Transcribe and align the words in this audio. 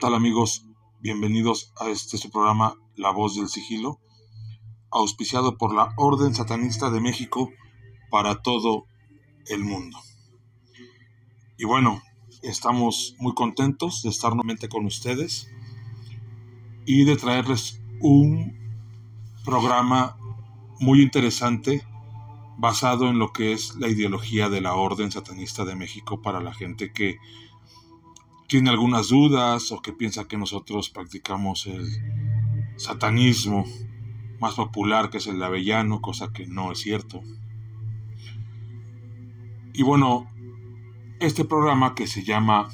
¿Qué 0.00 0.06
tal 0.06 0.14
amigos? 0.14 0.64
Bienvenidos 1.00 1.74
a 1.78 1.90
este 1.90 2.16
su 2.16 2.30
programa 2.30 2.74
La 2.96 3.10
Voz 3.10 3.36
del 3.36 3.48
Sigilo, 3.50 4.00
auspiciado 4.90 5.58
por 5.58 5.74
la 5.74 5.92
Orden 5.98 6.34
Satanista 6.34 6.88
de 6.88 7.02
México 7.02 7.50
para 8.10 8.40
todo 8.40 8.86
el 9.48 9.62
mundo. 9.62 9.98
Y 11.58 11.66
bueno, 11.66 12.00
estamos 12.40 13.14
muy 13.18 13.34
contentos 13.34 14.00
de 14.02 14.08
estar 14.08 14.30
nuevamente 14.30 14.70
con 14.70 14.86
ustedes 14.86 15.50
y 16.86 17.04
de 17.04 17.16
traerles 17.16 17.82
un 18.00 18.56
programa 19.44 20.16
muy 20.78 21.02
interesante 21.02 21.84
basado 22.56 23.10
en 23.10 23.18
lo 23.18 23.34
que 23.34 23.52
es 23.52 23.74
la 23.76 23.88
ideología 23.88 24.48
de 24.48 24.62
la 24.62 24.72
Orden 24.76 25.12
Satanista 25.12 25.66
de 25.66 25.76
México 25.76 26.22
para 26.22 26.40
la 26.40 26.54
gente 26.54 26.90
que 26.90 27.18
tiene 28.50 28.70
algunas 28.70 29.10
dudas 29.10 29.70
o 29.70 29.80
que 29.80 29.92
piensa 29.92 30.26
que 30.26 30.36
nosotros 30.36 30.90
practicamos 30.90 31.68
el 31.68 31.86
satanismo 32.76 33.64
más 34.40 34.54
popular 34.54 35.08
que 35.08 35.18
es 35.18 35.28
el 35.28 35.40
Avellano, 35.40 36.00
cosa 36.00 36.32
que 36.32 36.48
no 36.48 36.72
es 36.72 36.80
cierto. 36.80 37.20
Y 39.72 39.84
bueno, 39.84 40.26
este 41.20 41.44
programa 41.44 41.94
que 41.94 42.08
se 42.08 42.24
llama, 42.24 42.66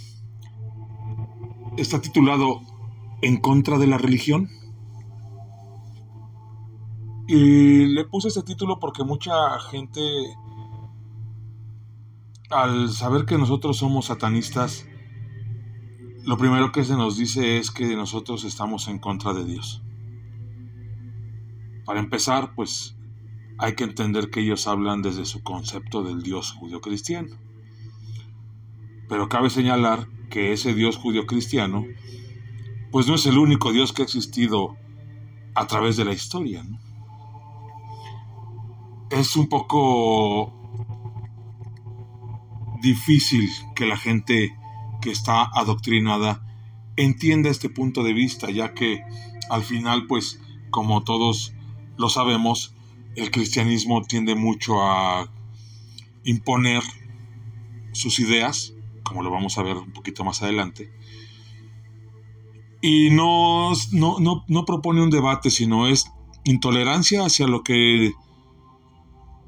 está 1.77 2.01
titulado 2.01 2.63
En 3.21 3.37
contra 3.37 3.77
de 3.77 3.87
la 3.87 3.99
religión. 3.99 4.49
Y 7.29 7.85
le 7.85 8.07
puse 8.07 8.29
este 8.29 8.45
título 8.45 8.79
porque 8.79 9.05
mucha 9.05 9.61
gente, 9.71 10.01
al 12.49 12.89
saber 12.89 13.27
que 13.27 13.37
nosotros 13.37 13.77
somos 13.77 14.07
satanistas, 14.07 14.87
lo 16.27 16.37
primero 16.37 16.73
que 16.73 16.83
se 16.83 16.97
nos 16.97 17.17
dice 17.17 17.59
es 17.59 17.71
que 17.71 17.95
nosotros 17.95 18.43
estamos 18.43 18.89
en 18.89 18.99
contra 18.99 19.33
de 19.33 19.45
Dios. 19.45 19.81
Para 21.85 22.01
empezar, 22.01 22.53
pues 22.57 22.97
hay 23.59 23.77
que 23.77 23.85
entender 23.85 24.29
que 24.29 24.41
ellos 24.41 24.67
hablan 24.67 25.03
desde 25.03 25.25
su 25.25 25.45
concepto 25.45 26.03
del 26.03 26.23
Dios 26.23 26.51
judío-cristiano. 26.51 27.29
Pero 29.09 29.29
cabe 29.29 29.51
señalar 29.51 30.09
que 30.29 30.53
ese 30.53 30.75
Dios 30.75 30.97
judío-cristiano, 30.97 31.85
pues 32.91 33.07
no 33.07 33.15
es 33.15 33.25
el 33.27 33.39
único 33.39 33.71
Dios 33.71 33.93
que 33.93 34.03
ha 34.03 34.05
existido 34.05 34.77
a 35.55 35.69
través 35.69 35.97
de 35.97 36.07
la 36.07 36.13
historia. 36.13 36.67
Es 39.11 39.37
un 39.37 39.49
poco 39.49 40.53
difícil 42.83 43.49
que 43.77 43.87
la 43.87 43.97
gente 43.97 44.57
que 45.07 45.13
está 45.13 45.45
adoctrinada. 45.55 46.43
Entienda 46.97 47.49
este 47.49 47.71
punto 47.71 48.03
de 48.03 48.13
vista, 48.13 48.51
ya 48.51 48.75
que 48.75 49.05
al 49.49 49.63
final, 49.63 50.09
pues, 50.09 50.41
como 50.71 51.05
todos 51.05 51.55
lo 51.97 52.09
sabemos, 52.09 52.75
el 53.15 53.31
cristianismo 53.31 54.03
tiende 54.03 54.35
mucho 54.35 54.83
a 54.83 55.31
imponer 56.25 56.83
sus 57.93 58.19
ideas, 58.19 58.75
como 59.05 59.23
lo 59.23 59.31
vamos 59.31 59.57
a 59.59 59.63
ver 59.63 59.77
un 59.77 59.93
poquito 59.93 60.25
más 60.25 60.43
adelante, 60.43 60.93
y 62.83 63.11
no, 63.11 63.71
no, 63.93 64.19
no, 64.19 64.45
no 64.49 64.65
propone 64.65 65.05
un 65.05 65.11
debate, 65.11 65.51
sino 65.51 65.87
es 65.87 66.11
intolerancia 66.43 67.25
hacia 67.25 67.47
lo 67.47 67.63
que 67.63 68.13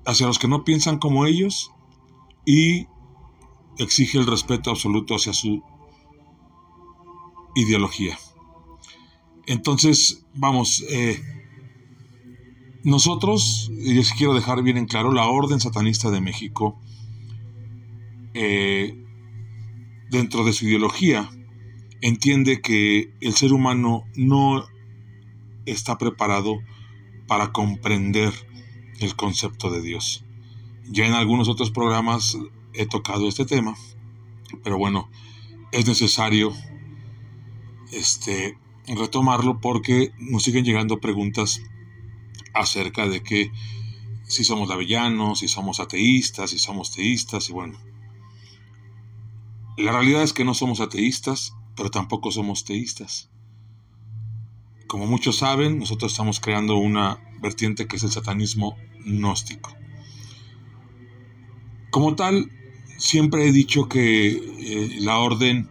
hacia 0.07 0.29
los 0.29 0.39
que 0.39 0.47
no 0.47 0.63
piensan 0.63 0.99
como 0.99 1.27
ellos 1.27 1.73
y 2.47 2.87
exige 3.79 4.19
el 4.19 4.27
respeto 4.27 4.71
absoluto 4.71 5.15
hacia 5.15 5.33
su 5.33 5.63
ideología. 7.55 8.19
Entonces, 9.47 10.27
vamos, 10.35 10.85
eh, 10.91 11.21
nosotros, 12.85 13.71
y 13.71 13.95
les 13.95 14.13
quiero 14.13 14.35
dejar 14.35 14.63
bien 14.63 14.77
en 14.77 14.87
claro, 14.87 15.13
la 15.13 15.27
Orden 15.27 15.61
Satanista 15.61 16.11
de 16.11 16.21
México, 16.21 16.79
eh, 18.35 19.05
dentro 20.11 20.45
de 20.45 20.53
su 20.53 20.67
ideología, 20.67 21.31
entiende 22.01 22.61
que 22.61 23.13
el 23.21 23.35
ser 23.35 23.53
humano 23.53 24.05
no 24.15 24.65
está 25.67 25.99
preparado 25.99 26.59
para 27.27 27.53
comprender 27.53 28.33
el 29.01 29.17
concepto 29.17 29.71
de 29.71 29.83
Dios. 29.83 30.25
Ya 30.91 31.07
en 31.07 31.15
algunos 31.15 31.49
otros 31.49 31.71
programas 31.71 32.39
he 32.79 32.87
tocado 32.87 33.29
este 33.29 33.45
tema, 33.45 33.77
pero 34.63 34.79
bueno, 34.79 35.11
es 35.73 35.87
necesario 35.87 36.55
este, 37.93 38.57
retomarlo 38.87 39.61
porque 39.61 40.13
nos 40.19 40.45
siguen 40.45 40.65
llegando 40.65 41.01
preguntas 41.01 41.61
acerca 42.55 43.09
de 43.09 43.23
que 43.23 43.51
si 44.29 44.45
somos 44.45 44.71
avellanos, 44.71 45.41
si 45.41 45.49
somos 45.49 45.81
ateístas, 45.81 46.51
si 46.51 46.59
somos 46.59 46.93
teístas, 46.93 47.51
y 47.51 47.53
bueno. 47.53 47.79
La 49.77 49.93
realidad 49.93 50.23
es 50.23 50.33
que 50.33 50.45
no 50.45 50.55
somos 50.55 50.81
ateístas, 50.81 51.55
pero 51.77 51.91
tampoco 51.91 52.31
somos 52.31 52.65
teístas. 52.65 53.29
Como 54.87 55.07
muchos 55.07 55.39
saben, 55.39 55.79
nosotros 55.79 56.13
estamos 56.13 56.41
creando 56.41 56.77
una 56.77 57.21
vertiente 57.41 57.87
que 57.87 57.97
es 57.97 58.05
el 58.05 58.11
satanismo 58.11 58.77
gnóstico. 59.05 59.75
Como 61.91 62.15
tal, 62.15 62.51
siempre 62.99 63.49
he 63.49 63.53
dicho 63.53 63.89
que 63.89 64.29
eh, 64.29 64.99
la 65.01 65.19
orden 65.19 65.71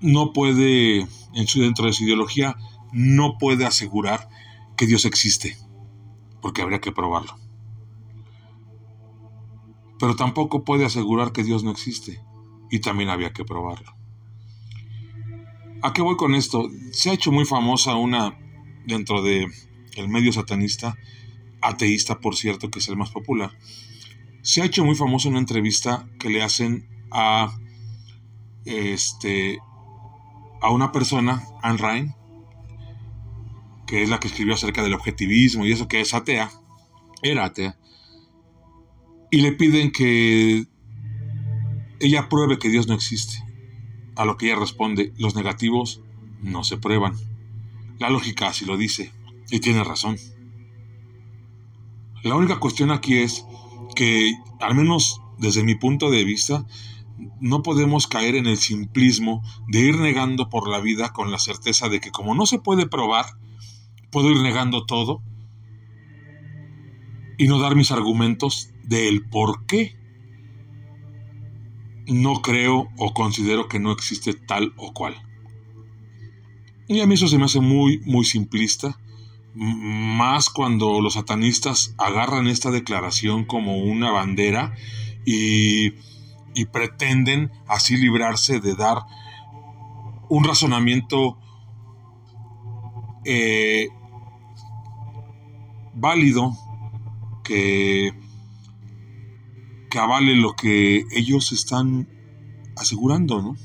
no 0.00 0.32
puede, 0.32 1.00
en 1.34 1.46
su, 1.46 1.60
dentro 1.60 1.86
de 1.86 1.92
su 1.92 2.04
ideología, 2.04 2.56
no 2.92 3.36
puede 3.36 3.66
asegurar 3.66 4.30
que 4.76 4.86
Dios 4.86 5.04
existe, 5.04 5.58
porque 6.40 6.62
habría 6.62 6.80
que 6.80 6.92
probarlo. 6.92 7.36
Pero 9.98 10.14
tampoco 10.14 10.64
puede 10.64 10.84
asegurar 10.84 11.32
que 11.32 11.42
Dios 11.42 11.64
no 11.64 11.72
existe, 11.72 12.22
y 12.70 12.78
también 12.78 13.10
había 13.10 13.32
que 13.32 13.44
probarlo. 13.44 13.92
¿A 15.82 15.92
qué 15.92 16.02
voy 16.02 16.16
con 16.16 16.34
esto? 16.34 16.68
Se 16.92 17.10
ha 17.10 17.14
hecho 17.14 17.32
muy 17.32 17.44
famosa 17.44 17.94
una 17.96 18.38
dentro 18.86 19.22
de 19.22 19.48
el 19.96 20.08
medio 20.08 20.32
satanista, 20.32 20.96
ateísta 21.60 22.20
por 22.20 22.36
cierto, 22.36 22.70
que 22.70 22.78
es 22.78 22.88
el 22.88 22.96
más 22.96 23.10
popular, 23.10 23.56
se 24.42 24.62
ha 24.62 24.64
hecho 24.64 24.84
muy 24.84 24.94
famoso 24.94 25.28
una 25.28 25.38
entrevista 25.38 26.08
que 26.18 26.30
le 26.30 26.42
hacen 26.42 26.88
a 27.10 27.58
este 28.64 29.58
a 30.60 30.70
una 30.70 30.90
persona, 30.92 31.42
Anne 31.62 31.78
Ryan, 31.78 32.16
que 33.86 34.02
es 34.02 34.08
la 34.08 34.20
que 34.20 34.28
escribió 34.28 34.54
acerca 34.54 34.82
del 34.82 34.94
objetivismo 34.94 35.64
y 35.64 35.72
eso 35.72 35.88
que 35.88 36.00
es 36.00 36.14
atea, 36.14 36.50
era 37.22 37.44
atea, 37.44 37.78
y 39.30 39.40
le 39.40 39.52
piden 39.52 39.92
que 39.92 40.66
ella 42.00 42.28
pruebe 42.28 42.58
que 42.58 42.70
Dios 42.70 42.86
no 42.88 42.94
existe. 42.94 43.44
A 44.16 44.24
lo 44.24 44.36
que 44.36 44.46
ella 44.46 44.58
responde, 44.58 45.12
los 45.16 45.36
negativos 45.36 46.02
no 46.40 46.64
se 46.64 46.76
prueban. 46.76 47.14
La 47.98 48.10
lógica 48.10 48.48
así 48.48 48.64
lo 48.64 48.76
dice, 48.76 49.12
y 49.50 49.60
tiene 49.60 49.84
razón. 49.84 50.16
La 52.24 52.34
única 52.34 52.58
cuestión 52.58 52.90
aquí 52.90 53.18
es 53.18 53.44
que, 53.98 54.38
al 54.60 54.76
menos 54.76 55.20
desde 55.38 55.64
mi 55.64 55.74
punto 55.74 56.08
de 56.08 56.22
vista, 56.22 56.64
no 57.40 57.64
podemos 57.64 58.06
caer 58.06 58.36
en 58.36 58.46
el 58.46 58.56
simplismo 58.56 59.42
de 59.66 59.80
ir 59.80 59.96
negando 59.96 60.48
por 60.48 60.68
la 60.68 60.78
vida 60.78 61.12
con 61.12 61.32
la 61.32 61.40
certeza 61.40 61.88
de 61.88 61.98
que 61.98 62.12
como 62.12 62.36
no 62.36 62.46
se 62.46 62.60
puede 62.60 62.86
probar, 62.86 63.26
puedo 64.12 64.30
ir 64.30 64.40
negando 64.40 64.86
todo 64.86 65.20
y 67.38 67.48
no 67.48 67.58
dar 67.58 67.74
mis 67.74 67.90
argumentos 67.90 68.70
del 68.84 69.28
por 69.28 69.66
qué 69.66 69.96
no 72.06 72.40
creo 72.40 72.90
o 72.98 73.12
considero 73.12 73.66
que 73.66 73.80
no 73.80 73.90
existe 73.90 74.32
tal 74.32 74.74
o 74.76 74.92
cual. 74.92 75.16
Y 76.86 77.00
a 77.00 77.06
mí 77.08 77.14
eso 77.14 77.26
se 77.26 77.36
me 77.36 77.46
hace 77.46 77.60
muy, 77.60 77.98
muy 78.06 78.24
simplista 78.24 78.96
más 79.58 80.50
cuando 80.50 81.00
los 81.00 81.14
satanistas 81.14 81.92
agarran 81.98 82.46
esta 82.46 82.70
declaración 82.70 83.44
como 83.44 83.78
una 83.78 84.12
bandera 84.12 84.74
y, 85.24 85.90
pretenden 86.72 87.52
así 87.68 87.96
librarse 87.96 88.58
de 88.58 88.74
dar 88.74 88.98
un 90.28 90.42
razonamiento 90.42 91.38
eh, 93.24 93.88
válido 95.94 96.52
que, 97.44 98.10
que 99.88 99.98
avale 100.00 100.34
lo 100.34 100.54
que 100.54 101.04
ellos 101.12 101.52
están 101.52 102.08
asegurando, 102.76 103.40
¿no? 103.40 103.56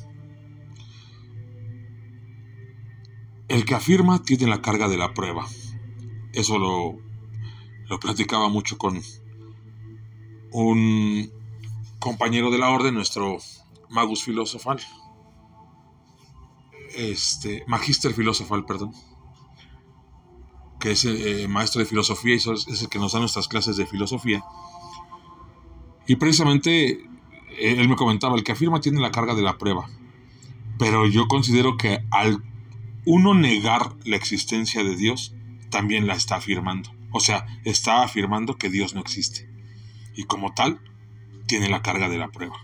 El 3.48 3.66
que 3.66 3.74
afirma 3.74 4.22
tiene 4.22 4.46
la 4.46 4.62
carga 4.62 4.88
de 4.88 4.98
la 4.98 5.16
prueba. 5.16 5.48
Eso 6.34 6.58
lo, 6.58 6.98
lo 7.88 8.00
platicaba 8.00 8.50
mucho 8.50 8.78
con 8.78 9.02
un 10.52 11.32
compañero 12.00 12.52
de 12.52 12.58
la 12.58 12.70
orden, 12.70 12.96
nuestro 12.96 13.38
magus 13.90 14.24
filosofal, 14.24 14.80
este, 16.96 17.64
Magister 17.68 18.14
Filosofal, 18.14 18.66
perdón, 18.66 18.94
que 20.80 20.92
es 20.92 21.06
eh, 21.06 21.48
maestro 21.48 21.80
de 21.80 21.86
filosofía 21.86 22.34
y 22.34 22.38
es 22.38 22.82
el 22.82 22.90
que 22.90 23.00
nos 23.00 23.14
da 23.14 23.20
nuestras 23.20 23.48
clases 23.48 23.78
de 23.78 23.86
filosofía. 23.86 24.44
Y 26.08 26.18
precisamente 26.18 26.90
eh, 26.90 27.76
él 27.78 27.88
me 27.88 27.96
comentaba, 27.96 28.36
el 28.36 28.44
que 28.44 28.52
afirma 28.52 28.82
tiene 28.82 29.00
la 29.00 29.12
carga 29.12 29.36
de 29.36 29.42
la 29.42 29.58
prueba. 29.58 29.90
Pero 30.78 31.08
yo 31.08 31.28
considero 31.28 31.78
que 31.78 32.04
al 32.12 32.44
uno 33.06 33.34
negar 33.34 33.96
la 34.04 34.16
existencia 34.16 34.84
de 34.84 34.96
Dios, 34.96 35.34
también 35.74 36.06
la 36.06 36.14
está 36.14 36.36
afirmando. 36.36 36.92
O 37.12 37.20
sea, 37.20 37.48
está 37.66 38.04
afirmando 38.04 38.58
que 38.58 38.70
Dios 38.70 38.94
no 38.94 39.02
existe. 39.02 39.50
Y 40.16 40.24
como 40.26 40.54
tal, 40.54 40.80
tiene 41.48 41.68
la 41.68 41.82
carga 41.82 42.08
de 42.10 42.20
la 42.20 42.30
prueba. 42.30 42.56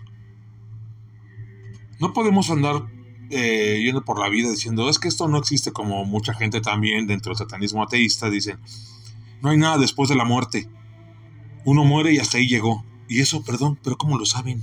No 1.98 2.12
podemos 2.12 2.50
andar 2.50 2.86
eh, 3.30 3.82
yendo 3.84 4.04
por 4.04 4.20
la 4.20 4.28
vida 4.28 4.48
diciendo, 4.48 4.88
es 4.88 5.00
que 5.00 5.08
esto 5.08 5.26
no 5.26 5.38
existe 5.38 5.72
como 5.72 6.04
mucha 6.04 6.34
gente 6.34 6.60
también 6.60 7.08
dentro 7.08 7.30
del 7.30 7.38
satanismo 7.38 7.82
ateísta 7.82 8.30
dicen, 8.30 8.60
no 9.42 9.50
hay 9.50 9.56
nada 9.56 9.76
después 9.76 10.08
de 10.08 10.14
la 10.14 10.24
muerte. 10.24 10.68
Uno 11.64 11.84
muere 11.84 12.12
y 12.12 12.18
hasta 12.18 12.38
ahí 12.38 12.46
llegó. 12.46 12.84
Y 13.08 13.20
eso, 13.20 13.44
perdón, 13.44 13.76
pero 13.82 13.98
¿cómo 13.98 14.18
lo 14.18 14.24
saben? 14.24 14.62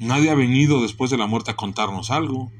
Nadie 0.00 0.30
ha 0.30 0.34
venido 0.34 0.80
después 0.80 1.10
de 1.10 1.18
la 1.18 1.26
muerte 1.26 1.50
a 1.50 1.56
contarnos 1.56 2.10
algo. 2.10 2.50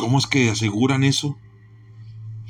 ¿Cómo 0.00 0.18
es 0.18 0.26
que 0.26 0.48
aseguran 0.48 1.04
eso? 1.04 1.36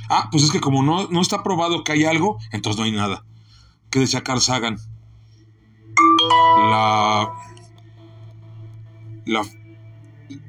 Ah, 0.08 0.28
pues 0.30 0.44
es 0.44 0.52
que 0.52 0.60
como 0.60 0.84
no, 0.84 1.08
no 1.08 1.20
está 1.20 1.42
probado 1.42 1.82
que 1.82 1.90
hay 1.90 2.04
algo, 2.04 2.38
entonces 2.52 2.78
no 2.78 2.84
hay 2.84 2.92
nada. 2.92 3.24
¿Qué 3.90 3.98
decía 3.98 4.22
Carl 4.22 4.40
Sagan? 4.40 4.76
La 6.70 7.32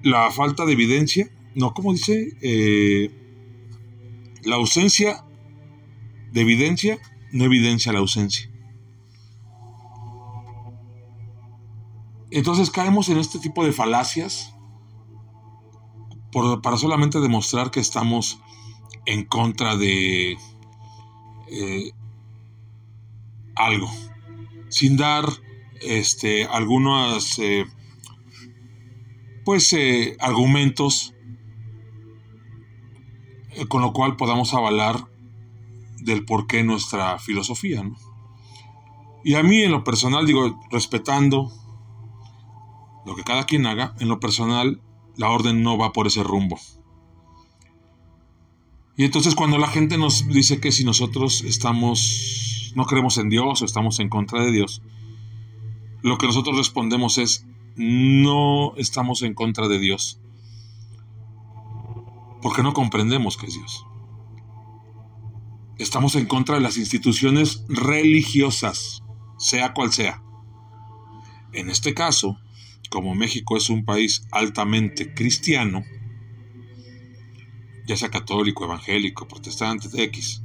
la, 0.04 0.32
falta 0.32 0.64
de 0.66 0.74
evidencia, 0.74 1.28
no, 1.56 1.74
¿cómo 1.74 1.92
dice? 1.92 2.38
Eh, 2.44 3.10
la 4.44 4.58
ausencia 4.58 5.26
de 6.32 6.42
evidencia 6.42 7.00
no 7.32 7.46
evidencia 7.46 7.92
la 7.94 8.00
ausencia. 8.00 8.48
Entonces 12.30 12.70
caemos 12.70 13.10
en 13.10 13.18
este 13.18 13.40
tipo 13.40 13.66
de 13.66 13.74
falacias 13.74 14.54
para 16.32 16.78
solamente 16.78 17.20
demostrar 17.20 17.72
que 17.72 17.80
estamos 17.80 18.40
en 19.06 19.26
contra 19.26 19.76
de 19.76 20.38
eh, 21.48 21.92
algo, 23.56 23.90
sin 24.70 24.98
dar 24.98 25.26
este, 25.82 26.46
algunas 26.46 27.40
eh, 27.40 27.66
pues 29.44 29.74
eh, 29.74 30.16
argumentos 30.20 31.14
con 33.68 33.82
lo 33.82 33.92
cual 33.92 34.16
podamos 34.16 34.54
avalar 34.54 35.08
del 35.98 36.24
por 36.24 36.48
qué 36.48 36.64
nuestra 36.64 37.20
filosofía. 37.20 37.84
Y 39.24 39.36
a 39.36 39.44
mí 39.44 39.62
en 39.62 39.72
lo 39.72 39.84
personal, 39.84 40.26
digo, 40.26 40.60
respetando 40.72 41.52
lo 43.06 43.16
que 43.16 43.24
cada 43.24 43.46
quien 43.46 43.66
haga, 43.66 43.94
en 44.00 44.08
lo 44.08 44.20
personal 44.20 44.82
la 45.22 45.30
orden 45.30 45.62
no 45.62 45.78
va 45.78 45.94
por 45.94 46.08
ese 46.08 46.24
rumbo. 46.24 46.60
Y 48.98 49.06
entonces 49.06 49.36
cuando 49.36 49.60
la 49.60 49.68
gente 49.68 50.00
nos 50.00 50.28
dice 50.28 50.60
que 50.60 50.72
si 50.72 50.84
nosotros 50.84 51.44
estamos, 51.44 52.74
no 52.76 52.86
creemos 52.86 53.20
en 53.20 53.30
Dios 53.30 53.62
o 53.62 53.66
estamos 53.66 54.00
en 54.00 54.10
contra 54.10 54.44
de 54.44 54.52
Dios, 54.52 54.82
lo 56.02 56.18
que 56.18 56.26
nosotros 56.26 56.58
respondemos 56.58 57.20
es, 57.20 57.46
no 57.76 58.76
estamos 58.78 59.22
en 59.22 59.36
contra 59.36 59.68
de 59.68 59.78
Dios. 59.78 60.20
Porque 62.42 62.64
no 62.64 62.74
comprendemos 62.74 63.38
que 63.38 63.46
es 63.46 63.54
Dios. 63.54 63.86
Estamos 65.78 66.16
en 66.16 66.26
contra 66.26 66.56
de 66.56 66.62
las 66.62 66.78
instituciones 66.78 67.64
religiosas, 67.70 69.04
sea 69.38 69.74
cual 69.74 69.92
sea. 69.92 70.24
En 71.54 71.70
este 71.70 71.94
caso, 71.94 72.40
como 72.92 73.16
México 73.16 73.56
es 73.56 73.70
un 73.70 73.86
país 73.86 74.28
altamente 74.32 75.14
cristiano, 75.14 75.86
ya 77.88 77.96
sea 77.96 78.12
católico, 78.12 78.66
evangélico, 78.66 79.30
protestante, 79.30 79.88
X, 80.04 80.44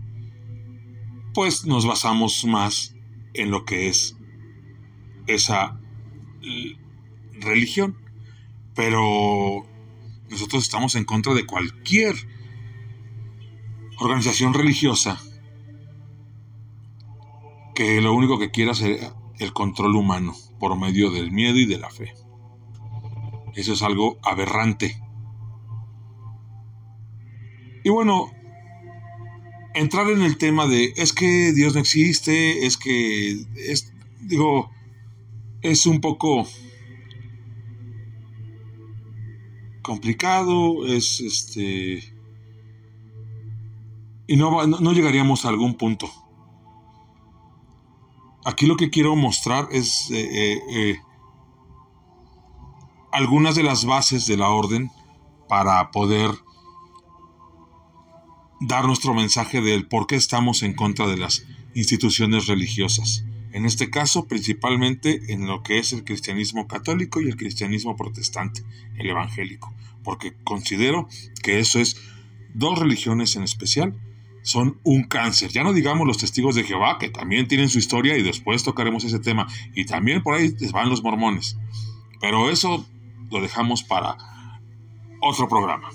pues 1.34 1.66
nos 1.66 1.84
basamos 1.86 2.44
más 2.44 2.94
en 3.34 3.50
lo 3.50 3.64
que 3.64 3.88
es 3.88 4.16
esa 5.26 5.80
religión, 7.32 7.98
pero 8.76 9.66
nosotros 10.30 10.62
estamos 10.62 10.94
en 10.94 11.04
contra 11.04 11.34
de 11.34 11.46
cualquier 11.46 12.14
organización 13.98 14.54
religiosa 14.54 15.20
que 17.74 18.00
lo 18.00 18.14
único 18.14 18.38
que 18.38 18.52
quiera 18.52 18.70
es 18.70 18.82
el 19.40 19.52
control 19.52 19.96
humano 19.96 20.32
por 20.60 20.78
medio 20.78 21.10
del 21.10 21.32
miedo 21.32 21.58
y 21.58 21.66
de 21.66 21.78
la 21.78 21.90
fe. 21.90 22.14
Eso 23.56 23.72
es 23.72 23.82
algo 23.82 24.18
aberrante. 24.22 25.02
Y 27.82 27.88
bueno, 27.88 28.30
entrar 29.74 30.08
en 30.10 30.22
el 30.22 30.38
tema 30.38 30.66
de 30.66 30.92
es 30.96 31.12
que 31.12 31.52
Dios 31.52 31.74
no 31.74 31.80
existe, 31.80 32.66
es 32.66 32.76
que 32.76 33.44
es 33.56 33.92
digo 34.20 34.70
es 35.62 35.86
un 35.86 36.00
poco 36.00 36.46
complicado, 39.82 40.86
es 40.86 41.20
este... 41.20 42.12
Y 44.28 44.36
no, 44.36 44.66
no, 44.66 44.92
llegaríamos 44.92 45.44
a 45.44 45.50
algún 45.50 45.74
punto. 45.74 46.10
Aquí 48.44 48.66
lo 48.66 48.76
que 48.76 48.90
quiero 48.90 49.14
mostrar 49.14 49.68
es 49.70 50.10
eh, 50.10 50.16
eh, 50.18 50.60
eh, 50.70 50.96
algunas 53.12 53.54
de 53.54 53.62
las 53.62 53.84
bases 53.84 54.26
de 54.26 54.36
la 54.36 54.48
orden 54.48 54.90
para 55.48 55.90
poder 55.90 56.30
dar 58.60 58.86
nuestro 58.86 59.14
mensaje 59.14 59.60
del 59.60 59.86
por 59.86 60.06
qué 60.06 60.16
estamos 60.16 60.62
en 60.62 60.74
contra 60.74 61.06
de 61.06 61.16
las 61.16 61.46
instituciones 61.74 62.46
religiosas. 62.46 63.24
En 63.52 63.64
este 63.64 63.90
caso, 63.90 64.26
principalmente 64.26 65.32
en 65.32 65.46
lo 65.46 65.62
que 65.62 65.78
es 65.78 65.92
el 65.92 66.04
cristianismo 66.04 66.66
católico 66.66 67.20
y 67.20 67.28
el 67.28 67.36
cristianismo 67.36 67.96
protestante, 67.96 68.62
el 68.96 69.08
evangélico, 69.08 69.72
porque 70.02 70.34
considero 70.44 71.08
que 71.42 71.58
eso 71.58 71.78
es 71.78 71.96
dos 72.54 72.78
religiones 72.78 73.36
en 73.36 73.42
especial 73.42 73.94
son 74.42 74.78
un 74.84 75.02
cáncer. 75.04 75.50
Ya 75.50 75.64
no 75.64 75.72
digamos 75.72 76.06
los 76.06 76.18
testigos 76.18 76.54
de 76.54 76.62
Jehová, 76.62 76.98
que 76.98 77.08
también 77.08 77.48
tienen 77.48 77.68
su 77.68 77.78
historia 77.78 78.16
y 78.16 78.22
después 78.22 78.62
tocaremos 78.62 79.02
ese 79.02 79.18
tema. 79.18 79.48
Y 79.74 79.86
también 79.86 80.22
por 80.22 80.34
ahí 80.34 80.54
van 80.72 80.88
los 80.88 81.02
mormones. 81.02 81.58
Pero 82.20 82.48
eso 82.48 82.86
lo 83.30 83.40
dejamos 83.40 83.82
para 83.82 84.16
otro 85.20 85.48
programa. 85.48 85.88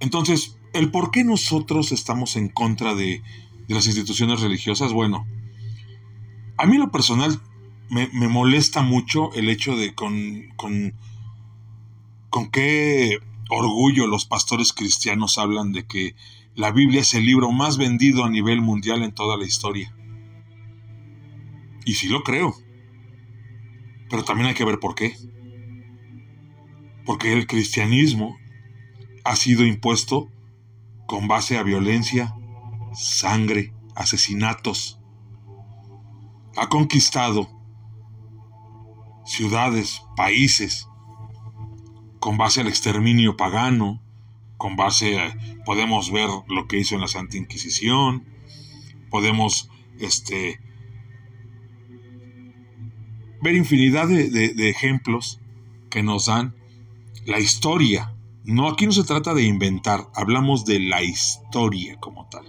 Entonces, 0.00 0.58
el 0.72 0.90
por 0.90 1.10
qué 1.10 1.24
nosotros 1.24 1.92
estamos 1.92 2.36
en 2.36 2.48
contra 2.48 2.94
de, 2.94 3.22
las 3.68 3.86
instituciones 3.86 4.40
religiosas, 4.40 4.92
bueno, 4.92 5.26
a 6.58 6.66
mí 6.66 6.76
lo 6.76 6.90
personal 6.90 7.40
me, 7.88 8.08
molesta 8.28 8.82
mucho 8.82 9.32
el 9.32 9.48
hecho 9.48 9.76
de 9.76 9.94
con, 9.94 10.48
con, 10.56 10.94
con 12.28 12.50
qué 12.50 13.18
orgullo 13.48 14.06
los 14.06 14.26
pastores 14.26 14.72
cristianos 14.72 15.38
hablan 15.38 15.72
de 15.72 15.86
que 15.86 16.14
la 16.54 16.70
Biblia 16.70 17.00
es 17.00 17.14
el 17.14 17.24
libro 17.24 17.50
más 17.50 17.78
vendido 17.78 18.24
a 18.24 18.30
nivel 18.30 18.60
mundial 18.60 19.02
en 19.02 19.12
toda 19.12 19.36
la 19.36 19.44
historia. 19.44 19.94
Y 21.84 21.94
sí 21.94 22.08
lo 22.08 22.22
creo. 22.22 22.54
Pero 24.14 24.22
también 24.22 24.46
hay 24.46 24.54
que 24.54 24.64
ver 24.64 24.78
por 24.78 24.94
qué. 24.94 25.16
Porque 27.04 27.32
el 27.32 27.48
cristianismo 27.48 28.38
ha 29.24 29.34
sido 29.34 29.66
impuesto 29.66 30.30
con 31.08 31.26
base 31.26 31.58
a 31.58 31.64
violencia, 31.64 32.32
sangre, 32.92 33.72
asesinatos, 33.96 35.00
ha 36.56 36.68
conquistado 36.68 37.50
ciudades, 39.24 40.02
países, 40.14 40.86
con 42.20 42.38
base 42.38 42.60
al 42.60 42.68
exterminio 42.68 43.36
pagano, 43.36 44.00
con 44.58 44.76
base 44.76 45.18
a, 45.18 45.36
podemos 45.64 46.12
ver 46.12 46.28
lo 46.46 46.68
que 46.68 46.78
hizo 46.78 46.94
en 46.94 47.00
la 47.00 47.08
Santa 47.08 47.36
Inquisición, 47.36 48.24
podemos 49.10 49.70
este, 49.98 50.60
ver 53.44 53.54
infinidad 53.54 54.08
de, 54.08 54.68
ejemplos 54.70 55.38
que 55.90 56.02
nos 56.02 56.26
dan 56.26 56.54
la 57.26 57.38
historia. 57.38 58.14
No, 58.42 58.68
aquí 58.68 58.86
no 58.86 58.92
se 58.92 59.04
trata 59.04 59.34
de 59.34 59.42
inventar, 59.44 60.08
hablamos 60.14 60.64
de 60.64 60.80
la 60.80 61.02
historia 61.02 61.96
como 62.00 62.26
tal 62.28 62.44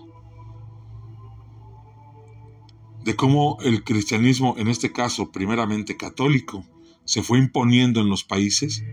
de 3.04 3.16
cómo 3.16 3.60
el 3.62 3.84
cristianismo, 3.84 4.56
en 4.58 4.68
este 4.68 4.92
caso 4.92 5.32
primeramente 5.32 5.96
católico, 5.96 6.66
se 7.06 7.22
fue 7.22 7.38
imponiendo 7.38 8.02
en 8.02 8.10
los 8.10 8.24
países. 8.24 8.84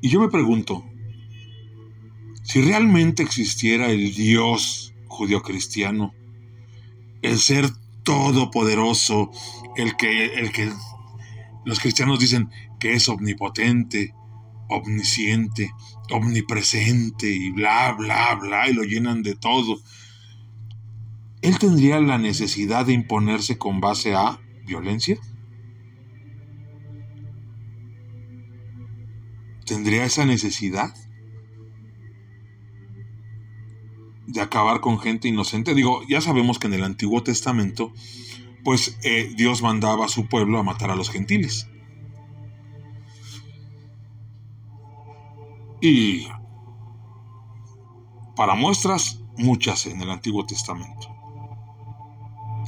Y 0.00 0.08
yo 0.08 0.18
me 0.18 0.30
pregunto, 0.30 0.82
si 2.42 2.62
realmente 2.62 3.22
existiera 3.22 3.90
el 3.90 4.14
Dios 4.14 4.94
judio-cristiano, 5.08 6.14
el 7.20 7.38
ser 7.38 7.68
todopoderoso, 8.10 9.30
el 9.76 9.96
que, 9.96 10.34
el 10.34 10.50
que 10.50 10.72
los 11.64 11.78
cristianos 11.78 12.18
dicen 12.18 12.50
que 12.80 12.94
es 12.94 13.08
omnipotente, 13.08 14.14
omnisciente, 14.68 15.72
omnipresente 16.10 17.30
y 17.30 17.52
bla, 17.52 17.92
bla, 17.92 18.34
bla, 18.34 18.68
y 18.68 18.72
lo 18.72 18.82
llenan 18.82 19.22
de 19.22 19.36
todo. 19.36 19.80
¿Él 21.40 21.58
tendría 21.60 22.00
la 22.00 22.18
necesidad 22.18 22.84
de 22.84 22.94
imponerse 22.94 23.58
con 23.58 23.80
base 23.80 24.16
a 24.16 24.40
violencia? 24.66 25.16
¿Tendría 29.66 30.04
esa 30.04 30.24
necesidad 30.24 30.92
de 34.32 34.40
acabar 34.40 34.80
con 34.80 34.98
gente 34.98 35.28
inocente? 35.28 35.74
Digo, 35.74 36.02
ya 36.08 36.20
sabemos 36.20 36.58
que 36.58 36.68
en 36.68 36.74
el 36.74 36.84
Antiguo 36.84 37.22
Testamento, 37.22 37.92
pues 38.64 38.98
eh, 39.02 39.32
Dios 39.36 39.62
mandaba 39.62 40.06
a 40.06 40.08
su 40.08 40.26
pueblo 40.26 40.58
a 40.58 40.62
matar 40.62 40.90
a 40.90 40.96
los 40.96 41.10
gentiles. 41.10 41.68
Y 45.80 46.28
para 48.36 48.54
muestras, 48.54 49.22
muchas 49.36 49.86
en 49.86 50.00
el 50.00 50.10
Antiguo 50.10 50.46
Testamento. 50.46 51.08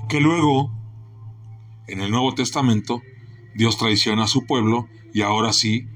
Que 0.09 0.21
luego, 0.21 0.71
en 1.87 2.00
el 2.00 2.11
Nuevo 2.11 2.35
Testamento, 2.35 3.02
Dios 3.54 3.76
traiciona 3.76 4.25
a 4.25 4.28
su 4.28 4.47
pueblo 4.47 4.88
y 5.12 5.23
ahora 5.23 5.52
sí, 5.52 5.87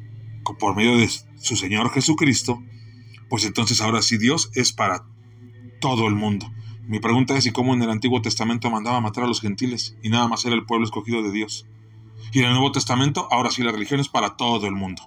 por 0.58 0.76
medio 0.76 0.96
de 0.96 1.08
su 1.08 1.56
Señor 1.56 1.90
Jesucristo, 1.90 2.62
pues 3.28 3.44
entonces 3.44 3.80
ahora 3.80 4.02
sí 4.02 4.18
Dios 4.18 4.50
es 4.54 4.72
para 4.72 5.06
todo 5.80 6.06
el 6.06 6.14
mundo. 6.14 6.50
Mi 6.86 7.00
pregunta 7.00 7.36
es, 7.36 7.46
¿y 7.46 7.52
cómo 7.52 7.74
en 7.74 7.82
el 7.82 7.90
Antiguo 7.90 8.22
Testamento 8.22 8.70
mandaba 8.70 9.00
matar 9.00 9.24
a 9.24 9.28
los 9.28 9.40
gentiles 9.40 9.96
y 10.02 10.08
nada 10.08 10.28
más 10.28 10.44
era 10.44 10.54
el 10.54 10.66
pueblo 10.66 10.84
escogido 10.84 11.22
de 11.22 11.32
Dios? 11.32 11.66
Y 12.32 12.40
en 12.40 12.46
el 12.46 12.52
Nuevo 12.52 12.72
Testamento, 12.72 13.28
ahora 13.30 13.50
sí 13.50 13.62
la 13.62 13.72
religión 13.72 14.00
es 14.00 14.08
para 14.08 14.36
todo 14.36 14.66
el 14.66 14.72
mundo 14.72 15.02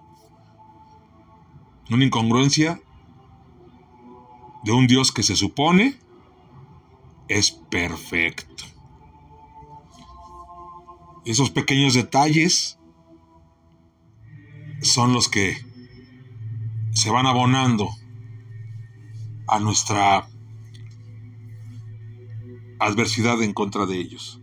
una 1.90 2.06
incongruencia 2.06 2.82
de 4.64 4.72
un 4.72 4.88
Dios 4.88 5.12
que 5.12 5.24
se 5.24 5.36
supone 5.36 5.98
es 7.28 7.52
perfecto. 7.52 8.64
Esos 11.26 11.50
pequeños 11.50 11.94
detalles 11.94 12.80
son 14.82 15.14
los 15.14 15.30
que 15.30 15.58
se 16.92 17.10
van 17.10 17.26
abonando 17.26 17.90
a 19.48 19.60
nuestra 19.60 20.30
adversidad 22.80 23.42
en 23.42 23.54
contra 23.54 23.86
de 23.86 23.98
ellos. 23.98 24.42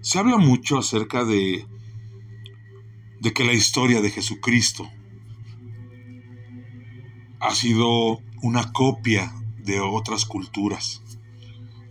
Se 0.00 0.18
habla 0.18 0.38
mucho 0.38 0.78
acerca 0.78 1.24
de, 1.24 1.66
de 3.20 3.32
que 3.32 3.44
la 3.44 3.52
historia 3.52 4.00
de 4.00 4.10
Jesucristo 4.10 4.88
ha 7.40 7.54
sido 7.54 8.20
una 8.42 8.72
copia 8.72 9.32
de 9.58 9.80
otras 9.80 10.24
culturas. 10.24 11.02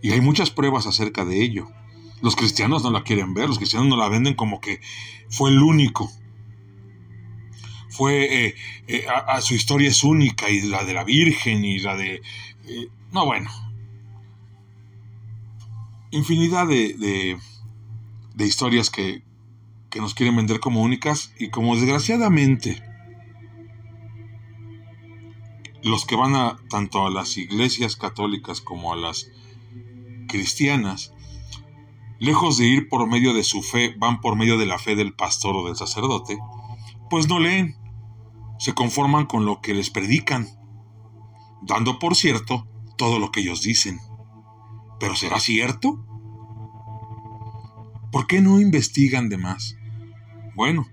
Y 0.02 0.12
hay 0.12 0.20
muchas 0.20 0.50
pruebas 0.50 0.86
acerca 0.86 1.24
de 1.24 1.42
ello. 1.42 1.68
Los 2.22 2.36
cristianos 2.36 2.82
no 2.82 2.90
la 2.90 3.02
quieren 3.02 3.34
ver, 3.34 3.48
los 3.48 3.58
cristianos 3.58 3.88
no 3.88 3.96
la 3.96 4.08
venden 4.08 4.34
como 4.34 4.60
que 4.60 4.80
fue 5.28 5.50
el 5.50 5.62
único. 5.62 6.10
Fue, 7.90 8.46
eh, 8.46 8.54
eh, 8.88 9.06
a, 9.08 9.40
su 9.40 9.54
historia 9.54 9.88
es 9.88 10.04
única 10.04 10.50
y 10.50 10.60
la 10.62 10.84
de 10.84 10.94
la 10.94 11.04
Virgen 11.04 11.64
y 11.64 11.78
la 11.78 11.96
de... 11.96 12.22
Eh, 12.66 12.88
no, 13.12 13.24
bueno. 13.24 13.50
Infinidad 16.16 16.66
de, 16.66 17.38
de, 18.34 18.46
historias 18.46 18.90
que, 18.90 19.22
que 19.90 20.00
nos 20.00 20.14
quieren 20.14 20.36
vender 20.36 20.60
como 20.60 20.82
únicas 20.82 21.32
y 21.38 21.50
como 21.50 21.76
desgraciadamente 21.76 22.82
los 25.82 26.06
que 26.06 26.16
van 26.16 26.34
a 26.34 26.56
tanto 26.70 27.06
a 27.06 27.10
las 27.10 27.36
iglesias 27.36 27.96
católicas 27.96 28.60
como 28.60 28.92
a 28.92 28.96
las 28.96 29.30
cristianas, 30.26 31.12
lejos 32.18 32.56
de 32.56 32.66
ir 32.66 32.88
por 32.88 33.06
medio 33.06 33.34
de 33.34 33.44
su 33.44 33.62
fe, 33.62 33.94
van 33.98 34.20
por 34.20 34.36
medio 34.36 34.56
de 34.58 34.66
la 34.66 34.78
fe 34.78 34.96
del 34.96 35.14
pastor 35.14 35.54
o 35.54 35.66
del 35.66 35.76
sacerdote, 35.76 36.38
pues 37.10 37.28
no 37.28 37.38
leen, 37.38 37.76
se 38.58 38.74
conforman 38.74 39.26
con 39.26 39.44
lo 39.44 39.60
que 39.60 39.74
les 39.74 39.90
predican, 39.90 40.48
dando 41.62 41.98
por 41.98 42.16
cierto 42.16 42.66
todo 42.96 43.18
lo 43.18 43.30
que 43.30 43.40
ellos 43.40 43.62
dicen. 43.62 44.00
¿Pero 44.98 45.14
será 45.14 45.40
cierto? 45.40 46.05
¿Por 48.16 48.26
qué 48.26 48.40
no 48.40 48.62
investigan 48.62 49.28
de 49.28 49.36
más? 49.36 49.76
Bueno, 50.54 50.86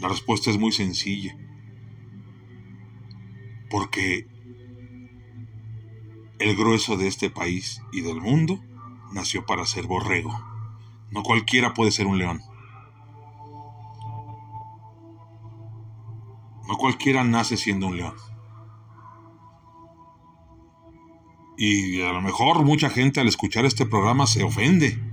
la 0.00 0.08
respuesta 0.08 0.50
es 0.50 0.58
muy 0.58 0.70
sencilla 0.70 1.34
porque 3.70 4.26
el 6.38 6.54
grueso 6.56 6.98
de 6.98 7.08
este 7.08 7.30
país 7.30 7.80
y 7.90 8.02
del 8.02 8.20
mundo 8.20 8.62
nació 9.14 9.46
para 9.46 9.64
ser 9.64 9.86
borrego. 9.86 10.30
No 11.10 11.22
cualquiera 11.22 11.72
puede 11.72 11.90
ser 11.90 12.06
un 12.06 12.18
león. 12.18 12.42
No 16.68 16.76
cualquiera 16.76 17.24
nace 17.24 17.56
siendo 17.56 17.86
un 17.86 17.96
león. 17.96 18.16
Y 21.56 22.02
a 22.02 22.12
lo 22.12 22.20
mejor 22.20 22.62
mucha 22.62 22.90
gente 22.90 23.20
al 23.20 23.28
escuchar 23.28 23.64
este 23.64 23.86
programa 23.86 24.26
se 24.26 24.44
ofende. 24.44 25.09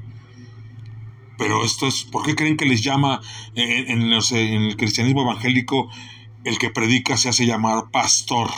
Pero 1.37 1.63
esto 1.63 1.87
es, 1.87 2.03
¿por 2.03 2.25
qué 2.25 2.35
creen 2.35 2.57
que 2.57 2.65
les 2.65 2.83
llama 2.83 3.21
en, 3.55 4.01
en 4.01 4.11
el 4.11 4.77
cristianismo 4.77 5.21
evangélico 5.21 5.89
el 6.47 6.57
que 6.57 6.69
predica 6.69 7.17
se 7.17 7.27
hace 7.27 7.45
llamar 7.45 7.91
pastor. 7.91 8.49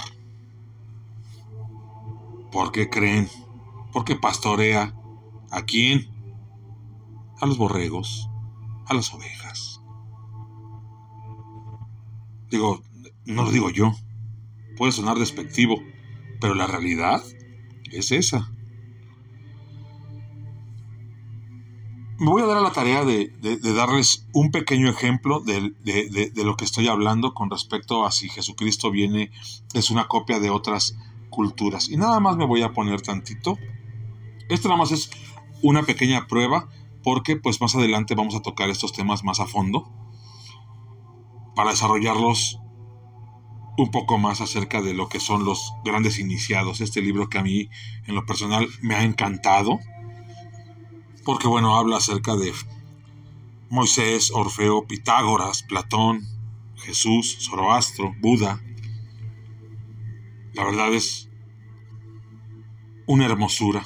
¿Por 2.51 2.71
qué 2.71 2.87
creen? 2.87 3.27
Porque 3.91 4.15
pastorea 4.15 4.93
a 5.49 5.63
quién? 5.63 6.07
A 7.41 7.47
los 7.47 7.57
borregos, 7.57 8.29
a 8.85 8.93
las 8.93 9.11
ovejas. 9.11 9.81
Digo, 12.51 12.83
no 13.25 13.43
lo 13.43 13.51
digo 13.51 13.71
yo. 13.71 13.95
Puede 14.77 14.91
sonar 14.91 15.17
despectivo, 15.17 15.81
pero 16.39 16.53
la 16.53 16.67
realidad 16.67 17.23
es 17.91 18.11
esa. 18.11 18.51
Me 22.19 22.29
voy 22.29 22.41
a 22.41 22.45
dar 22.45 22.57
a 22.57 22.61
la 22.61 22.71
tarea 22.71 23.05
de, 23.05 23.31
darles 23.73 24.27
un 24.33 24.51
pequeño 24.51 24.89
ejemplo 24.89 25.39
de, 25.39 25.71
lo 26.35 26.57
que 26.57 26.65
estoy 26.65 26.89
hablando 26.89 27.33
con 27.33 27.49
respecto 27.49 28.05
a 28.05 28.11
si 28.11 28.27
Jesucristo 28.27 28.91
viene, 28.91 29.31
es 29.73 29.89
una 29.89 30.07
copia 30.07 30.39
de 30.39 30.49
otras 30.49 30.97
culturas. 31.29 31.89
Y 31.89 31.95
nada 31.95 32.19
más 32.19 32.35
me 32.35 32.45
voy 32.45 32.61
a 32.61 32.73
poner 32.73 33.01
tantito. 33.01 33.57
Esto 34.49 34.67
nada 34.67 34.79
más 34.79 34.91
es 34.91 35.09
una 35.61 35.83
pequeña 35.83 36.27
prueba 36.27 36.67
porque 37.03 37.37
pues 37.37 37.61
más 37.61 37.75
adelante 37.75 38.15
vamos 38.15 38.35
a 38.35 38.41
tocar 38.41 38.69
estos 38.69 38.91
temas 38.91 39.23
más 39.23 39.39
a 39.39 39.45
fondo 39.45 39.89
para 41.55 41.71
desarrollarlos 41.71 42.59
un 43.77 43.91
poco 43.91 44.17
más 44.17 44.41
acerca 44.41 44.81
de 44.81 44.93
lo 44.93 45.07
que 45.07 45.21
son 45.21 45.45
los 45.45 45.71
grandes 45.85 46.19
iniciados. 46.19 46.81
Este 46.81 47.01
libro 47.01 47.29
que 47.29 47.37
a 47.37 47.43
mí 47.43 47.69
en 48.07 48.15
lo 48.15 48.25
personal 48.25 48.67
me 48.81 48.95
ha 48.95 49.03
encantado 49.03 49.79
porque 51.29 51.47
bueno, 51.47 51.75
habla 51.77 51.97
acerca 51.97 52.35
de 52.35 52.51
Moisés, 53.69 54.31
Orfeo, 54.33 54.87
Pitágoras, 54.87 55.61
Platón, 55.61 56.27
Jesús, 56.77 57.37
Zoroastro, 57.41 58.15
Buda. 58.19 58.59
La 60.55 60.63
verdad 60.63 60.91
es 60.91 61.29
una 63.05 63.27
hermosura. 63.27 63.85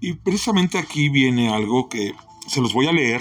Y 0.00 0.14
precisamente 0.14 0.78
aquí 0.78 1.10
viene 1.10 1.52
algo 1.52 1.90
que 1.90 2.14
se 2.46 2.62
los 2.62 2.72
voy 2.72 2.86
a 2.86 2.92
leer 2.92 3.20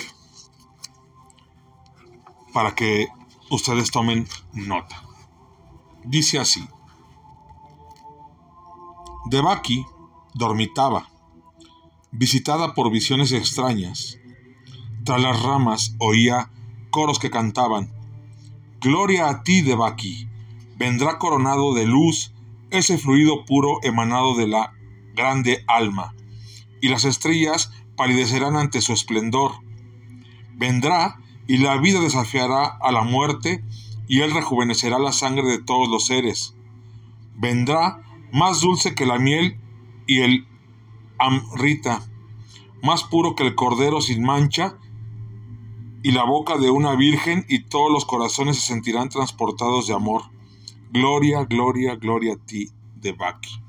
para 2.54 2.74
que 2.74 3.10
ustedes 3.50 3.92
tomen 3.92 4.30
nota. 4.54 5.04
Dice 6.06 6.40
así. 6.40 6.66
Debaki 9.26 9.86
dormitaba 10.34 11.17
visitada 12.12 12.74
por 12.74 12.92
visiones 12.92 13.32
extrañas. 13.32 14.18
Tras 15.04 15.22
las 15.22 15.42
ramas 15.42 15.96
oía 16.00 16.52
coros 16.90 17.20
que 17.20 17.30
cantaban, 17.30 17.92
Gloria 18.82 19.30
a 19.30 19.44
ti, 19.44 19.62
Debaki, 19.62 20.28
vendrá 20.78 21.18
coronado 21.18 21.74
de 21.74 21.86
luz 21.86 22.34
ese 22.70 22.98
fluido 22.98 23.46
puro 23.46 23.80
emanado 23.84 24.36
de 24.36 24.48
la 24.48 24.74
grande 25.16 25.64
alma, 25.68 26.14
y 26.82 26.90
las 26.90 27.06
estrellas 27.06 27.72
palidecerán 27.96 28.56
ante 28.56 28.82
su 28.82 28.94
esplendor, 28.94 29.54
Vendrá 30.58 31.20
y 31.46 31.58
la 31.58 31.78
vida 31.78 32.02
desafiará 32.02 32.66
a 32.66 32.92
la 32.92 33.04
muerte 33.04 33.64
y 34.08 34.22
él 34.22 34.34
rejuvenecerá 34.34 34.98
la 34.98 35.12
sangre 35.12 35.46
de 35.46 35.62
todos 35.62 35.88
los 35.88 36.08
seres. 36.08 36.56
Vendrá 37.36 38.02
más 38.32 38.62
dulce 38.62 38.96
que 38.96 39.06
la 39.06 39.20
miel 39.20 39.60
y 40.08 40.22
el 40.22 40.48
amrita, 41.20 42.02
más 42.84 43.04
puro 43.04 43.36
que 43.36 43.44
el 43.44 43.56
cordero 43.56 44.02
sin 44.02 44.24
mancha 44.24 44.78
y 46.04 46.12
la 46.12 46.24
boca 46.24 46.58
de 46.58 46.70
una 46.70 46.96
virgen 46.96 47.46
y 47.50 47.64
todos 47.64 47.92
los 47.92 48.06
corazones 48.06 48.58
se 48.60 48.68
sentirán 48.68 49.10
transportados 49.10 49.88
de 49.88 49.94
amor. 49.94 50.24
Gloria, 50.92 51.44
gloria, 51.44 51.96
gloria 51.96 52.34
a 52.34 52.38
ti, 52.38 52.70
Debaki. 52.96 53.60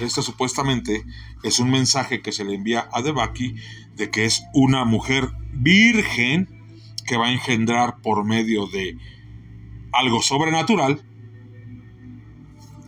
Esto 0.00 0.22
supuestamente 0.22 1.04
es 1.42 1.60
un 1.60 1.70
mensaje 1.70 2.20
que 2.20 2.32
se 2.32 2.44
le 2.44 2.54
envía 2.54 2.88
a 2.92 3.00
Debaki 3.00 3.54
de 3.94 4.10
que 4.10 4.24
es 4.24 4.44
una 4.52 4.84
mujer 4.84 5.30
virgen 5.52 6.48
que 7.06 7.16
va 7.16 7.26
a 7.26 7.32
engendrar 7.32 8.00
por 8.02 8.24
medio 8.24 8.66
de 8.66 8.98
algo 9.92 10.20
sobrenatural 10.22 11.04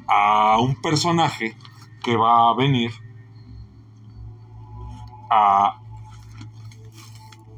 a 0.08 0.58
un 0.60 0.80
personaje 0.80 1.56
que 2.02 2.16
va 2.16 2.50
a 2.50 2.54
venir 2.54 2.90
a 5.30 5.80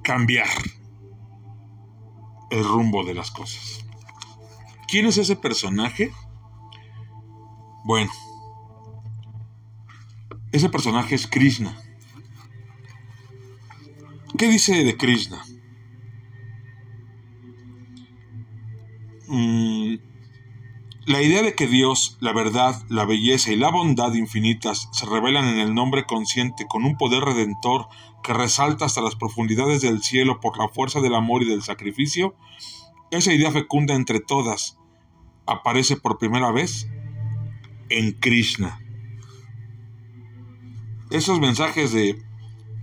cambiar 0.03 0.49
el 2.51 2.65
rumbo 2.65 3.05
de 3.05 3.15
las 3.15 3.31
cosas. 3.31 3.85
¿Quién 4.87 5.07
es 5.07 5.19
ese 5.19 5.37
personaje? 5.37 6.13
Bueno, 7.85 8.11
ese 10.53 10.69
personaje 10.71 11.15
es 11.15 11.27
Krishna. 11.27 11.77
¿Qué 14.39 14.49
dice 14.49 14.85
de 14.85 14.97
Krishna? 14.97 15.45
Mm, 19.27 19.97
la 21.09 21.23
idea 21.23 21.43
de 21.43 21.55
que 21.55 21.67
Dios, 21.67 22.19
la 22.21 22.35
verdad, 22.35 22.83
la 22.91 23.07
belleza 23.07 23.51
y 23.51 23.57
la 23.57 23.71
bondad 23.71 24.13
infinitas 24.13 24.91
se 24.93 25.07
revelan 25.07 25.49
en 25.49 25.59
el 25.59 25.75
nombre 25.75 26.05
consciente 26.05 26.67
con 26.69 26.85
un 26.85 26.99
poder 26.99 27.23
redentor 27.23 27.89
que 28.23 28.35
resalta 28.35 28.85
hasta 28.85 29.01
las 29.01 29.17
profundidades 29.17 29.81
del 29.81 30.03
cielo 30.03 30.39
por 30.39 30.59
la 30.59 30.69
fuerza 30.69 31.01
del 31.01 31.15
amor 31.15 31.43
y 31.43 31.47
del 31.49 31.63
sacrificio, 31.63 32.35
esa 33.11 33.33
idea 33.33 33.51
fecunda 33.51 33.95
entre 33.95 34.21
todas 34.21 34.77
aparece 35.47 35.97
por 35.97 36.19
primera 36.19 36.53
vez 36.53 36.91
en 37.89 38.13
Krishna. 38.13 38.79
Esos 41.09 41.41
mensajes 41.41 41.91
de 41.91 42.23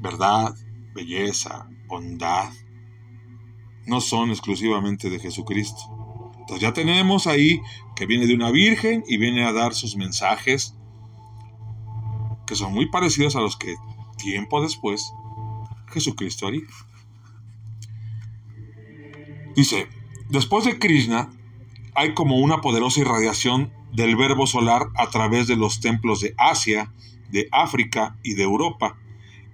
verdad, 0.02 0.56
belleza, 0.96 1.70
bondad, 1.86 2.52
no 3.86 4.02
son 4.02 4.32
exclusivamente 4.32 5.12
de 5.12 5.20
Jesucristo. 5.20 6.05
Entonces 6.46 6.62
ya 6.62 6.74
tenemos 6.74 7.26
ahí 7.26 7.60
que 7.96 8.06
viene 8.06 8.28
de 8.28 8.36
una 8.36 8.52
virgen 8.52 9.04
y 9.08 9.18
viene 9.18 9.46
a 9.46 9.52
dar 9.52 9.74
sus 9.74 9.96
mensajes 9.96 10.76
que 12.46 12.54
son 12.54 12.72
muy 12.72 12.86
parecidos 12.86 13.36
a 13.36 13.42
los 13.42 13.58
que 13.58 13.74
tiempo 14.18 14.62
después 14.62 15.12
Jesucristo 15.92 16.46
haría. 16.46 16.68
Dice, 19.56 19.88
después 20.30 20.66
de 20.66 20.78
Krishna 20.78 21.32
hay 21.96 22.14
como 22.14 22.38
una 22.38 22.62
poderosa 22.62 23.00
irradiación 23.00 23.74
del 23.92 24.16
verbo 24.16 24.46
solar 24.46 24.90
a 24.98 25.10
través 25.10 25.48
de 25.48 25.56
los 25.56 25.80
templos 25.80 26.22
de 26.22 26.36
Asia, 26.38 26.94
de 27.32 27.48
África 27.52 28.18
y 28.22 28.36
de 28.36 28.44
Europa. 28.44 29.00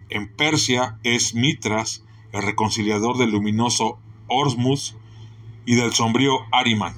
En 0.09 0.27
Persia 0.35 0.99
es 1.03 1.35
Mitras, 1.35 2.03
el 2.33 2.41
reconciliador 2.41 3.17
del 3.17 3.31
luminoso 3.31 3.97
Orsmus 4.27 4.97
y 5.65 5.75
del 5.75 5.93
sombrío 5.93 6.39
Ariman. 6.51 6.93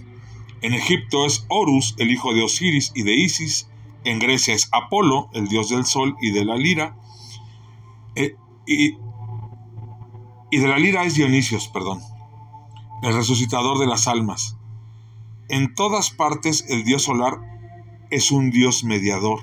En 0.61 0.73
Egipto 0.73 1.25
es 1.25 1.45
Horus, 1.49 1.95
el 1.97 2.11
hijo 2.11 2.33
de 2.33 2.43
Osiris 2.43 2.91
y 2.95 3.03
de 3.03 3.13
Isis. 3.13 3.69
En 4.03 4.19
Grecia 4.19 4.53
es 4.53 4.69
Apolo, 4.71 5.29
el 5.33 5.47
dios 5.47 5.69
del 5.69 5.85
sol 5.85 6.15
y 6.21 6.31
de 6.31 6.45
la 6.45 6.55
lira. 6.55 6.95
Eh, 8.15 8.35
y 8.65 8.95
y 10.53 10.59
de 10.59 10.67
la 10.67 10.77
lira 10.77 11.03
es 11.03 11.15
Dionisios, 11.15 11.67
perdón, 11.67 11.99
el 13.01 13.15
resucitador 13.15 13.79
de 13.79 13.87
las 13.87 14.07
almas. 14.07 14.55
En 15.49 15.73
todas 15.73 16.11
partes 16.11 16.65
el 16.69 16.83
dios 16.83 17.01
solar 17.01 17.39
es 18.11 18.29
un 18.31 18.51
dios 18.51 18.83
mediador, 18.83 19.39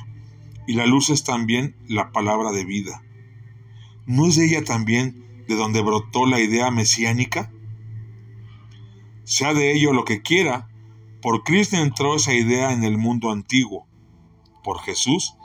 y 0.69 0.75
la 0.75 0.87
luz 0.87 1.11
es 1.11 1.25
también 1.25 1.75
la 1.89 2.13
palabra 2.13 2.53
de 2.53 2.65
vida. 2.65 3.03
¿No 4.07 4.29
es 4.29 4.39
ella 4.39 4.63
también 4.63 5.45
de 5.49 5.57
donde 5.57 5.83
brotó 5.83 6.27
la 6.27 6.39
idea 6.39 6.71
mesiánica? 6.71 7.51
Sea 9.31 9.55
de 9.55 9.71
ello 9.71 9.93
lo 9.93 10.05
que 10.05 10.23
quiera, 10.23 10.69
por 11.23 11.45
Cristo 11.45 11.77
entró 11.77 12.17
esa 12.17 12.35
idea 12.35 12.73
en 12.73 12.83
el 12.83 12.99
mundo 12.99 13.31
antiguo, 13.31 13.87
por 14.65 14.81
Jesús 14.81 15.37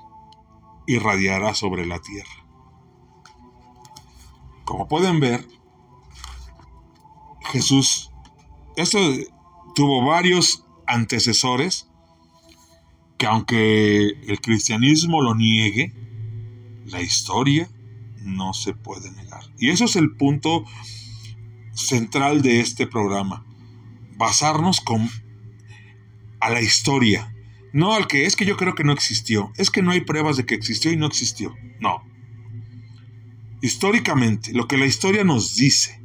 irradiará 0.88 1.54
sobre 1.54 1.86
la 1.86 2.00
tierra. 2.00 2.48
Como 4.64 4.88
pueden 4.88 5.20
ver, 5.20 5.48
Jesús, 7.52 8.10
esto 8.76 8.98
tuvo 9.76 10.04
varios 10.04 10.66
antecesores 10.88 11.88
que 13.20 13.28
aunque 13.28 14.08
el 14.08 14.42
cristianismo 14.42 15.22
lo 15.22 15.36
niegue, 15.36 15.94
la 16.86 17.04
historia 17.04 17.70
no 18.24 18.56
se 18.56 18.74
puede 18.74 19.12
negar. 19.12 19.44
Y 19.60 19.70
eso 19.70 19.86
es 19.86 19.96
el 19.96 20.16
punto 20.16 20.66
central 21.76 22.42
de 22.42 22.62
este 22.62 22.88
programa. 22.88 23.45
Basarnos 24.16 24.82
con 24.82 25.10
a 26.40 26.50
la 26.50 26.62
historia, 26.62 27.34
no 27.74 27.94
al 27.94 28.08
que 28.08 28.26
es 28.26 28.36
que 28.36 28.46
yo 28.46 28.56
creo 28.56 28.76
que 28.76 28.84
no 28.84 28.94
existió, 28.94 29.52
es 29.58 29.72
que 29.72 29.82
no 29.82 29.92
hay 29.92 30.02
pruebas 30.02 30.38
de 30.38 30.46
que 30.46 30.56
existió 30.56 30.92
y 30.92 30.98
no 30.98 31.08
existió. 31.08 31.56
No, 31.80 32.04
históricamente, 33.62 34.54
lo 34.54 34.68
que 34.68 34.78
la 34.78 34.86
historia 34.86 35.24
nos 35.24 35.56
dice. 35.56 36.02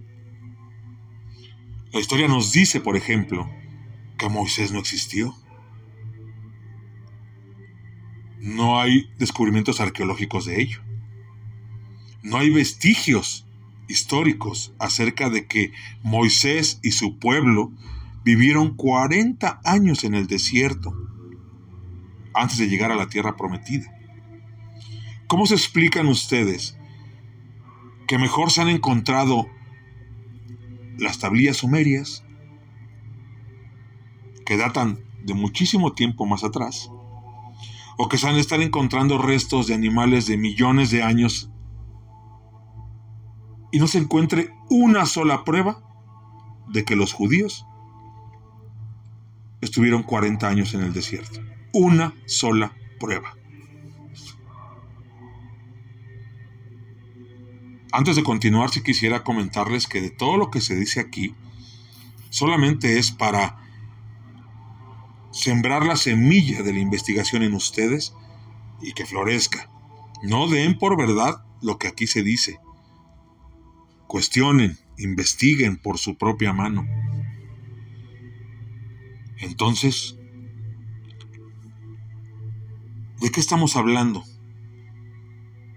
La 1.93 2.01
historia 2.01 2.29
nos 2.29 2.53
dice, 2.53 2.81
por 2.81 2.97
ejemplo, 2.97 3.51
que 4.17 4.29
Moisés 4.29 4.73
no 4.73 4.79
existió. 4.79 5.35
No 8.39 8.81
hay 8.81 9.11
descubrimientos 9.19 9.81
arqueológicos 9.81 10.47
de 10.47 10.61
ello. 10.63 10.81
No 12.23 12.39
hay 12.39 12.51
vestigios 12.51 13.47
históricos 13.89 14.73
acerca 14.79 15.29
de 15.29 15.47
que 15.47 15.73
Moisés 16.03 16.79
y 16.83 16.93
su 16.93 17.19
pueblo 17.19 17.73
vivieron 18.25 18.77
40 18.77 19.61
años 19.65 20.05
en 20.05 20.15
el 20.15 20.27
desierto 20.27 20.95
antes 22.35 22.59
de 22.59 22.69
llegar 22.69 22.93
a 22.93 22.97
la 22.97 23.09
tierra 23.09 23.37
prometida. 23.37 23.91
¿Cómo 25.27 25.47
se 25.47 25.55
explican 25.55 26.07
ustedes 26.07 26.79
que 28.07 28.19
mejor 28.19 28.51
se 28.51 28.61
han 28.61 28.69
encontrado 28.69 29.47
las 30.99 31.19
tablillas 31.19 31.59
sumerias, 31.59 32.25
que 34.45 34.57
datan 34.57 34.99
de 35.25 35.35
muchísimo 35.35 35.93
tiempo 35.93 36.27
más 36.27 36.45
atrás, 36.45 36.91
o 37.97 38.09
que 38.09 38.19
se 38.19 38.29
han 38.29 38.37
estar 38.37 38.61
encontrando 38.61 39.19
restos 39.19 39.67
de 39.67 39.75
animales 39.75 40.27
de 40.27 40.37
millones 40.37 40.91
de 40.91 41.03
años 41.03 41.51
y 43.73 43.79
no 43.79 43.87
se 43.87 43.99
encuentre 43.99 44.53
una 44.69 45.07
sola 45.07 45.45
prueba 45.45 45.83
de 46.69 46.85
que 46.85 46.97
los 46.97 47.13
judíos 47.13 47.67
estuvieron 49.61 50.03
40 50.03 50.49
años 50.49 50.75
en 50.75 50.83
el 50.83 50.93
desierto. 50.93 51.41
Una 51.73 52.15
sola 52.27 52.75
prueba. 52.99 53.37
Antes 57.93 58.17
de 58.17 58.23
continuar, 58.23 58.71
si 58.71 58.83
quisiera 58.83 59.25
comentarles 59.25 59.87
que 59.87 60.01
de 60.01 60.11
todo 60.11 60.37
lo 60.37 60.51
que 60.51 60.61
se 60.61 60.77
dice 60.77 61.01
aquí, 61.01 61.35
solamente 62.29 62.99
es 62.99 63.11
para 63.11 63.59
sembrar 65.33 65.85
la 65.85 65.97
semilla 65.97 66.63
de 66.63 66.73
la 66.73 66.79
investigación 66.79 67.43
en 67.43 67.55
ustedes 67.55 68.15
y 68.81 68.93
que 68.93 69.07
florezca. 69.07 69.69
No 70.23 70.49
den 70.49 70.79
por 70.79 70.97
verdad 70.97 71.45
lo 71.63 71.79
que 71.79 71.89
aquí 71.89 72.07
se 72.07 72.23
dice. 72.23 72.59
Cuestionen, 74.07 74.79
investiguen 74.99 75.77
por 75.77 75.99
su 75.99 76.17
propia 76.17 76.53
mano. 76.53 76.87
Entonces, 79.41 80.17
¿de 83.21 83.31
qué 83.31 83.41
estamos 83.41 83.77
hablando? 83.77 84.23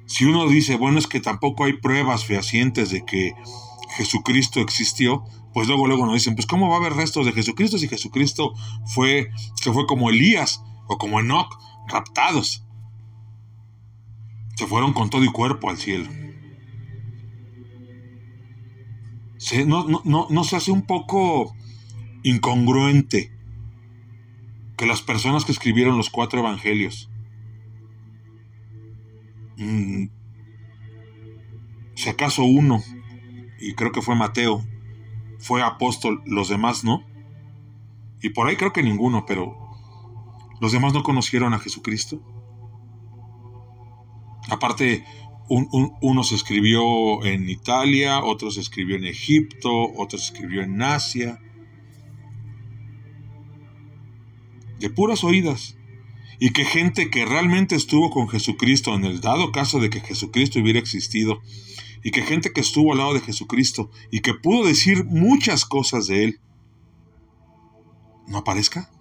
Si 0.06 0.26
uno 0.26 0.48
dice, 0.48 0.76
bueno, 0.76 1.00
es 1.00 1.08
que 1.08 1.22
tampoco 1.22 1.64
hay 1.64 1.74
pruebas 1.74 2.26
fehacientes 2.26 2.90
de 2.92 3.06
que 3.06 3.34
Jesucristo 3.96 4.60
existió, 4.60 5.24
pues 5.54 5.68
luego 5.68 5.88
luego 5.88 6.06
nos 6.06 6.16
dicen, 6.16 6.36
pues 6.36 6.46
¿cómo 6.46 6.68
va 6.70 6.76
a 6.76 6.80
haber 6.80 6.94
restos 6.94 7.26
de 7.26 7.32
Jesucristo 7.32 7.78
si 7.78 7.88
Jesucristo 7.88 8.54
fue, 8.86 9.30
se 9.56 9.72
fue 9.72 9.86
como 9.88 10.10
Elías 10.10 10.62
o 10.88 10.98
como 10.98 11.20
Enoch, 11.20 11.58
raptados? 11.88 12.66
Se 14.56 14.68
fueron 14.68 14.94
con 14.94 15.10
todo 15.10 15.24
y 15.24 15.32
cuerpo 15.32 15.70
al 15.70 15.78
cielo. 15.78 16.10
no, 19.66 20.44
se 20.44 20.56
hace 20.56 20.72
un 20.72 20.86
poco 20.86 21.56
incongruente 22.24 23.33
que 24.84 24.90
las 24.90 25.02
personas 25.02 25.46
que 25.46 25.54
escribieron 25.54 25.96
los 25.96 26.10
cuatro 26.10 26.42
evangelios, 26.42 27.10
mm, 29.56 30.08
si 31.96 32.10
acaso 32.10 32.44
uno, 32.44 32.84
y 33.62 33.76
creo 33.76 33.94
que 33.94 34.02
fue 34.02 34.14
Mateo, 34.16 34.62
fue 35.40 35.64
apóstol, 35.64 36.22
los 36.26 36.50
demás 36.50 36.84
no, 36.84 37.02
y 38.22 38.32
por 38.32 38.50
ahí 38.50 38.58
creo 38.58 38.74
que 38.74 38.84
ninguno, 38.84 39.26
pero 39.26 39.56
los 40.60 40.74
demás 40.74 40.92
no 40.92 41.02
conocieron 41.02 41.54
a 41.54 41.60
Jesucristo. 41.60 42.22
Aparte, 44.50 45.06
uno 45.48 46.24
se 46.26 46.36
escribió 46.36 47.24
en 47.24 47.50
Italia, 47.50 48.22
otro 48.22 48.52
se 48.52 48.60
escribió 48.60 48.98
en 48.98 49.06
Egipto, 49.06 49.94
otro 49.96 50.20
se 50.20 50.34
escribió 50.34 50.62
en 50.62 50.82
Asia. 50.82 51.40
De 54.84 54.90
puras 54.90 55.24
oídas. 55.24 55.78
Y 56.42 56.50
que 56.50 56.66
gente 56.66 57.10
que 57.10 57.24
realmente 57.24 57.74
estuvo 57.74 58.10
con 58.10 58.28
Jesucristo, 58.28 58.94
en 58.94 59.06
el 59.06 59.22
dado 59.22 59.54
caso 59.54 59.80
de 59.80 59.90
que 59.90 60.02
Jesucristo 60.02 60.60
hubiera 60.60 60.78
existido, 60.78 61.40
y 62.04 62.12
que 62.12 62.22
gente 62.22 62.52
que 62.52 62.60
estuvo 62.60 62.92
al 62.92 62.98
lado 62.98 63.14
de 63.14 63.22
Jesucristo 63.22 63.90
y 64.12 64.20
que 64.20 64.34
pudo 64.34 64.66
decir 64.66 65.06
muchas 65.06 65.64
cosas 65.64 66.08
de 66.08 66.26
él, 66.26 66.42
¿no 68.28 68.40
aparezca? 68.40 68.92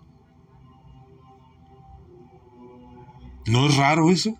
¿No 3.46 3.66
es 3.66 3.76
raro 3.76 4.08
eso? 4.12 4.38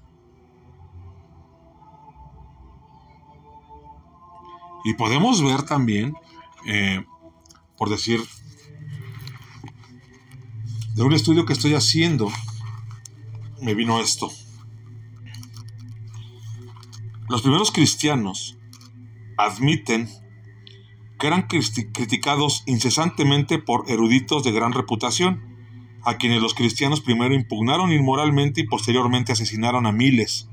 Y 4.85 4.95
podemos 4.95 5.43
ver 5.43 5.65
también, 5.65 6.15
eh, 6.67 7.05
por 7.77 7.91
decir, 7.91 8.21
de 10.95 11.03
un 11.03 11.13
estudio 11.13 11.47
que 11.47 11.53
estoy 11.53 11.75
haciendo, 11.75 12.31
me 13.61 13.75
vino 13.75 14.01
esto. 14.01 14.31
Los 17.29 17.43
primeros 17.43 17.71
cristianos 17.73 18.59
admiten 19.39 20.09
que 21.19 21.29
eran 21.29 21.47
criticados 21.47 22.63
incesantemente 22.67 23.59
por 23.59 23.89
eruditos 23.89 24.43
de 24.45 24.53
gran 24.53 24.73
reputación, 24.73 25.41
a 26.05 26.17
quienes 26.17 26.43
los 26.43 26.53
cristianos 26.53 27.01
primero 27.01 27.33
impugnaron 27.33 27.93
inmoralmente 27.93 28.61
y 28.61 28.67
posteriormente 28.67 29.33
asesinaron 29.33 29.87
a 29.87 29.93
miles. 29.93 30.49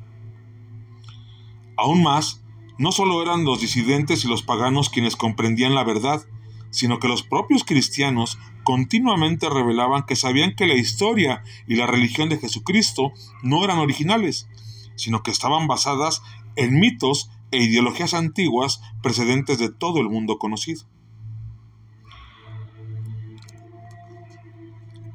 Aún 1.76 2.04
más, 2.04 2.44
no 2.78 2.92
solo 2.92 3.22
eran 3.24 3.44
los 3.44 3.62
disidentes 3.62 4.24
y 4.24 4.28
los 4.28 4.44
paganos 4.44 4.90
quienes 4.90 5.16
comprendían 5.16 5.74
la 5.74 5.84
verdad, 5.84 6.22
sino 6.70 7.00
que 7.00 7.08
los 7.08 7.24
propios 7.24 7.64
cristianos 7.64 8.38
continuamente 8.70 9.50
revelaban 9.50 10.06
que 10.06 10.16
sabían 10.16 10.54
que 10.54 10.68
la 10.68 10.76
historia 10.76 11.44
y 11.66 11.76
la 11.76 11.88
religión 11.88 12.30
de 12.30 12.38
Jesucristo 12.38 13.14
no 13.42 13.64
eran 13.64 13.80
originales, 13.80 14.48
sino 14.96 15.24
que 15.24 15.32
estaban 15.32 15.66
basadas 15.66 16.22
en 16.56 16.80
mitos 16.80 17.32
e 17.50 17.64
ideologías 17.64 18.14
antiguas 18.14 18.80
precedentes 19.02 19.58
de 19.58 19.72
todo 19.72 20.00
el 20.00 20.08
mundo 20.08 20.38
conocido. 20.38 20.84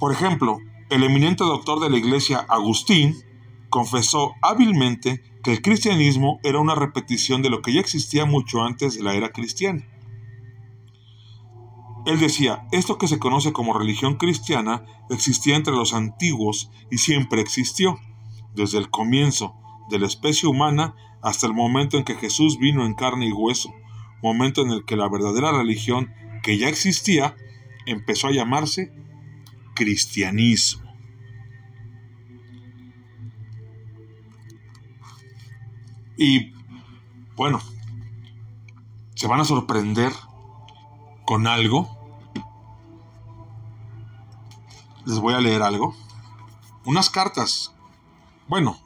Por 0.00 0.10
ejemplo, 0.10 0.58
el 0.90 1.04
eminente 1.04 1.44
doctor 1.44 1.78
de 1.78 1.90
la 1.90 1.98
Iglesia 1.98 2.44
Agustín 2.48 3.14
confesó 3.70 4.32
hábilmente 4.42 5.22
que 5.44 5.52
el 5.52 5.62
cristianismo 5.62 6.40
era 6.42 6.58
una 6.58 6.74
repetición 6.74 7.40
de 7.40 7.50
lo 7.50 7.62
que 7.62 7.72
ya 7.72 7.78
existía 7.78 8.24
mucho 8.24 8.64
antes 8.64 8.96
de 8.96 9.04
la 9.04 9.14
era 9.14 9.28
cristiana. 9.28 9.86
Él 12.06 12.20
decía, 12.20 12.66
esto 12.70 12.98
que 12.98 13.08
se 13.08 13.18
conoce 13.18 13.52
como 13.52 13.78
religión 13.78 14.16
cristiana 14.16 14.84
existía 15.08 15.56
entre 15.56 15.74
los 15.74 15.94
antiguos 15.94 16.70
y 16.90 16.98
siempre 16.98 17.40
existió, 17.40 17.98
desde 18.54 18.78
el 18.78 18.90
comienzo 18.90 19.54
de 19.88 19.98
la 19.98 20.06
especie 20.06 20.48
humana 20.48 20.94
hasta 21.22 21.46
el 21.46 21.54
momento 21.54 21.96
en 21.96 22.04
que 22.04 22.14
Jesús 22.14 22.58
vino 22.58 22.84
en 22.84 22.94
carne 22.94 23.26
y 23.26 23.32
hueso, 23.32 23.72
momento 24.22 24.62
en 24.62 24.70
el 24.70 24.84
que 24.84 24.96
la 24.96 25.08
verdadera 25.08 25.52
religión 25.52 26.12
que 26.42 26.58
ya 26.58 26.68
existía 26.68 27.34
empezó 27.86 28.28
a 28.28 28.32
llamarse 28.32 28.92
cristianismo. 29.74 30.84
Y 36.16 36.52
bueno, 37.34 37.60
se 39.14 39.26
van 39.26 39.40
a 39.40 39.44
sorprender 39.44 40.12
con 41.24 41.46
algo. 41.46 41.88
Les 45.06 45.18
voy 45.18 45.34
a 45.34 45.40
leer 45.40 45.62
algo. 45.62 45.94
Unas 46.84 47.10
cartas. 47.10 47.74
Bueno, 48.48 48.78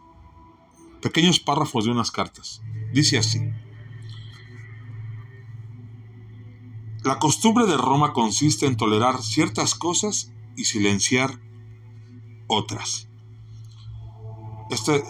pequeños 1.01 1.41
párrafos 1.41 1.85
de 1.85 1.91
unas 1.91 2.11
cartas. 2.11 2.63
Dice 2.93 3.19
así. 3.19 3.41
La 7.05 7.19
costumbre 7.19 7.67
de 7.67 7.77
Roma 7.77 8.13
consiste 8.13 8.67
en 8.67 8.77
tolerar 8.77 9.23
ciertas 9.23 9.75
cosas 9.75 10.33
y 10.57 10.65
silenciar 10.65 11.41
otras. 12.49 13.09
Este 14.71 15.05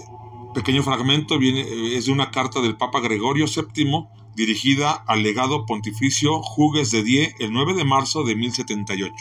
pequeño 0.54 0.82
fragmento 0.82 1.38
viene, 1.38 1.96
es 1.96 2.06
de 2.06 2.12
una 2.12 2.30
carta 2.30 2.60
del 2.60 2.76
Papa 2.76 3.00
Gregorio 3.00 3.46
VII 3.46 4.06
dirigida 4.38 4.92
al 4.92 5.22
legado 5.24 5.66
pontificio 5.66 6.40
Jugues 6.40 6.92
de 6.92 7.02
Die 7.02 7.34
el 7.40 7.52
9 7.52 7.74
de 7.74 7.84
marzo 7.84 8.22
de 8.22 8.36
1078. 8.36 9.12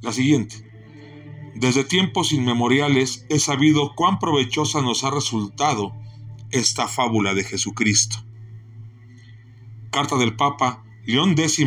La 0.00 0.12
siguiente. 0.12 0.70
Desde 1.56 1.82
tiempos 1.82 2.30
inmemoriales 2.32 3.26
he 3.28 3.40
sabido 3.40 3.96
cuán 3.96 4.20
provechosa 4.20 4.80
nos 4.80 5.02
ha 5.02 5.10
resultado 5.10 5.92
esta 6.52 6.86
fábula 6.86 7.34
de 7.34 7.42
Jesucristo. 7.42 8.18
Carta 9.90 10.16
del 10.16 10.36
Papa 10.36 10.84
León 11.04 11.32
X, 11.32 11.66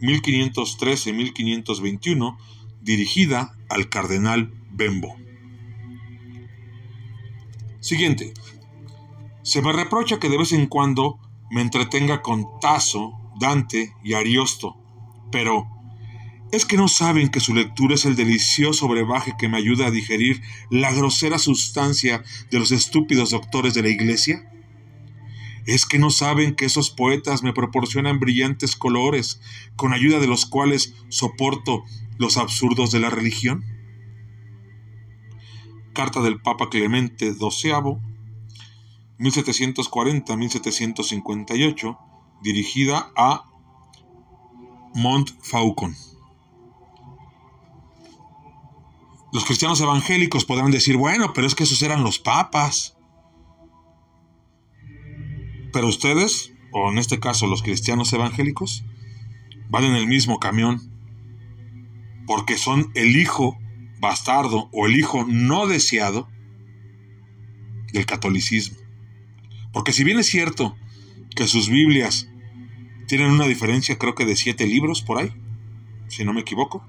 1513-1521, 0.00 2.38
dirigida 2.80 3.58
al 3.68 3.90
cardenal 3.90 4.54
Bembo. 4.70 5.14
Siguiente. 7.80 8.32
Se 9.42 9.62
me 9.62 9.72
reprocha 9.72 10.18
que 10.18 10.28
de 10.28 10.36
vez 10.36 10.52
en 10.52 10.66
cuando 10.66 11.18
me 11.50 11.62
entretenga 11.62 12.20
con 12.20 12.46
Tasso, 12.60 13.12
Dante 13.38 13.94
y 14.04 14.12
Ariosto, 14.12 14.76
pero 15.32 15.66
¿es 16.52 16.66
que 16.66 16.76
no 16.76 16.88
saben 16.88 17.30
que 17.30 17.40
su 17.40 17.54
lectura 17.54 17.94
es 17.94 18.04
el 18.04 18.16
delicioso 18.16 18.86
brebaje 18.86 19.34
que 19.38 19.48
me 19.48 19.56
ayuda 19.56 19.86
a 19.86 19.90
digerir 19.90 20.42
la 20.70 20.92
grosera 20.92 21.38
sustancia 21.38 22.22
de 22.50 22.58
los 22.58 22.70
estúpidos 22.70 23.30
doctores 23.30 23.72
de 23.72 23.82
la 23.82 23.88
Iglesia? 23.88 24.46
¿Es 25.64 25.86
que 25.86 25.98
no 25.98 26.10
saben 26.10 26.54
que 26.54 26.66
esos 26.66 26.90
poetas 26.90 27.42
me 27.42 27.54
proporcionan 27.54 28.20
brillantes 28.20 28.76
colores 28.76 29.40
con 29.74 29.94
ayuda 29.94 30.18
de 30.18 30.26
los 30.26 30.44
cuales 30.44 30.94
soporto 31.08 31.84
los 32.18 32.36
absurdos 32.36 32.92
de 32.92 33.00
la 33.00 33.08
religión? 33.08 33.64
Carta 35.94 36.20
del 36.20 36.40
Papa 36.40 36.68
Clemente 36.68 37.32
XII, 37.32 38.09
1740-1758, 39.20 41.98
dirigida 42.42 43.12
a 43.16 43.44
Montfaucon. 44.94 45.94
Los 49.32 49.44
cristianos 49.44 49.80
evangélicos 49.80 50.44
podrán 50.44 50.72
decir, 50.72 50.96
bueno, 50.96 51.32
pero 51.32 51.46
es 51.46 51.54
que 51.54 51.62
esos 51.62 51.80
eran 51.82 52.02
los 52.02 52.18
papas. 52.18 52.96
Pero 55.72 55.86
ustedes, 55.86 56.52
o 56.72 56.90
en 56.90 56.98
este 56.98 57.20
caso 57.20 57.46
los 57.46 57.62
cristianos 57.62 58.12
evangélicos, 58.12 58.84
van 59.68 59.84
en 59.84 59.94
el 59.94 60.08
mismo 60.08 60.40
camión, 60.40 60.80
porque 62.26 62.58
son 62.58 62.90
el 62.94 63.16
hijo 63.16 63.56
bastardo 64.00 64.68
o 64.72 64.86
el 64.86 64.98
hijo 64.98 65.24
no 65.28 65.68
deseado 65.68 66.28
del 67.92 68.06
catolicismo. 68.06 68.79
Porque 69.72 69.92
si 69.92 70.04
bien 70.04 70.18
es 70.18 70.26
cierto 70.26 70.76
que 71.34 71.46
sus 71.46 71.68
Biblias 71.68 72.28
tienen 73.06 73.30
una 73.30 73.46
diferencia 73.46 73.98
creo 73.98 74.14
que 74.14 74.24
de 74.24 74.36
siete 74.36 74.66
libros 74.66 75.02
por 75.02 75.18
ahí, 75.18 75.32
si 76.08 76.24
no 76.24 76.32
me 76.32 76.40
equivoco, 76.40 76.84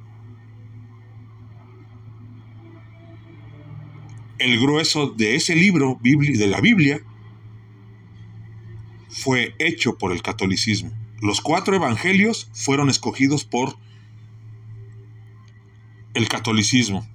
el 4.40 4.60
grueso 4.60 5.08
de 5.08 5.36
ese 5.36 5.56
libro 5.56 6.00
de 6.02 6.48
la 6.48 6.62
Biblia 6.62 7.02
fue 9.10 9.54
hecho 9.60 9.98
por 9.98 10.12
el 10.12 10.24
catolicismo. 10.24 10.92
Los 11.22 11.42
cuatro 11.42 11.76
evangelios 11.76 12.50
fueron 12.54 12.90
escogidos 12.90 13.44
por 13.44 13.78
el 16.16 16.28
catolicismo 16.28 17.08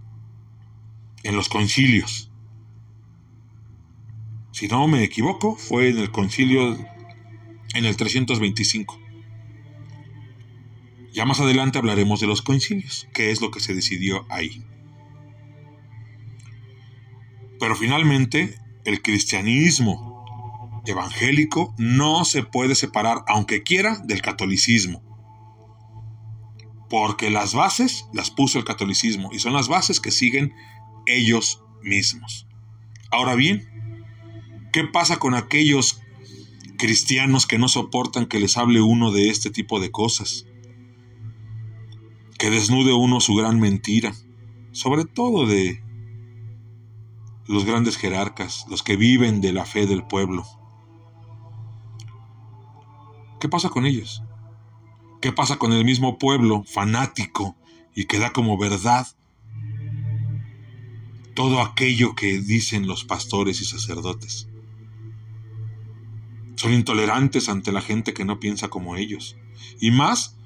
en 1.25 1.35
los 1.35 1.49
concilios. 1.49 2.31
Si 4.57 4.69
no 4.69 4.89
me 4.89 5.05
equivoco, 5.05 5.55
fue 5.55 5.91
en 5.91 5.99
el 5.99 6.11
concilio 6.11 6.79
en 7.75 7.85
el 7.85 7.95
325. 7.95 8.99
Ya 11.13 11.27
más 11.27 11.41
adelante 11.41 11.77
hablaremos 11.77 12.21
de 12.21 12.27
los 12.27 12.41
concilios, 12.41 13.07
qué 13.13 13.31
es 13.31 13.43
lo 13.43 13.51
que 13.51 13.61
se 13.61 13.75
decidió 13.75 14.25
ahí. 14.31 14.65
Pero 17.61 17.77
finalmente, 17.77 18.59
el 18.87 19.03
cristianismo 19.03 20.81
evangélico 20.87 21.75
no 21.77 22.25
se 22.25 22.43
puede 22.43 22.77
separar, 22.77 23.25
aunque 23.27 23.63
quiera, 23.63 23.99
del 24.07 24.23
catolicismo. 24.23 25.03
Porque 26.89 27.29
las 27.29 27.53
bases 27.53 28.07
las 28.15 28.31
puso 28.31 28.59
el 28.59 28.65
catolicismo 28.65 29.29
y 29.35 29.39
son 29.39 29.53
las 29.53 29.69
bases 29.69 30.01
que 30.01 30.11
siguen 30.11 30.55
ellos 31.05 31.63
mismos. 31.83 32.47
Ahora 33.11 33.35
bien, 33.35 33.76
¿qué 34.77 34.85
pasa 34.85 35.19
con 35.19 35.33
aquellos 35.33 36.03
cristianos 36.77 37.47
que 37.47 37.57
no 37.57 37.67
soportan 37.67 38.27
que 38.27 38.39
les 38.39 38.59
hable 38.59 38.83
uno 38.83 39.11
de 39.11 39.31
este 39.31 39.49
tipo 39.49 39.81
de 39.81 39.91
cosas? 39.91 40.45
Que 42.39 42.51
desnude 42.51 42.93
uno 42.93 43.21
su 43.21 43.35
gran 43.37 43.59
mentira, 43.59 44.15
sobre 44.73 45.07
todo 45.07 45.47
de 45.47 45.83
los 47.47 47.65
grandes 47.65 47.97
jerarcas, 47.97 48.67
los 48.69 48.83
que 48.83 48.97
viven 48.97 49.41
de 49.41 49.55
la 49.55 49.65
fe 49.65 49.87
del 49.87 50.07
pueblo. 50.07 50.45
¿Qué 53.41 53.49
pasa 53.49 53.71
con 53.71 53.87
ellos? 53.87 54.23
¿Qué 55.23 55.33
pasa 55.33 55.57
con 55.57 55.73
el 55.73 55.87
mismo 55.87 56.19
pueblo 56.19 56.65
fanático 56.65 57.57
y 57.95 58.05
que 58.05 58.19
da 58.19 58.35
como 58.35 58.59
verdad 58.59 59.07
todo 61.33 61.63
aquello 61.63 62.15
que 62.15 62.41
dicen 62.43 62.87
los 62.87 63.07
pastores 63.07 63.63
y 63.63 63.65
sacerdotes? 63.65 64.49
Son 66.57 66.73
intolerantes 66.73 67.49
ante 67.49 67.71
la 67.71 67.83
gente 67.83 68.15
que 68.15 68.25
no 68.25 68.41
piensa 68.41 68.69
como 68.69 68.97
ellos, 68.97 69.37
y 69.81 69.91
más 69.91 70.37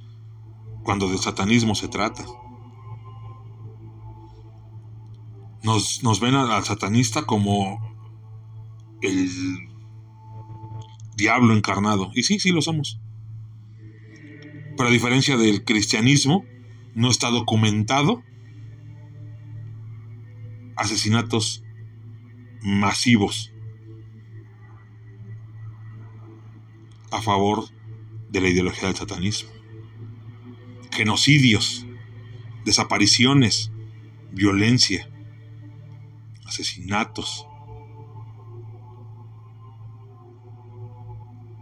cuando 0.82 1.08
de 1.08 1.18
satanismo 1.18 1.74
se 1.74 1.88
trata. 1.88 2.24
nos, 5.62 6.20
ven 6.20 6.34
al, 6.34 6.64
satanista 6.64 7.24
como 7.24 7.78
el 9.02 9.28
diablo 11.16 11.54
encarnado. 11.54 12.10
Y 12.14 12.22
sí, 12.22 12.38
sí 12.38 12.50
lo 12.50 12.62
somos. 12.62 12.98
Pero 14.76 14.88
a 14.88 14.92
diferencia 14.92 15.36
del 15.36 15.64
cristianismo, 15.64 16.44
no 16.94 17.10
está 17.10 17.30
documentado 17.30 18.22
asesinatos 20.76 21.62
masivos 22.62 23.49
a 27.10 27.22
favor 27.22 27.64
de 28.30 28.40
la 28.40 28.48
ideología 28.48 28.88
del 28.88 28.96
satanismo. 28.96 29.50
Genocidios, 30.92 31.86
desapariciones, 32.64 33.70
violencia 34.32 35.08
asesinatos. 36.50 37.46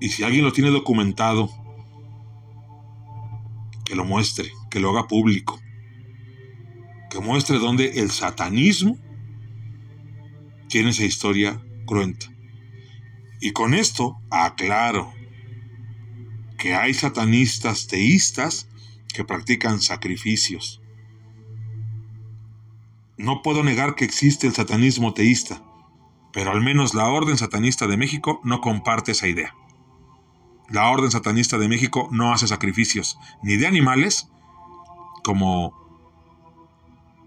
Y 0.01 0.09
si 0.09 0.23
alguien 0.23 0.45
lo 0.45 0.53
tiene 0.53 0.71
documentado, 0.71 1.51
que 3.85 3.95
lo 3.95 4.05
muestre, 4.05 4.51
que 4.71 4.81
lo 4.81 4.91
haga 4.91 5.07
público, 5.07 5.61
que 7.11 7.21
muestre 7.21 7.59
dónde 7.59 8.01
el 8.01 8.11
satanismo 8.11 8.99
tiene 10.69 10.91
esa 10.91 11.05
historia 11.05 11.63
cruenta. 11.87 12.27
Y 13.41 13.53
con 13.53 13.75
esto 13.75 14.19
aclaro 14.31 15.13
que 16.59 16.75
hay 16.75 16.93
satanistas 16.93 17.87
teístas 17.87 18.69
que 19.15 19.25
practican 19.25 19.81
sacrificios, 19.81 20.83
no 23.17 23.43
puedo 23.43 23.65
negar 23.65 23.95
que 23.95 24.05
existe 24.05 24.47
el 24.47 24.55
satanismo 24.55 25.13
teísta, 25.15 25.63
pero 26.33 26.53
al 26.53 26.61
menos 26.61 26.95
la 26.95 27.09
Orden 27.09 27.37
Satanista 27.37 27.87
de 27.87 27.97
México 27.97 28.41
no 28.45 28.61
comparte 28.61 29.13
esa 29.13 29.27
idea. 29.27 29.55
La 30.69 30.89
Orden 30.91 31.11
Satanista 31.11 31.59
de 31.59 31.69
México 31.69 32.09
no 32.13 32.33
hace 32.33 32.47
sacrificios 32.47 33.19
ni 33.43 33.57
de 33.57 33.67
animales, 33.67 34.29
como 35.25 35.75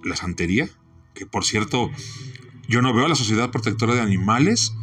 la 0.04 0.16
santería, 0.16 0.70
que 1.14 1.26
por 1.26 1.44
cierto, 1.44 1.92
yo 2.68 2.82
no 2.82 2.94
veo 2.94 3.06
a 3.06 3.10
la 3.10 3.16
Sociedad 3.16 3.52
Protectora 3.52 3.96
de 3.96 4.02
Animales 4.02 4.74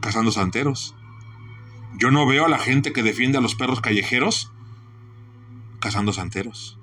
cazando 0.00 0.32
santeros. 0.32 0.96
Yo 1.98 2.10
no 2.10 2.26
veo 2.26 2.44
a 2.44 2.48
la 2.50 2.58
gente 2.58 2.92
que 2.92 3.02
defiende 3.02 3.38
a 3.38 3.40
los 3.40 3.54
perros 3.54 3.80
callejeros 3.80 4.52
cazando 5.80 6.12
santeros. 6.12 6.78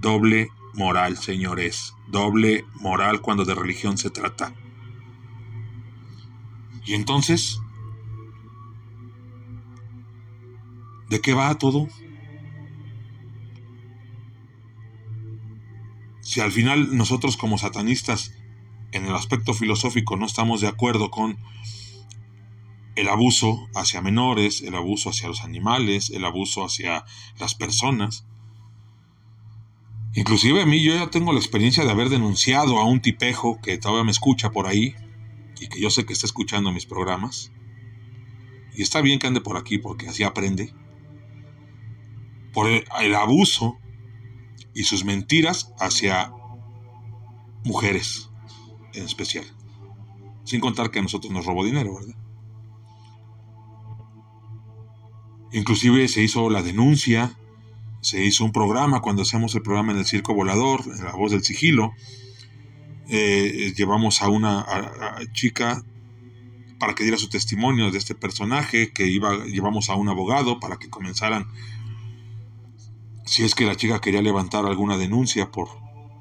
Doble 0.00 0.50
moral, 0.74 1.16
señores, 1.16 1.94
doble 2.06 2.64
moral 2.74 3.20
cuando 3.20 3.44
de 3.44 3.56
religión 3.56 3.98
se 3.98 4.10
trata. 4.10 4.54
Y 6.84 6.94
entonces, 6.94 7.60
¿de 11.08 11.20
qué 11.20 11.34
va 11.34 11.58
todo? 11.58 11.88
Si 16.20 16.40
al 16.40 16.52
final 16.52 16.96
nosotros 16.96 17.36
como 17.36 17.58
satanistas 17.58 18.32
en 18.92 19.06
el 19.06 19.14
aspecto 19.16 19.54
filosófico 19.54 20.16
no 20.16 20.26
estamos 20.26 20.60
de 20.60 20.68
acuerdo 20.68 21.10
con 21.10 21.36
el 22.96 23.08
abuso 23.08 23.68
hacia 23.74 24.02
menores, 24.02 24.62
el 24.62 24.74
abuso 24.74 25.10
hacia 25.10 25.28
los 25.28 25.42
animales, 25.42 26.10
el 26.10 26.24
abuso 26.24 26.64
hacia 26.64 27.04
las 27.38 27.54
personas, 27.54 28.26
Inclusive 30.16 30.62
a 30.62 30.66
mí 30.66 30.82
yo 30.82 30.94
ya 30.94 31.10
tengo 31.10 31.34
la 31.34 31.38
experiencia 31.38 31.84
de 31.84 31.90
haber 31.90 32.08
denunciado 32.08 32.78
a 32.78 32.86
un 32.86 33.02
tipejo 33.02 33.60
que 33.60 33.76
todavía 33.76 34.02
me 34.02 34.10
escucha 34.10 34.50
por 34.50 34.66
ahí 34.66 34.94
y 35.60 35.68
que 35.68 35.78
yo 35.78 35.90
sé 35.90 36.06
que 36.06 36.14
está 36.14 36.24
escuchando 36.24 36.72
mis 36.72 36.86
programas. 36.86 37.52
Y 38.74 38.80
está 38.80 39.02
bien 39.02 39.18
que 39.18 39.26
ande 39.26 39.42
por 39.42 39.58
aquí 39.58 39.76
porque 39.76 40.08
así 40.08 40.22
aprende. 40.24 40.72
Por 42.54 42.66
el, 42.66 43.14
abuso 43.14 43.76
y 44.74 44.84
sus 44.84 45.04
mentiras 45.04 45.74
hacia 45.78 46.32
mujeres 47.64 48.30
en 48.94 49.04
especial. 49.04 49.44
Sin 50.44 50.60
contar 50.60 50.90
que 50.90 50.98
a 50.98 51.02
nosotros 51.02 51.30
nos 51.30 51.44
robó 51.44 51.62
dinero, 51.62 51.94
¿verdad? 51.94 52.14
Inclusive 55.52 56.08
se 56.08 56.22
hizo 56.22 56.50
la 56.50 56.62
denuncia 56.62 57.36
se 58.06 58.24
hizo 58.24 58.44
un 58.44 58.52
programa 58.52 59.00
cuando 59.00 59.22
hacemos 59.22 59.52
el 59.56 59.62
programa 59.62 59.90
en 59.90 59.98
el 59.98 60.06
Circo 60.06 60.32
Volador, 60.32 60.82
en 60.86 61.04
La 61.04 61.10
Voz 61.10 61.32
del 61.32 61.42
Sigilo. 61.42 61.92
Eh, 63.08 63.74
llevamos 63.76 64.22
a 64.22 64.28
una 64.28 64.64
chica 65.32 65.84
para 66.78 66.94
que 66.94 67.02
diera 67.02 67.18
su 67.18 67.28
testimonio 67.28 67.90
de 67.90 67.98
este 67.98 68.14
personaje, 68.14 68.92
que 68.92 69.08
iba, 69.08 69.44
llevamos 69.46 69.90
a 69.90 69.96
un 69.96 70.08
abogado 70.08 70.60
para 70.60 70.76
que 70.76 70.88
comenzaran, 70.88 71.48
si 73.24 73.42
es 73.42 73.56
que 73.56 73.64
la 73.64 73.74
chica 73.74 74.00
quería 74.00 74.22
levantar 74.22 74.66
alguna 74.66 74.96
denuncia 74.96 75.50
por 75.50 75.68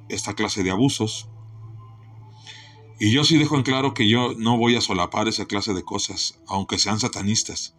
esta 0.09 0.33
clase 0.33 0.63
de 0.63 0.71
abusos. 0.71 1.29
Y 2.99 3.11
yo 3.11 3.23
sí 3.23 3.37
dejo 3.37 3.57
en 3.57 3.63
claro 3.63 3.93
que 3.93 4.09
yo 4.09 4.33
no 4.39 4.57
voy 4.57 4.75
a 4.75 4.81
solapar 4.81 5.27
esa 5.27 5.45
clase 5.45 5.75
de 5.75 5.83
cosas, 5.83 6.39
aunque 6.47 6.79
sean 6.79 6.99
satanistas. 6.99 7.74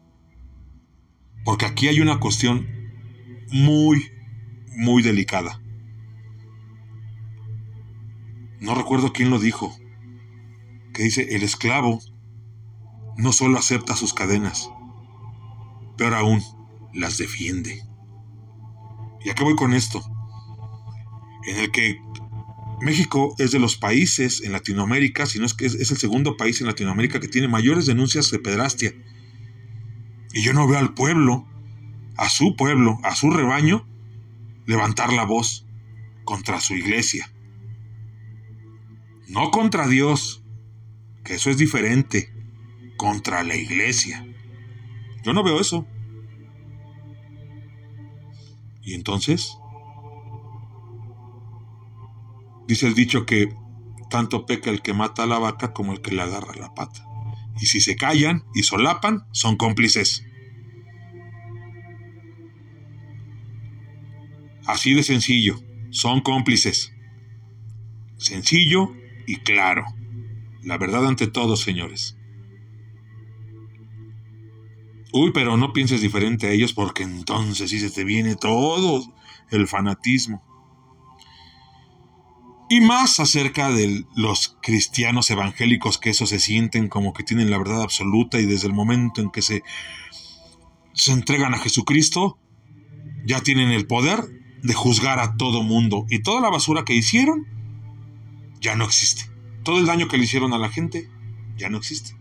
Porque 1.46 1.64
aquí 1.64 1.86
hay 1.86 2.00
una 2.00 2.18
cuestión 2.18 2.66
muy, 3.52 4.10
muy 4.76 5.02
delicada. 5.02 5.62
No 8.60 8.74
recuerdo 8.74 9.12
quién 9.12 9.30
lo 9.30 9.38
dijo, 9.38 9.74
que 10.92 11.04
dice, 11.04 11.36
el 11.36 11.44
esclavo 11.44 12.00
no 13.16 13.32
solo 13.32 13.58
acepta 13.58 13.94
sus 13.94 14.12
cadenas, 14.12 14.68
peor 15.96 16.14
aún, 16.14 16.42
las 16.92 17.16
defiende. 17.16 17.80
¿Y 19.24 19.30
a 19.30 19.34
qué 19.36 19.44
voy 19.44 19.54
con 19.54 19.72
esto? 19.72 20.02
En 21.46 21.58
el 21.58 21.70
que 21.70 22.00
México 22.80 23.36
es 23.38 23.52
de 23.52 23.60
los 23.60 23.76
países 23.76 24.42
en 24.42 24.50
Latinoamérica, 24.50 25.26
si 25.26 25.38
no 25.38 25.46
es 25.46 25.54
que 25.54 25.66
es, 25.66 25.74
el 25.76 25.96
segundo 25.96 26.36
país 26.36 26.60
en 26.60 26.66
Latinoamérica 26.66 27.20
que 27.20 27.28
tiene 27.28 27.46
mayores 27.46 27.86
denuncias 27.86 28.32
de 28.32 28.40
pedrastia. 28.40 28.92
Y 30.36 30.42
yo 30.42 30.52
no 30.52 30.68
veo 30.68 30.78
al 30.78 30.92
pueblo 30.92 31.46
a 32.18 32.28
su 32.28 32.56
pueblo, 32.56 32.98
a 33.02 33.16
su 33.16 33.30
rebaño, 33.30 33.86
levantar 34.66 35.10
la 35.10 35.24
voz 35.24 35.66
contra 36.24 36.60
su 36.60 36.74
iglesia. 36.74 37.32
No 39.28 39.50
contra 39.50 39.88
Dios, 39.88 40.42
que 41.24 41.36
eso 41.36 41.48
es 41.48 41.56
diferente, 41.56 42.34
contra 42.98 43.44
la 43.44 43.56
iglesia. 43.56 44.26
Yo 45.24 45.32
no 45.32 45.42
veo 45.42 45.58
eso. 45.58 45.86
Y 48.82 48.92
entonces, 48.92 49.56
dice 52.68 52.88
el 52.88 52.94
dicho 52.94 53.24
que 53.24 53.56
tanto 54.10 54.44
peca 54.44 54.68
el 54.68 54.82
que 54.82 54.92
mata 54.92 55.22
a 55.22 55.26
la 55.26 55.38
vaca 55.38 55.72
como 55.72 55.94
el 55.94 56.02
que 56.02 56.14
le 56.14 56.20
agarra 56.20 56.54
la 56.54 56.74
pata. 56.74 57.06
Y 57.58 57.66
si 57.66 57.80
se 57.80 57.96
callan 57.96 58.44
y 58.54 58.64
solapan, 58.64 59.26
son 59.32 59.56
cómplices. 59.56 60.25
Así 64.66 64.94
de 64.94 65.02
sencillo, 65.02 65.60
son 65.90 66.20
cómplices. 66.20 66.92
Sencillo 68.16 68.92
y 69.26 69.36
claro. 69.36 69.84
La 70.62 70.78
verdad 70.78 71.06
ante 71.06 71.28
todos, 71.28 71.60
señores. 71.60 72.16
Uy, 75.12 75.30
pero 75.32 75.56
no 75.56 75.72
pienses 75.72 76.00
diferente 76.00 76.48
a 76.48 76.50
ellos 76.50 76.72
porque 76.72 77.04
entonces 77.04 77.70
sí 77.70 77.78
se 77.78 77.90
te 77.90 78.04
viene 78.04 78.34
todo 78.34 79.02
el 79.50 79.68
fanatismo. 79.68 80.42
Y 82.68 82.80
más 82.80 83.20
acerca 83.20 83.70
de 83.70 84.04
los 84.16 84.58
cristianos 84.60 85.30
evangélicos 85.30 85.98
que 85.98 86.10
eso 86.10 86.26
se 86.26 86.40
sienten 86.40 86.88
como 86.88 87.12
que 87.12 87.22
tienen 87.22 87.50
la 87.50 87.58
verdad 87.58 87.82
absoluta 87.82 88.40
y 88.40 88.46
desde 88.46 88.66
el 88.66 88.74
momento 88.74 89.20
en 89.20 89.30
que 89.30 89.40
se, 89.40 89.62
se 90.92 91.12
entregan 91.12 91.54
a 91.54 91.58
Jesucristo, 91.58 92.40
ya 93.24 93.40
tienen 93.40 93.70
el 93.70 93.86
poder 93.86 94.24
de 94.62 94.74
juzgar 94.74 95.18
a 95.18 95.36
todo 95.36 95.62
mundo. 95.62 96.06
Y 96.08 96.20
toda 96.20 96.40
la 96.40 96.50
basura 96.50 96.84
que 96.84 96.94
hicieron 96.94 97.46
ya 98.60 98.76
no 98.76 98.84
existe. 98.84 99.30
Todo 99.62 99.78
el 99.78 99.86
daño 99.86 100.08
que 100.08 100.18
le 100.18 100.24
hicieron 100.24 100.52
a 100.52 100.58
la 100.58 100.68
gente 100.68 101.08
ya 101.56 101.68
no 101.68 101.78
existe. 101.78 102.16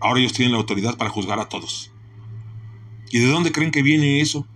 Ahora 0.00 0.20
ellos 0.20 0.32
tienen 0.32 0.52
la 0.52 0.58
autoridad 0.58 0.96
para 0.96 1.10
juzgar 1.10 1.38
a 1.38 1.48
todos. 1.48 1.92
¿Y 3.10 3.20
de 3.20 3.26
dónde 3.26 3.52
creen 3.52 3.70
que 3.70 3.82
viene 3.82 4.20
eso? 4.20 4.46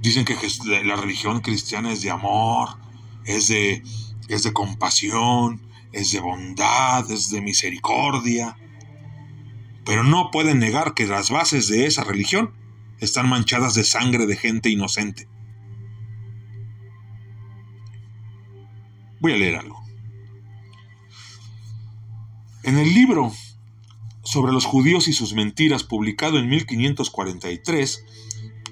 Dicen 0.00 0.24
que 0.24 0.36
la 0.84 0.96
religión 0.96 1.40
cristiana 1.40 1.92
es 1.92 2.02
de 2.02 2.10
amor, 2.10 2.70
es 3.24 3.48
de, 3.48 3.82
es 4.28 4.42
de 4.42 4.52
compasión, 4.52 5.60
es 5.92 6.12
de 6.12 6.20
bondad, 6.20 7.10
es 7.10 7.30
de 7.30 7.40
misericordia. 7.40 8.56
Pero 9.84 10.02
no 10.02 10.30
pueden 10.30 10.58
negar 10.58 10.94
que 10.94 11.06
las 11.06 11.30
bases 11.30 11.68
de 11.68 11.86
esa 11.86 12.04
religión 12.04 12.52
están 13.00 13.28
manchadas 13.28 13.74
de 13.74 13.84
sangre 13.84 14.26
de 14.26 14.36
gente 14.36 14.70
inocente. 14.70 15.28
Voy 19.20 19.32
a 19.32 19.36
leer 19.36 19.56
algo. 19.56 19.82
En 22.62 22.78
el 22.78 22.92
libro 22.92 23.32
sobre 24.24 24.52
los 24.52 24.64
judíos 24.64 25.08
y 25.08 25.12
sus 25.12 25.34
mentiras, 25.34 25.84
publicado 25.84 26.38
en 26.38 26.48
1543, 26.48 28.04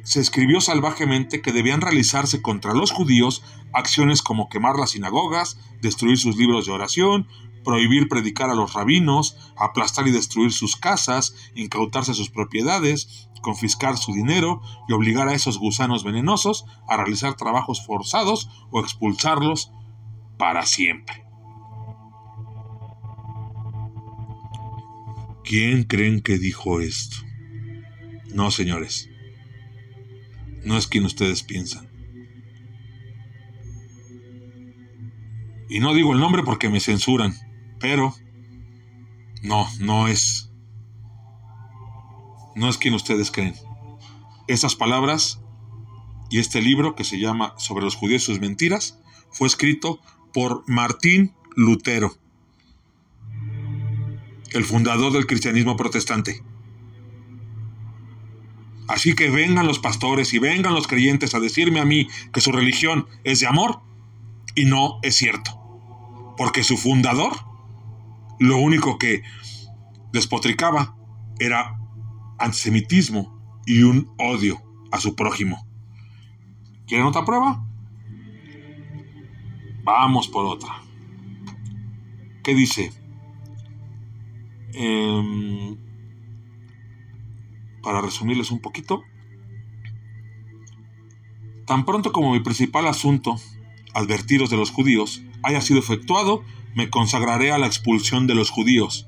se 0.04 0.20
escribió 0.20 0.60
salvajemente 0.60 1.40
que 1.40 1.52
debían 1.52 1.80
realizarse 1.80 2.42
contra 2.42 2.74
los 2.74 2.92
judíos 2.92 3.42
acciones 3.72 4.22
como 4.22 4.48
quemar 4.48 4.76
las 4.76 4.90
sinagogas, 4.90 5.58
destruir 5.80 6.18
sus 6.18 6.36
libros 6.36 6.66
de 6.66 6.72
oración, 6.72 7.26
prohibir 7.64 8.08
predicar 8.08 8.50
a 8.50 8.54
los 8.54 8.74
rabinos, 8.74 9.36
aplastar 9.56 10.06
y 10.06 10.12
destruir 10.12 10.52
sus 10.52 10.76
casas, 10.76 11.34
incautarse 11.54 12.12
sus 12.12 12.30
propiedades, 12.30 13.28
confiscar 13.42 13.96
su 13.96 14.12
dinero 14.12 14.60
y 14.88 14.92
obligar 14.92 15.28
a 15.28 15.34
esos 15.34 15.58
gusanos 15.58 16.04
venenosos 16.04 16.66
a 16.86 16.96
realizar 16.96 17.34
trabajos 17.34 17.84
forzados 17.84 18.50
o 18.70 18.80
expulsarlos 18.80 19.72
para 20.38 20.66
siempre. 20.66 21.24
¿Quién 25.42 25.84
creen 25.84 26.20
que 26.20 26.38
dijo 26.38 26.80
esto? 26.80 27.16
No, 28.34 28.50
señores 28.50 29.13
no 30.64 30.76
es 30.76 30.86
quien 30.86 31.04
ustedes 31.04 31.42
piensan. 31.42 31.88
Y 35.68 35.80
no 35.80 35.94
digo 35.94 36.12
el 36.12 36.20
nombre 36.20 36.42
porque 36.42 36.68
me 36.68 36.80
censuran, 36.80 37.34
pero 37.80 38.14
no, 39.42 39.66
no 39.80 40.08
es. 40.08 40.50
No 42.54 42.68
es 42.68 42.78
quien 42.78 42.94
ustedes 42.94 43.30
creen. 43.30 43.54
Esas 44.46 44.76
palabras 44.76 45.40
y 46.30 46.38
este 46.38 46.62
libro 46.62 46.94
que 46.94 47.04
se 47.04 47.18
llama 47.18 47.54
Sobre 47.58 47.84
los 47.84 47.96
judíos 47.96 48.22
y 48.22 48.26
sus 48.26 48.40
mentiras 48.40 48.98
fue 49.30 49.48
escrito 49.48 50.00
por 50.32 50.64
Martín 50.68 51.34
Lutero, 51.56 52.16
el 54.52 54.64
fundador 54.64 55.12
del 55.12 55.26
cristianismo 55.26 55.76
protestante. 55.76 56.42
Así 58.88 59.14
que 59.14 59.30
vengan 59.30 59.66
los 59.66 59.78
pastores 59.78 60.34
y 60.34 60.38
vengan 60.38 60.74
los 60.74 60.86
creyentes 60.86 61.34
a 61.34 61.40
decirme 61.40 61.80
a 61.80 61.84
mí 61.84 62.08
que 62.32 62.40
su 62.40 62.52
religión 62.52 63.06
es 63.24 63.40
de 63.40 63.46
amor 63.46 63.80
y 64.54 64.66
no 64.66 64.98
es 65.02 65.16
cierto. 65.16 65.60
Porque 66.36 66.64
su 66.64 66.76
fundador 66.76 67.32
lo 68.38 68.58
único 68.58 68.98
que 68.98 69.22
despotricaba 70.12 70.96
era 71.38 71.78
antisemitismo 72.38 73.62
y 73.66 73.82
un 73.82 74.12
odio 74.18 74.62
a 74.92 75.00
su 75.00 75.14
prójimo. 75.14 75.66
¿Quieren 76.86 77.06
otra 77.06 77.24
prueba? 77.24 77.64
Vamos 79.82 80.28
por 80.28 80.46
otra. 80.46 80.82
¿Qué 82.42 82.54
dice? 82.54 82.92
Eh, 84.74 85.76
para 87.84 88.00
resumirles 88.00 88.50
un 88.50 88.60
poquito, 88.60 89.04
tan 91.66 91.84
pronto 91.84 92.12
como 92.12 92.32
mi 92.32 92.40
principal 92.40 92.86
asunto, 92.86 93.36
advertiros 93.94 94.50
de 94.50 94.56
los 94.56 94.70
judíos, 94.70 95.22
haya 95.42 95.60
sido 95.60 95.78
efectuado, 95.78 96.42
me 96.74 96.90
consagraré 96.90 97.52
a 97.52 97.58
la 97.58 97.66
expulsión 97.66 98.26
de 98.26 98.34
los 98.34 98.50
judíos. 98.50 99.06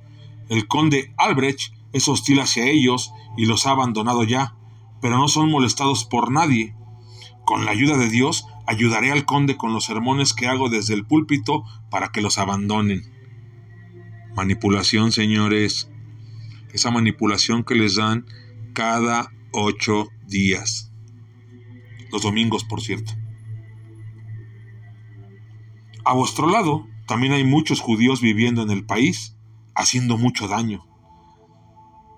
El 0.49 0.69
conde 0.69 1.13
Albrecht 1.17 1.73
es 1.93 2.07
hostil 2.09 2.41
hacia 2.41 2.67
ellos 2.67 3.13
y 3.37 3.47
los 3.47 3.67
ha 3.67 3.71
abandonado 3.73 4.23
ya, 4.23 4.55
pero 5.01 5.19
no 5.19 5.29
son 5.29 5.51
molestados 5.51 6.05
por 6.05 6.31
nadie. 6.31 6.75
Con 7.45 7.65
la 7.65 7.73
ayuda 7.73 7.97
de 7.97 8.11
Dios, 8.11 8.47
ayudaré 8.67 9.11
al 9.13 9.25
conde 9.25 9.57
con 9.57 9.73
los 9.73 9.85
sermones 9.85 10.33
que 10.33 10.47
hago 10.47 10.69
desde 10.69 10.95
el 10.95 11.05
púlpito 11.05 11.65
para 11.91 12.09
que 12.09 12.21
los 12.21 12.39
abandonen. 12.39 13.03
Manipulación, 14.35 15.13
señores. 15.13 15.91
Esa 16.73 16.91
manipulación 16.91 17.65
que 17.65 17.75
les 17.75 17.97
dan 17.97 18.27
cada 18.77 19.33
ocho 19.53 20.09
días. 20.27 20.93
Los 22.13 22.21
domingos, 22.21 22.63
por 22.63 22.83
cierto. 22.83 23.15
A 26.05 26.13
vuestro 26.13 26.47
lado, 26.47 26.87
también 27.07 27.33
hay 27.33 27.43
muchos 27.43 27.81
judíos 27.81 28.21
viviendo 28.21 28.63
en 28.63 28.71
el 28.71 28.85
país, 28.85 29.35
haciendo 29.75 30.19
mucho 30.19 30.47
daño. 30.47 30.87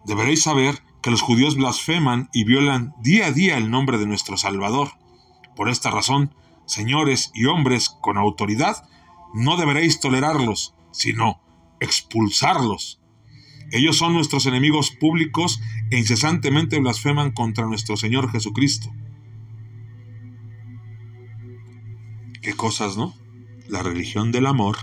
Deberéis 0.05 0.43
saber 0.43 0.83
que 1.01 1.13
los 1.13 1.23
judíos 1.23 1.55
blasfeman 1.55 2.29
y 2.33 2.43
violan 2.43 2.93
día 3.01 3.27
a 3.27 3.31
día 3.31 3.57
el 3.57 3.71
nombre 3.71 3.97
de 3.97 4.07
nuestro 4.07 4.37
Salvador. 4.37 4.91
Por 5.55 5.69
esta 5.69 5.93
razón, 5.93 6.35
señores 6.67 7.31
y 7.35 7.45
hombres 7.45 7.89
con 7.89 8.19
autoridad, 8.19 8.83
no 9.33 9.57
deberéis 9.57 10.01
tolerarlos, 10.01 10.75
sino 10.91 11.41
expulsarlos. 11.79 13.01
Ellos 13.71 13.97
son 13.97 14.15
nuestros 14.15 14.47
enemigos 14.47 14.91
públicos 14.91 15.61
e 15.91 15.99
incesantemente 15.99 16.79
blasfeman 16.79 17.33
contra 17.33 17.67
nuestro 17.67 17.97
Señor 17.97 18.31
Jesucristo. 18.31 18.91
Qué 22.41 22.55
cosas, 22.55 22.97
¿no? 22.97 23.15
La 23.69 23.83
religión 23.83 24.33
del 24.33 24.47
amor. 24.47 24.77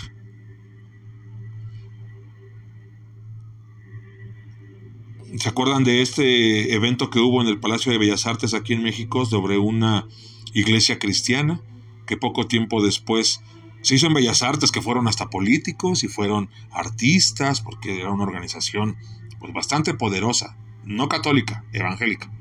¿Se 5.37 5.49
acuerdan 5.49 5.83
de 5.83 6.01
este 6.01 6.73
evento 6.73 7.09
que 7.09 7.19
hubo 7.19 7.41
en 7.41 7.47
el 7.47 7.59
Palacio 7.59 7.91
de 7.91 7.97
Bellas 7.97 8.25
Artes 8.25 8.53
aquí 8.53 8.73
en 8.73 8.83
México 8.83 9.25
sobre 9.25 9.57
una 9.57 10.07
iglesia 10.53 10.99
cristiana 10.99 11.59
que 12.05 12.17
poco 12.17 12.47
tiempo 12.47 12.83
después 12.83 13.41
se 13.85 13.93
hizo 13.93 14.07
en 14.07 14.15
Bellas 14.15 14.41
Artes, 14.41 14.71
que 14.71 14.81
fueron 14.81 15.07
hasta 15.07 15.29
políticos 15.29 16.03
y 16.03 16.07
fueron 16.07 16.49
artistas, 16.71 17.61
porque 17.61 18.01
era 18.01 18.09
una 18.09 18.23
organización 18.23 18.97
pues, 19.39 19.53
bastante 19.53 19.93
poderosa, 19.93 20.57
no 20.85 21.07
católica, 21.07 21.63
evangélica, 21.71 22.31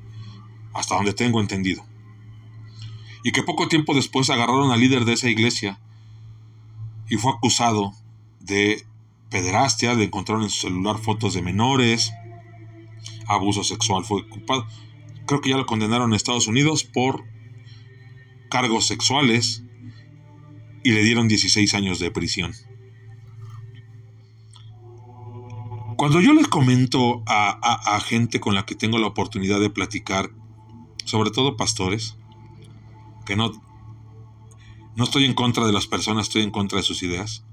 hasta 0.72 0.94
donde 0.94 1.12
tengo 1.12 1.42
entendido. 1.42 1.84
Y 3.22 3.32
que 3.32 3.42
poco 3.42 3.68
tiempo 3.68 3.94
después 3.94 4.30
agarraron 4.30 4.72
al 4.72 4.80
líder 4.80 5.04
de 5.04 5.12
esa 5.12 5.28
iglesia 5.28 5.78
y 7.10 7.16
fue 7.16 7.32
acusado 7.32 7.92
de 8.40 8.86
pederastia, 9.28 9.96
de 9.96 10.04
encontrar 10.04 10.40
en 10.40 10.48
su 10.48 10.62
celular 10.62 10.96
fotos 10.96 11.34
de 11.34 11.42
menores, 11.42 12.14
abuso 13.26 13.64
sexual, 13.64 14.06
fue 14.06 14.26
culpado. 14.30 14.66
Creo 15.26 15.42
que 15.42 15.50
ya 15.50 15.58
lo 15.58 15.66
condenaron 15.66 16.10
en 16.10 16.16
Estados 16.16 16.46
Unidos 16.46 16.84
por 16.84 17.22
cargos 18.48 18.86
sexuales 18.86 19.62
y 20.84 20.92
le 20.92 21.02
dieron 21.02 21.26
16 21.26 21.74
años 21.74 21.98
de 21.98 22.12
prisión. 22.12 22.52
Cuando 25.96 26.20
yo 26.20 26.34
les 26.34 26.46
comento 26.46 27.22
a, 27.26 27.98
gente 28.04 28.38
con 28.38 28.54
la 28.54 28.66
que 28.66 28.74
tengo 28.74 28.98
la 28.98 29.06
oportunidad 29.06 29.58
de 29.60 29.70
platicar, 29.70 30.30
sobre 31.06 31.30
todo 31.30 31.56
pastores, 31.56 32.16
que 33.24 33.34
no, 33.34 33.52
no 34.96 35.04
estoy 35.04 35.24
en 35.24 35.34
contra 35.34 35.66
de 35.66 35.72
las 35.72 35.86
personas, 35.86 36.26
estoy 36.26 36.42
en 36.42 36.50
contra 36.50 36.78
de 36.78 36.84
sus 36.84 37.02
ideas, 37.02 37.44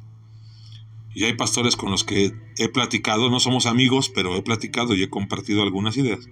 Y 1.14 1.24
hay 1.26 1.34
pastores 1.34 1.76
con 1.76 1.92
los 1.92 2.04
que 2.04 2.34
he 2.58 2.68
platicado, 2.70 3.30
no 3.30 3.40
somos 3.40 3.66
amigos, 3.66 4.10
pero 4.10 4.36
he 4.36 4.42
platicado 4.42 4.94
y 4.96 5.04
he 5.04 5.10
compartido 5.10 5.62
algunas 5.62 5.96
ideas. 5.98 6.28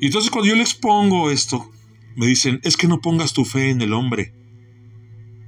Y 0.00 0.06
entonces 0.06 0.30
cuando 0.30 0.48
yo 0.48 0.56
les 0.56 0.74
pongo 0.74 1.30
esto, 1.30 1.70
me 2.16 2.26
dicen, 2.26 2.60
es 2.62 2.76
que 2.76 2.86
no 2.86 3.00
pongas 3.00 3.32
tu 3.32 3.44
fe 3.44 3.70
en 3.70 3.82
el 3.82 3.92
hombre, 3.92 4.37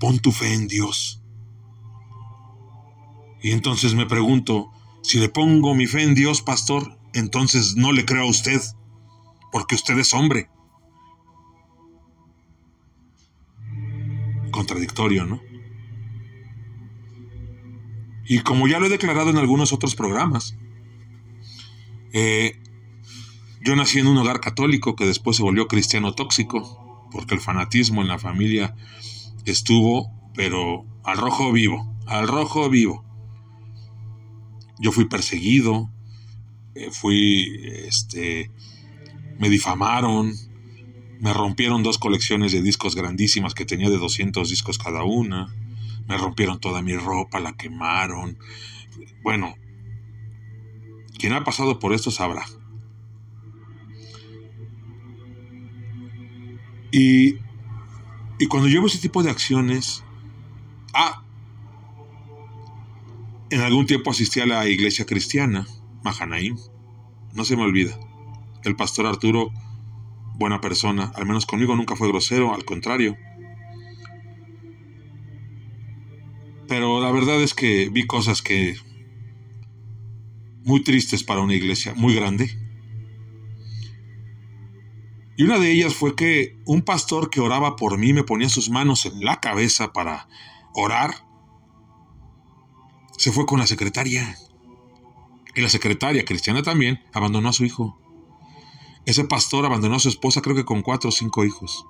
pon 0.00 0.18
tu 0.18 0.32
fe 0.32 0.54
en 0.54 0.66
Dios. 0.66 1.22
Y 3.42 3.52
entonces 3.52 3.94
me 3.94 4.06
pregunto, 4.06 4.72
si 5.02 5.18
le 5.18 5.28
pongo 5.28 5.74
mi 5.74 5.86
fe 5.86 6.02
en 6.02 6.14
Dios, 6.14 6.42
pastor, 6.42 6.98
entonces 7.14 7.76
no 7.76 7.92
le 7.92 8.04
creo 8.04 8.24
a 8.24 8.30
usted, 8.30 8.60
porque 9.52 9.76
usted 9.76 9.98
es 9.98 10.12
hombre. 10.12 10.50
Contradictorio, 14.50 15.26
¿no? 15.26 15.40
Y 18.26 18.40
como 18.40 18.68
ya 18.68 18.78
lo 18.78 18.86
he 18.86 18.90
declarado 18.90 19.30
en 19.30 19.38
algunos 19.38 19.72
otros 19.72 19.94
programas, 19.94 20.56
eh, 22.12 22.60
yo 23.62 23.76
nací 23.76 23.98
en 23.98 24.06
un 24.06 24.18
hogar 24.18 24.40
católico 24.40 24.96
que 24.96 25.06
después 25.06 25.36
se 25.36 25.42
volvió 25.42 25.66
cristiano 25.66 26.14
tóxico, 26.14 27.08
porque 27.10 27.34
el 27.34 27.40
fanatismo 27.40 28.02
en 28.02 28.08
la 28.08 28.18
familia 28.18 28.76
estuvo, 29.44 30.10
pero 30.34 30.84
al 31.04 31.18
rojo 31.18 31.52
vivo, 31.52 31.96
al 32.06 32.28
rojo 32.28 32.68
vivo. 32.68 33.04
Yo 34.78 34.92
fui 34.92 35.06
perseguido, 35.06 35.90
eh, 36.74 36.90
fui, 36.90 37.60
este, 37.86 38.50
me 39.38 39.48
difamaron, 39.48 40.32
me 41.20 41.32
rompieron 41.32 41.82
dos 41.82 41.98
colecciones 41.98 42.52
de 42.52 42.62
discos 42.62 42.94
grandísimas 42.94 43.54
que 43.54 43.66
tenía 43.66 43.90
de 43.90 43.98
200 43.98 44.48
discos 44.48 44.78
cada 44.78 45.04
una 45.04 45.54
me 46.10 46.18
rompieron 46.18 46.58
toda 46.58 46.82
mi 46.82 46.96
ropa, 46.96 47.38
la 47.38 47.52
quemaron. 47.52 48.36
Bueno, 49.22 49.54
quien 51.16 51.32
ha 51.34 51.44
pasado 51.44 51.78
por 51.78 51.92
esto 51.92 52.10
sabrá. 52.10 52.44
Y, 56.90 57.36
y 58.40 58.46
cuando 58.46 58.68
veo 58.68 58.86
ese 58.86 58.98
tipo 58.98 59.22
de 59.22 59.30
acciones, 59.30 60.02
ah, 60.94 61.22
en 63.50 63.60
algún 63.60 63.86
tiempo 63.86 64.10
asistí 64.10 64.40
a 64.40 64.46
la 64.46 64.66
iglesia 64.68 65.06
cristiana, 65.06 65.68
Mahanaim, 66.02 66.56
no 67.34 67.44
se 67.44 67.54
me 67.54 67.62
olvida. 67.62 67.96
El 68.64 68.74
pastor 68.74 69.06
Arturo, 69.06 69.52
buena 70.34 70.60
persona, 70.60 71.12
al 71.14 71.26
menos 71.26 71.46
conmigo 71.46 71.76
nunca 71.76 71.94
fue 71.94 72.08
grosero, 72.08 72.52
al 72.52 72.64
contrario, 72.64 73.16
Pero 76.70 77.00
la 77.00 77.10
verdad 77.10 77.42
es 77.42 77.52
que 77.52 77.88
vi 77.88 78.06
cosas 78.06 78.42
que 78.42 78.76
muy 80.62 80.84
tristes 80.84 81.24
para 81.24 81.40
una 81.40 81.56
iglesia 81.56 81.94
muy 81.94 82.14
grande. 82.14 82.59
Y 85.40 85.44
una 85.44 85.58
de 85.58 85.72
ellas 85.72 85.94
fue 85.94 86.14
que 86.14 86.58
un 86.66 86.82
pastor 86.82 87.30
que 87.30 87.40
oraba 87.40 87.74
por 87.74 87.96
mí 87.96 88.12
me 88.12 88.24
ponía 88.24 88.50
sus 88.50 88.68
manos 88.68 89.06
en 89.06 89.24
la 89.24 89.40
cabeza 89.40 89.90
para 89.94 90.28
orar. 90.74 91.24
Se 93.16 93.32
fue 93.32 93.46
con 93.46 93.58
la 93.58 93.66
secretaria. 93.66 94.36
Y 95.54 95.62
la 95.62 95.70
secretaria, 95.70 96.26
cristiana 96.26 96.62
también, 96.62 97.02
abandonó 97.14 97.48
a 97.48 97.54
su 97.54 97.64
hijo. 97.64 97.98
Ese 99.06 99.24
pastor 99.24 99.64
abandonó 99.64 99.96
a 99.96 100.00
su 100.00 100.10
esposa 100.10 100.42
creo 100.42 100.54
que 100.54 100.66
con 100.66 100.82
cuatro 100.82 101.08
o 101.08 101.12
cinco 101.12 101.42
hijos. 101.46 101.86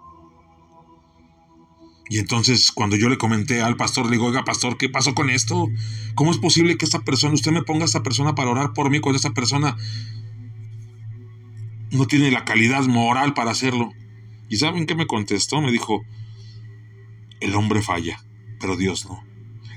Y 2.08 2.20
entonces 2.20 2.70
cuando 2.70 2.94
yo 2.94 3.08
le 3.08 3.18
comenté 3.18 3.62
al 3.62 3.76
pastor, 3.76 4.04
le 4.04 4.12
digo, 4.12 4.26
oiga, 4.26 4.44
pastor, 4.44 4.78
¿qué 4.78 4.88
pasó 4.88 5.12
con 5.12 5.28
esto? 5.28 5.66
¿Cómo 6.14 6.30
es 6.30 6.38
posible 6.38 6.76
que 6.76 6.84
esta 6.84 7.00
persona, 7.00 7.34
usted 7.34 7.50
me 7.50 7.64
ponga 7.64 7.82
a 7.82 7.86
esta 7.86 8.04
persona 8.04 8.36
para 8.36 8.50
orar 8.50 8.74
por 8.74 8.90
mí 8.90 9.00
cuando 9.00 9.16
esta 9.16 9.30
persona 9.30 9.76
no 11.90 12.06
tiene 12.06 12.30
la 12.30 12.44
calidad 12.44 12.84
moral 12.84 13.34
para 13.34 13.50
hacerlo? 13.50 13.92
¿Y 14.48 14.56
saben 14.56 14.86
qué 14.86 14.94
me 14.94 15.06
contestó? 15.06 15.60
Me 15.60 15.72
dijo, 15.72 16.04
el 17.40 17.54
hombre 17.54 17.82
falla, 17.82 18.22
pero 18.58 18.76
Dios 18.76 19.06
no. 19.06 19.22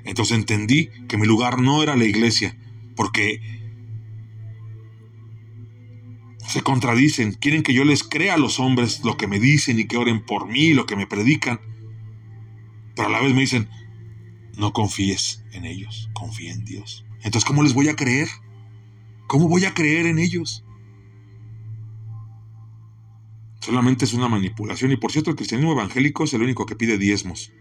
Entonces 0.04 0.38
entendí 0.38 0.90
que 1.08 1.18
mi 1.18 1.26
lugar 1.26 1.62
no 1.62 1.84
era 1.84 1.96
la 1.96 2.06
iglesia, 2.06 2.58
porque 2.96 3.40
se 6.48 6.62
contradicen, 6.62 7.34
quieren 7.34 7.64
que 7.64 7.74
yo 7.74 7.86
les 7.86 8.04
crea 8.04 8.36
a 8.36 8.38
los 8.38 8.60
hombres 8.60 9.04
lo 9.04 9.18
que 9.18 9.28
me 9.28 9.40
dicen 9.40 9.80
y 9.80 9.86
que 9.86 9.98
oren 9.98 10.26
por 10.26 10.48
mí, 10.48 10.74
lo 10.74 10.86
que 10.86 10.96
me 10.96 11.08
predican 11.08 11.60
pero 12.96 13.08
a 13.08 13.12
la 13.12 13.22
vez 13.22 13.34
me 13.34 13.42
dicen, 13.42 13.70
no 14.58 14.74
confíes 14.74 15.44
en 15.52 15.66
ellos, 15.66 16.10
confía 16.14 16.52
en 16.52 16.64
Dios. 16.64 17.06
Entonces, 17.24 17.46
¿cómo 17.46 17.64
les 17.64 17.74
voy 17.74 17.90
a 17.90 17.96
creer? 17.96 18.28
¿Cómo 19.28 19.48
voy 19.48 19.66
a 19.66 19.74
creer 19.74 20.06
en 20.06 20.20
ellos? 20.20 20.64
Solamente 23.64 24.04
es 24.04 24.14
una 24.14 24.28
manipulación. 24.28 24.92
Y 24.92 24.98
por 24.98 25.14
cierto, 25.14 25.30
el 25.30 25.38
cristianismo 25.38 25.72
evangélico 25.72 26.26
es 26.26 26.34
el 26.34 26.42
único 26.42 26.66
que 26.66 26.76
pide 26.76 26.98
diezmos. 26.98 27.54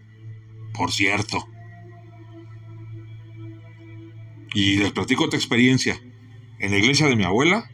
Por 0.73 0.91
cierto. 0.91 1.47
Y 4.53 4.75
les 4.77 4.91
platico 4.91 5.23
otra 5.23 5.39
experiencia. 5.39 5.97
En 6.59 6.71
la 6.71 6.77
iglesia 6.77 7.07
de 7.07 7.15
mi 7.15 7.23
abuela, 7.23 7.71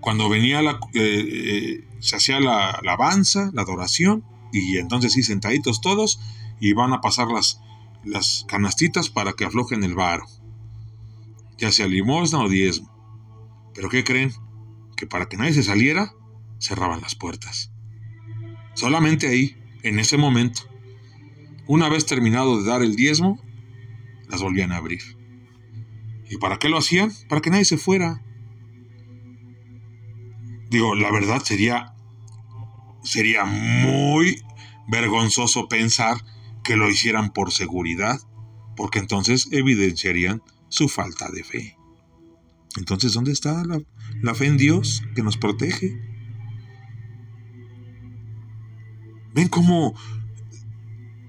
cuando 0.00 0.30
venía 0.30 0.62
la, 0.62 0.80
eh, 0.94 1.24
eh, 1.28 1.84
se 1.98 2.16
hacía 2.16 2.40
la 2.40 2.70
alabanza, 2.70 3.50
la 3.52 3.60
adoración, 3.60 4.24
y 4.54 4.78
entonces 4.78 5.12
sí, 5.12 5.22
sentaditos 5.22 5.82
todos 5.82 6.18
y 6.60 6.72
van 6.72 6.94
a 6.94 7.02
pasar 7.02 7.28
las, 7.28 7.60
las 8.04 8.46
canastitas 8.48 9.10
para 9.10 9.34
que 9.34 9.44
aflojen 9.44 9.84
el 9.84 9.94
varo. 9.94 10.24
Ya 11.58 11.70
sea 11.72 11.86
limosna 11.86 12.40
o 12.40 12.48
diezmo. 12.48 12.90
Pero 13.74 13.90
¿qué 13.90 14.02
creen? 14.02 14.32
Que 14.98 15.06
para 15.06 15.28
que 15.28 15.36
nadie 15.36 15.54
se 15.54 15.62
saliera, 15.62 16.12
cerraban 16.58 17.00
las 17.00 17.14
puertas. 17.14 17.72
Solamente 18.74 19.28
ahí, 19.28 19.56
en 19.84 20.00
ese 20.00 20.18
momento. 20.18 20.62
Una 21.68 21.88
vez 21.88 22.04
terminado 22.04 22.60
de 22.60 22.68
dar 22.68 22.82
el 22.82 22.96
diezmo, 22.96 23.40
las 24.28 24.42
volvían 24.42 24.72
a 24.72 24.76
abrir. 24.78 25.00
¿Y 26.28 26.36
para 26.38 26.58
qué 26.58 26.68
lo 26.68 26.78
hacían? 26.78 27.12
Para 27.28 27.40
que 27.40 27.50
nadie 27.50 27.64
se 27.64 27.78
fuera. 27.78 28.22
Digo, 30.68 30.94
la 30.94 31.12
verdad 31.12 31.42
sería 31.42 31.94
sería 33.04 33.44
muy 33.44 34.42
vergonzoso 34.88 35.68
pensar 35.68 36.18
que 36.64 36.76
lo 36.76 36.90
hicieran 36.90 37.32
por 37.32 37.52
seguridad, 37.52 38.20
porque 38.76 38.98
entonces 38.98 39.48
evidenciarían 39.52 40.42
su 40.68 40.88
falta 40.88 41.30
de 41.30 41.44
fe. 41.44 41.76
Entonces, 42.76 43.12
¿dónde 43.12 43.32
está 43.32 43.64
la, 43.64 43.80
fe 44.34 44.46
en 44.46 44.56
Dios 44.56 45.02
que 45.14 45.22
nos 45.22 45.36
protege? 45.36 46.00
¿Ven 49.34 49.48
cómo... 49.48 49.94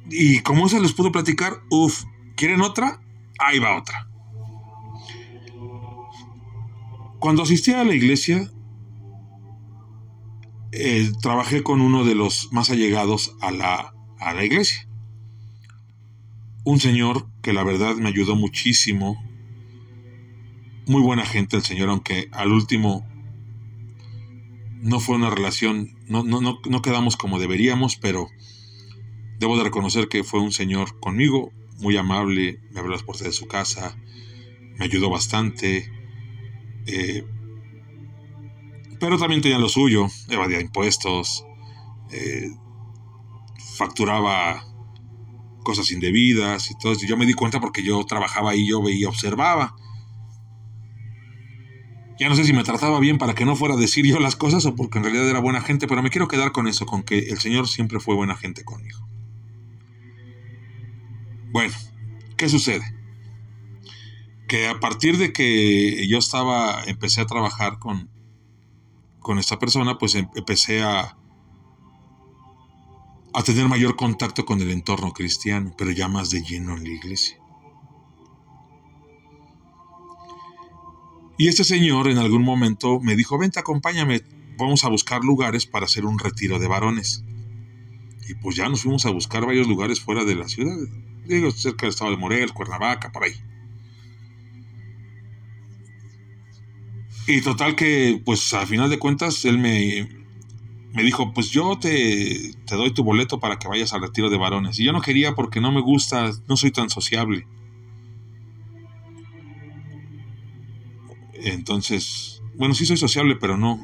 Y 0.10 0.40
cómo 0.40 0.68
se 0.70 0.80
les 0.80 0.94
pudo 0.94 1.12
platicar? 1.12 1.62
Uf, 1.70 2.04
¿quieren 2.36 2.62
otra? 2.62 3.00
Ahí 3.38 3.60
va 3.60 3.78
otra. 3.78 4.08
Cuando 7.20 7.44
asistía 7.44 7.82
a 7.82 7.84
la 7.84 7.94
iglesia, 7.94 8.50
eh, 10.72 11.12
trabajé 11.22 11.64
con 11.64 11.82
uno 11.82 12.06
de 12.06 12.16
los 12.16 12.52
más 12.52 12.70
allegados 12.70 13.36
a 13.42 13.52
la, 13.52 13.94
a 14.20 14.34
la 14.34 14.46
iglesia. 14.46 14.88
Un 16.64 16.80
señor 16.80 17.28
que 17.42 17.54
la 17.54 17.64
verdad 17.64 17.96
me 17.96 18.10
ayudó 18.10 18.36
muchísimo. 18.36 19.22
Muy 20.90 21.04
buena 21.04 21.24
gente 21.24 21.56
el 21.56 21.62
señor, 21.62 21.90
aunque 21.90 22.30
al 22.32 22.52
último 22.52 23.08
no 24.82 25.00
fue 25.00 25.18
una 25.18 25.30
relación, 25.30 25.96
no, 26.08 26.24
no, 26.24 26.42
no, 26.42 26.62
no 26.68 26.82
quedamos 26.82 27.16
como 27.16 27.38
deberíamos, 27.38 27.96
pero 27.96 28.28
debo 29.38 29.56
de 29.56 29.66
reconocer 29.66 30.08
que 30.08 30.24
fue 30.24 30.40
un 30.40 30.52
señor 30.52 31.00
conmigo, 31.00 31.52
muy 31.78 31.96
amable, 31.96 32.60
me 32.72 32.80
abrió 32.80 32.94
las 32.94 33.04
puertas 33.04 33.28
de 33.28 33.34
su 33.34 33.48
casa, 33.48 34.00
me 34.80 34.86
ayudó 34.86 35.12
bastante. 35.12 35.92
Eh, 36.88 37.24
pero 39.00 39.20
también 39.20 39.44
tenía 39.44 39.60
lo 39.60 39.70
suyo, 39.70 40.08
evadía 40.28 40.60
impuestos, 40.60 41.46
eh, 42.10 42.50
facturaba 43.78 44.66
cosas 45.62 45.92
indebidas 45.92 46.72
y 46.72 46.78
todo 46.80 46.94
eso. 46.94 47.06
Yo 47.06 47.16
me 47.16 47.28
di 47.28 47.34
cuenta 47.34 47.60
porque 47.60 47.84
yo 47.84 48.04
trabajaba 48.06 48.50
ahí, 48.50 48.68
yo 48.68 48.82
veía, 48.82 49.08
observaba. 49.08 49.76
Ya 52.20 52.28
no 52.28 52.36
sé 52.36 52.44
si 52.44 52.52
me 52.52 52.66
trataba 52.66 53.00
bien 53.00 53.18
para 53.18 53.34
que 53.34 53.46
no 53.46 53.56
fuera 53.56 53.76
a 53.76 53.78
decir 53.78 54.06
yo 54.06 54.20
las 54.20 54.36
cosas 54.36 54.66
o 54.66 54.76
porque 54.76 54.98
en 54.98 55.06
realidad 55.06 55.30
era 55.30 55.40
buena 55.40 55.62
gente, 55.62 55.88
pero 55.88 56.04
me 56.04 56.10
quiero 56.10 56.28
quedar 56.28 56.52
con 56.52 56.68
eso, 56.68 56.86
con 56.86 57.04
que 57.04 57.18
el 57.18 57.40
Señor 57.40 57.70
siempre 57.70 58.02
fue 58.02 58.14
buena 58.14 58.36
gente 58.36 58.66
conmigo. 58.66 59.08
Bueno, 61.52 61.74
¿qué 62.36 62.50
sucede? 62.50 62.84
Que 64.50 64.68
a 64.68 64.82
partir 64.82 65.18
de 65.18 65.32
que 65.32 66.08
yo 66.10 66.18
estaba, 66.18 66.84
empecé 66.86 67.22
a 67.22 67.26
trabajar 67.26 67.80
con, 67.80 68.10
con 69.20 69.40
esta 69.40 69.58
persona, 69.58 69.98
pues 69.98 70.16
em, 70.16 70.28
empecé 70.36 70.84
a, 70.84 71.18
a 73.34 73.44
tener 73.44 73.70
mayor 73.70 73.96
contacto 73.96 74.44
con 74.44 74.60
el 74.60 74.72
entorno 74.72 75.14
cristiano, 75.14 75.74
pero 75.78 75.92
ya 75.92 76.10
más 76.10 76.32
de 76.32 76.42
lleno 76.42 76.76
en 76.76 76.84
la 76.84 76.90
iglesia. 76.90 77.39
Y 81.40 81.48
este 81.48 81.64
señor 81.64 82.10
en 82.10 82.18
algún 82.18 82.44
momento 82.44 83.00
me 83.00 83.16
dijo, 83.16 83.38
vente, 83.38 83.62
acompáñame, 83.62 84.24
vamos 84.58 84.84
a 84.84 84.90
buscar 84.90 85.24
lugares 85.24 85.66
para 85.66 85.86
hacer 85.86 86.06
un 86.06 86.20
retiro 86.20 86.60
de 86.60 86.68
varones. 86.68 87.24
Y 88.28 88.34
pues 88.34 88.58
ya 88.58 88.68
nos 88.68 88.82
fuimos 88.82 89.06
a 89.06 89.12
buscar 89.12 89.46
varios 89.46 89.66
lugares 89.66 90.02
fuera 90.02 90.26
de 90.26 90.36
la 90.36 90.50
ciudad, 90.50 90.76
digo, 91.26 91.50
cerca 91.52 91.84
del 91.86 91.92
estado 91.92 92.12
de 92.12 92.18
Morel, 92.18 92.52
Cuernavaca, 92.52 93.14
por 93.14 93.24
ahí. 93.24 93.32
Y 97.26 97.40
total 97.40 97.74
que, 97.78 98.22
pues 98.26 98.54
a 98.54 98.66
final 98.66 98.90
de 98.90 99.00
cuentas, 99.00 99.46
él 99.46 99.60
me, 99.60 100.10
me 100.92 101.04
dijo, 101.04 101.34
pues 101.34 101.52
yo 101.52 101.80
te, 101.80 102.52
te 102.66 102.76
doy 102.76 102.94
tu 102.94 103.06
boleto 103.06 103.40
para 103.40 103.58
que 103.60 103.70
vayas 103.70 103.94
al 103.94 104.02
retiro 104.02 104.30
de 104.30 104.38
varones. 104.38 104.78
Y 104.78 104.84
yo 104.84 104.92
no 104.92 105.00
quería 105.00 105.36
porque 105.36 105.62
no 105.62 105.72
me 105.72 105.80
gusta, 105.80 106.32
no 106.50 106.58
soy 106.58 106.72
tan 106.72 106.90
sociable. 106.90 107.48
Entonces, 111.44 112.42
bueno, 112.56 112.74
sí 112.74 112.86
soy 112.86 112.98
sociable, 112.98 113.36
pero 113.36 113.58
no. 113.58 113.80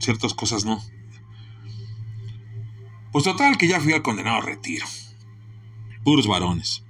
Ciertas 0.00 0.34
cosas 0.34 0.64
no. 0.64 0.82
Pues 3.12 3.24
total, 3.24 3.56
que 3.58 3.68
ya 3.68 3.80
fui 3.80 3.92
al 3.92 4.02
condenado 4.02 4.40
retiro. 4.40 4.86
Puros 6.02 6.26
varones. 6.26 6.84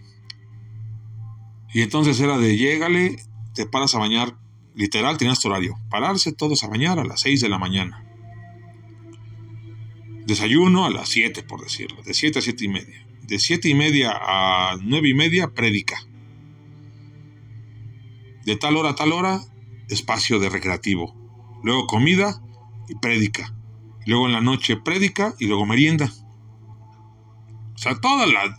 Y 1.73 1.83
entonces 1.83 2.19
era 2.21 2.39
de 2.39 2.57
llégale, 2.57 3.17
te 3.55 3.67
paras 3.67 3.95
a 3.95 3.99
bañar. 3.99 4.37
Literal, 4.75 5.19
tenías 5.19 5.41
tu 5.41 5.49
horario. 5.49 5.77
Pararse 5.91 6.33
todos 6.33 6.65
a 6.65 6.69
bañar 6.69 6.99
a 6.99 7.05
las 7.05 7.21
6 7.21 7.41
de 7.41 7.49
la 7.49 7.59
mañana. 7.59 8.05
Desayuno 10.27 10.87
a 10.87 10.91
las 10.91 11.09
7, 11.11 11.43
por 11.43 11.63
decirlo. 11.63 12.03
De 12.03 12.15
7 12.15 12.39
a 12.39 12.43
7 12.43 12.65
y 12.65 12.69
media. 12.69 13.07
De 13.23 13.39
7 13.39 13.69
y 13.69 13.75
media 13.75 14.13
a 14.15 14.77
9 14.81 15.09
y 15.09 15.15
media, 15.15 15.49
prédica. 15.53 15.99
De 18.45 18.57
tal 18.57 18.77
hora 18.77 18.91
a 18.91 18.95
tal 18.95 19.13
hora, 19.13 19.43
espacio 19.89 20.39
de 20.39 20.49
recreativo. 20.49 21.15
Luego 21.63 21.87
comida 21.87 22.43
y 22.89 22.95
prédica. 22.97 23.55
Luego 24.07 24.27
en 24.27 24.33
la 24.33 24.41
noche 24.41 24.77
prédica 24.77 25.35
y 25.39 25.47
luego 25.47 25.67
merienda. 25.67 26.13
O 27.75 27.79
sea, 27.79 28.01
toda 28.01 28.27
la, 28.27 28.59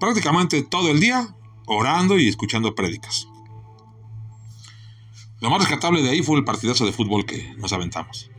prácticamente 0.00 0.62
todo 0.62 0.90
el 0.90 1.00
día 1.00 1.34
orando 1.66 2.18
y 2.18 2.28
escuchando 2.28 2.74
prédicas. 2.74 3.28
Lo 5.40 5.50
más 5.50 5.60
rescatable 5.60 6.02
de 6.02 6.10
ahí 6.10 6.22
fue 6.22 6.38
el 6.38 6.44
partidazo 6.44 6.86
de 6.86 6.92
fútbol 6.92 7.26
que 7.26 7.54
nos 7.58 7.72
aventamos. 7.72 8.30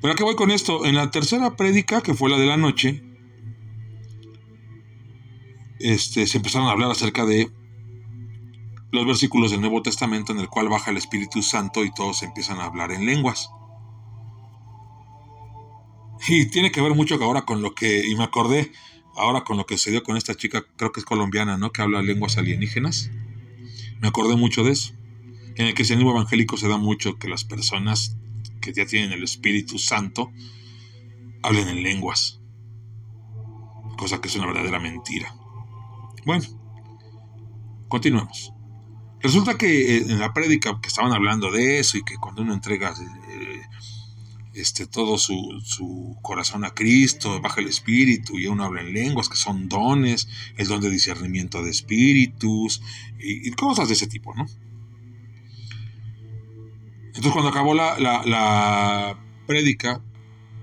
Pero 0.00 0.12
aquí 0.12 0.22
voy 0.22 0.36
con 0.36 0.50
esto. 0.50 0.84
En 0.84 0.94
la 0.94 1.10
tercera 1.10 1.56
prédica, 1.56 2.02
que 2.02 2.14
fue 2.14 2.30
la 2.30 2.38
de 2.38 2.46
la 2.46 2.56
noche, 2.56 3.02
este, 5.80 6.26
se 6.26 6.36
empezaron 6.36 6.68
a 6.68 6.72
hablar 6.72 6.90
acerca 6.90 7.24
de 7.24 7.50
los 8.90 9.06
versículos 9.06 9.50
del 9.50 9.60
Nuevo 9.60 9.82
Testamento 9.82 10.32
en 10.32 10.38
el 10.38 10.48
cual 10.48 10.68
baja 10.68 10.90
el 10.90 10.96
Espíritu 10.96 11.42
Santo 11.42 11.84
y 11.84 11.92
todos 11.92 12.22
empiezan 12.22 12.60
a 12.60 12.64
hablar 12.64 12.92
en 12.92 13.04
lenguas. 13.04 13.50
Y 16.26 16.46
tiene 16.46 16.72
que 16.72 16.80
ver 16.80 16.94
mucho 16.94 17.16
ahora 17.22 17.42
con 17.42 17.62
lo 17.62 17.74
que, 17.74 18.06
y 18.06 18.14
me 18.14 18.24
acordé 18.24 18.72
ahora 19.16 19.44
con 19.44 19.56
lo 19.56 19.66
que 19.66 19.76
sucedió 19.76 20.02
con 20.02 20.16
esta 20.16 20.34
chica, 20.34 20.64
creo 20.76 20.92
que 20.92 21.00
es 21.00 21.06
colombiana, 21.06 21.58
¿no? 21.58 21.72
Que 21.72 21.82
habla 21.82 22.02
lenguas 22.02 22.38
alienígenas. 22.38 23.10
Me 24.00 24.08
acordé 24.08 24.36
mucho 24.36 24.64
de 24.64 24.72
eso. 24.72 24.94
En 25.56 25.66
el 25.66 25.74
cristianismo 25.74 26.12
evangélico 26.12 26.56
se 26.56 26.68
da 26.68 26.78
mucho 26.78 27.18
que 27.18 27.28
las 27.28 27.44
personas 27.44 28.16
que 28.60 28.72
ya 28.72 28.86
tienen 28.86 29.12
el 29.12 29.24
Espíritu 29.24 29.78
Santo 29.78 30.32
hablen 31.42 31.68
en 31.68 31.82
lenguas. 31.82 32.40
Cosa 33.96 34.20
que 34.20 34.28
es 34.28 34.36
una 34.36 34.46
verdadera 34.46 34.78
mentira. 34.78 35.34
Bueno, 36.24 36.44
continuemos. 37.88 38.52
Resulta 39.20 39.58
que 39.58 39.96
eh, 39.96 40.04
en 40.08 40.18
la 40.18 40.32
prédica 40.32 40.78
que 40.80 40.88
estaban 40.88 41.12
hablando 41.12 41.50
de 41.50 41.80
eso 41.80 41.98
y 41.98 42.04
que 42.04 42.16
cuando 42.16 42.42
uno 42.42 42.54
entrega 42.54 42.94
eh, 43.28 43.62
este, 44.54 44.86
todo 44.86 45.18
su, 45.18 46.16
corazón 46.22 46.64
a 46.64 46.70
Cristo, 46.70 47.40
baja 47.40 47.60
el 47.60 47.68
espíritu 47.68 48.38
y 48.38 48.46
uno 48.46 48.64
habla 48.64 48.82
en 48.82 48.92
lenguas 48.92 49.28
que 49.28 49.36
son 49.36 49.68
dones, 49.68 50.28
el 50.56 50.68
don 50.68 50.80
de 50.80 50.90
discernimiento 50.90 51.62
de 51.62 51.70
espíritus 51.70 52.82
y, 53.18 53.50
cosas 53.52 53.88
de 53.88 53.94
ese 53.94 54.06
tipo, 54.06 54.34
¿no? 54.34 54.46
Entonces 57.06 57.32
cuando 57.32 57.50
acabó 57.50 57.74
la, 57.74 57.98
la, 57.98 58.22
la 58.24 59.18
prédica, 59.46 60.00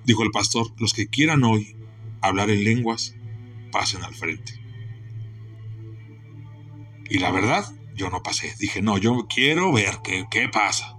dijo 0.06 0.24
el 0.24 0.32
pastor, 0.32 0.72
los 0.78 0.94
que 0.94 1.08
quieran 1.08 1.44
hoy 1.44 1.76
hablar 2.22 2.50
en 2.50 2.64
lenguas, 2.64 3.16
pasen 3.72 4.04
al 4.04 4.16
frente. 4.16 4.62
Y 7.10 7.20
la 7.20 7.32
verdad, 7.32 7.66
yo 7.96 8.10
no 8.10 8.22
pasé. 8.22 8.54
Dije, 8.60 8.82
no, 8.82 8.98
yo 8.98 9.28
quiero 9.28 9.72
ver 9.72 10.00
qué, 10.04 10.26
qué 10.30 10.50
pasa. 10.50 10.98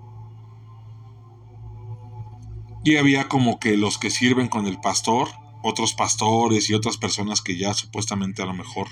Y 2.84 2.96
había 2.96 3.28
como 3.28 3.58
que 3.58 3.76
los 3.76 3.98
que 3.98 4.10
sirven 4.10 4.48
con 4.48 4.66
el 4.66 4.80
pastor, 4.80 5.28
otros 5.62 5.94
pastores 5.94 6.70
y 6.70 6.74
otras 6.74 6.96
personas 6.96 7.42
que 7.42 7.56
ya 7.56 7.74
supuestamente 7.74 8.42
a 8.42 8.46
lo 8.46 8.54
mejor 8.54 8.88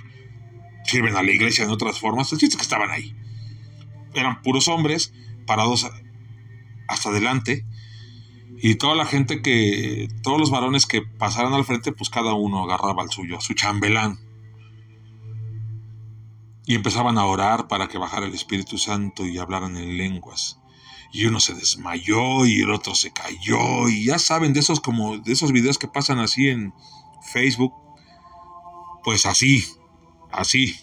sirven 0.85 1.17
a 1.17 1.23
la 1.23 1.31
iglesia 1.31 1.65
en 1.65 1.71
otras 1.71 1.99
formas. 1.99 2.33
El 2.33 2.39
chiste 2.39 2.57
que 2.57 2.63
estaban 2.63 2.91
ahí. 2.91 3.17
Eran 4.15 4.43
puros 4.43 4.69
hombres 4.69 5.13
parados 5.47 5.89
hasta 6.89 7.09
adelante. 7.09 7.65
Y 8.59 8.77
toda 8.77 8.95
la 8.95 9.07
gente 9.07 9.43
que, 9.43 10.09
todos 10.23 10.39
los 10.39 10.51
varones 10.51 10.87
que 10.87 11.03
pasaran 11.03 11.53
al 11.53 11.65
frente, 11.65 11.93
pues 11.93 12.11
cada 12.11 12.35
uno 12.35 12.65
agarraba 12.65 13.03
el 13.03 13.11
suyo, 13.11 13.41
su 13.41 13.55
chambelán 13.55 14.24
y 16.67 16.75
empezaban 16.75 17.19
a 17.19 17.27
orar 17.27 17.69
para 17.69 17.89
que 17.89 17.99
bajara 17.99 18.27
el 18.27 18.35
Espíritu 18.35 18.79
Santo 18.79 19.27
y 19.27 19.39
hablaran 19.39 19.77
en 19.77 19.97
lenguas. 19.97 20.59
Y 21.13 21.27
uno 21.27 21.39
se 21.39 21.55
desmayó 21.55 22.47
y 22.47 22.63
el 22.63 22.71
otro 22.71 22.95
se 22.95 23.13
cayó 23.13 23.89
y 23.89 24.07
ya 24.07 24.19
saben 24.19 24.53
de 24.53 24.61
esos 24.61 24.81
como 24.81 25.19
de 25.19 25.33
esos 25.33 25.53
videos 25.53 25.79
que 25.79 25.87
pasan 25.87 26.19
así 26.19 26.49
en 26.49 26.73
Facebook. 27.33 27.73
Pues 29.05 29.27
así, 29.27 29.65
así. 30.33 30.77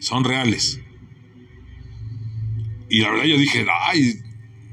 Son 0.00 0.24
reales. 0.24 0.80
Y 2.88 3.00
la 3.00 3.10
verdad 3.10 3.26
yo 3.26 3.36
dije, 3.36 3.66
ay, 3.82 4.22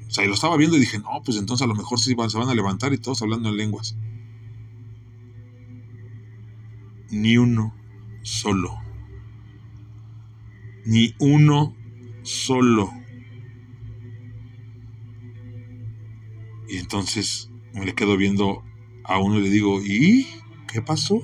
o 0.07 0.11
sea, 0.11 0.23
y 0.23 0.27
lo 0.27 0.35
estaba 0.35 0.55
viendo 0.55 0.77
y 0.77 0.79
dije, 0.79 0.99
no, 0.99 1.21
pues 1.23 1.37
entonces 1.37 1.65
a 1.65 1.67
lo 1.67 1.75
mejor 1.75 1.99
sí 1.99 2.15
se 2.29 2.37
van 2.37 2.49
a 2.49 2.55
levantar 2.55 2.93
y 2.93 2.97
todos 2.97 3.21
hablando 3.21 3.49
en 3.49 3.57
lenguas. 3.57 3.97
Ni 7.11 7.37
uno 7.37 7.75
solo 8.23 8.84
ni 10.85 11.15
uno 11.19 11.75
solo. 12.23 12.91
Y 16.69 16.77
entonces 16.77 17.51
me 17.73 17.85
le 17.85 17.93
quedo 17.93 18.17
viendo 18.17 18.63
a 19.03 19.19
uno 19.19 19.39
y 19.39 19.43
le 19.43 19.49
digo, 19.49 19.81
¿y 19.81 20.27
qué 20.71 20.81
pasó? 20.81 21.23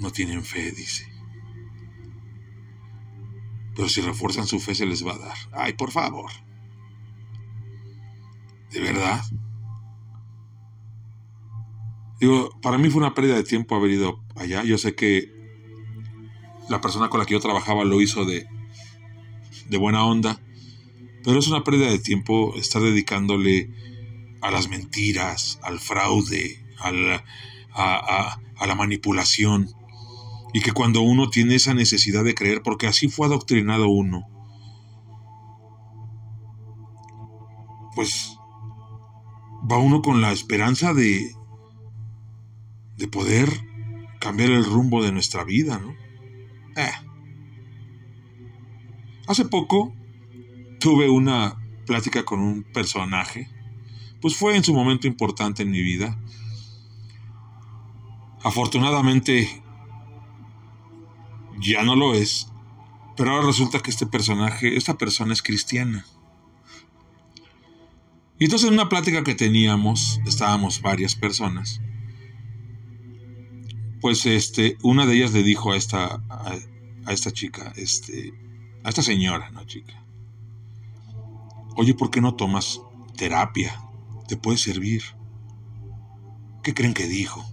No 0.00 0.10
tienen 0.10 0.44
fe, 0.44 0.70
dice. 0.72 1.06
Pero 3.74 3.88
si 3.88 4.00
refuerzan 4.00 4.46
su 4.46 4.58
fe 4.58 4.74
se 4.74 4.86
les 4.86 5.06
va 5.06 5.14
a 5.14 5.18
dar. 5.18 5.36
Ay, 5.52 5.74
por 5.74 5.90
favor. 5.90 6.30
¿De 8.72 8.80
verdad? 8.80 9.22
Digo, 12.20 12.50
para 12.60 12.78
mí 12.78 12.90
fue 12.90 13.00
una 13.00 13.14
pérdida 13.14 13.36
de 13.36 13.44
tiempo 13.44 13.76
haber 13.76 13.92
ido 13.92 14.24
allá. 14.34 14.64
Yo 14.64 14.78
sé 14.78 14.94
que 14.94 15.37
la 16.68 16.80
persona 16.80 17.08
con 17.08 17.20
la 17.20 17.26
que 17.26 17.34
yo 17.34 17.40
trabajaba 17.40 17.84
lo 17.84 18.00
hizo 18.00 18.24
de, 18.24 18.46
de 19.68 19.76
buena 19.76 20.04
onda, 20.04 20.40
pero 21.24 21.38
es 21.38 21.48
una 21.48 21.64
pérdida 21.64 21.90
de 21.90 21.98
tiempo 21.98 22.54
estar 22.56 22.82
dedicándole 22.82 23.70
a 24.40 24.50
las 24.50 24.68
mentiras, 24.68 25.58
al 25.62 25.78
fraude, 25.78 26.64
a 26.78 26.92
la, 26.92 27.24
a, 27.74 28.66
la 28.66 28.74
manipulación. 28.74 29.68
Y 30.54 30.60
que 30.60 30.72
cuando 30.72 31.02
uno 31.02 31.28
tiene 31.28 31.56
esa 31.56 31.74
necesidad 31.74 32.24
de 32.24 32.34
creer, 32.34 32.62
porque 32.62 32.86
así 32.86 33.08
fue 33.08 33.26
adoctrinado 33.26 33.88
uno, 33.88 34.26
pues 37.94 38.38
va 39.70 39.76
uno 39.76 40.00
con 40.00 40.22
la 40.22 40.32
esperanza 40.32 40.94
de, 40.94 41.34
de 42.96 43.08
poder 43.08 43.50
cambiar 44.20 44.50
el 44.50 44.64
rumbo 44.64 45.02
de 45.02 45.12
nuestra 45.12 45.44
vida, 45.44 45.78
¿no? 45.78 46.07
Eh. 46.78 46.92
Hace 49.26 49.44
poco 49.46 49.92
tuve 50.78 51.10
una 51.10 51.56
plática 51.86 52.24
con 52.24 52.38
un 52.38 52.62
personaje, 52.62 53.50
pues 54.20 54.36
fue 54.36 54.56
en 54.56 54.62
su 54.62 54.72
momento 54.72 55.08
importante 55.08 55.64
en 55.64 55.72
mi 55.72 55.82
vida. 55.82 56.16
Afortunadamente 58.44 59.60
ya 61.58 61.82
no 61.82 61.96
lo 61.96 62.14
es, 62.14 62.46
pero 63.16 63.32
ahora 63.32 63.48
resulta 63.48 63.80
que 63.80 63.90
este 63.90 64.06
personaje, 64.06 64.76
esta 64.76 64.96
persona 64.96 65.32
es 65.32 65.42
cristiana. 65.42 66.06
Y 68.38 68.44
entonces 68.44 68.68
en 68.68 68.74
una 68.74 68.88
plática 68.88 69.24
que 69.24 69.34
teníamos, 69.34 70.20
estábamos 70.26 70.80
varias 70.80 71.16
personas, 71.16 71.80
pues 74.00 74.26
este, 74.26 74.76
una 74.82 75.06
de 75.06 75.16
ellas 75.16 75.32
le 75.32 75.42
dijo 75.42 75.72
a 75.72 75.76
esta, 75.76 76.22
a, 76.28 77.12
esta 77.12 77.32
chica, 77.32 77.72
este, 77.76 78.32
a 78.84 78.88
esta 78.88 79.02
señora, 79.02 79.50
no 79.50 79.64
chica, 79.64 80.04
oye, 81.76 81.94
¿por 81.94 82.10
qué 82.10 82.20
no 82.20 82.34
tomas 82.34 82.80
terapia? 83.16 83.82
Te 84.28 84.36
puede 84.36 84.58
servir. 84.58 85.02
¿Qué 86.62 86.74
creen 86.74 86.94
que 86.94 87.06
dijo? 87.06 87.44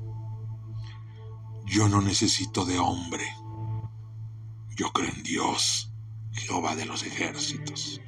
Yo 1.66 1.90
no 1.90 2.02
necesito 2.02 2.66
de 2.66 2.80
hombre. 2.80 3.26
Yo 4.76 4.92
creo 4.92 5.10
en 5.10 5.24
Dios, 5.24 5.92
Jehová 6.34 6.76
de 6.76 6.86
los 6.86 7.04
ejércitos. 7.04 8.02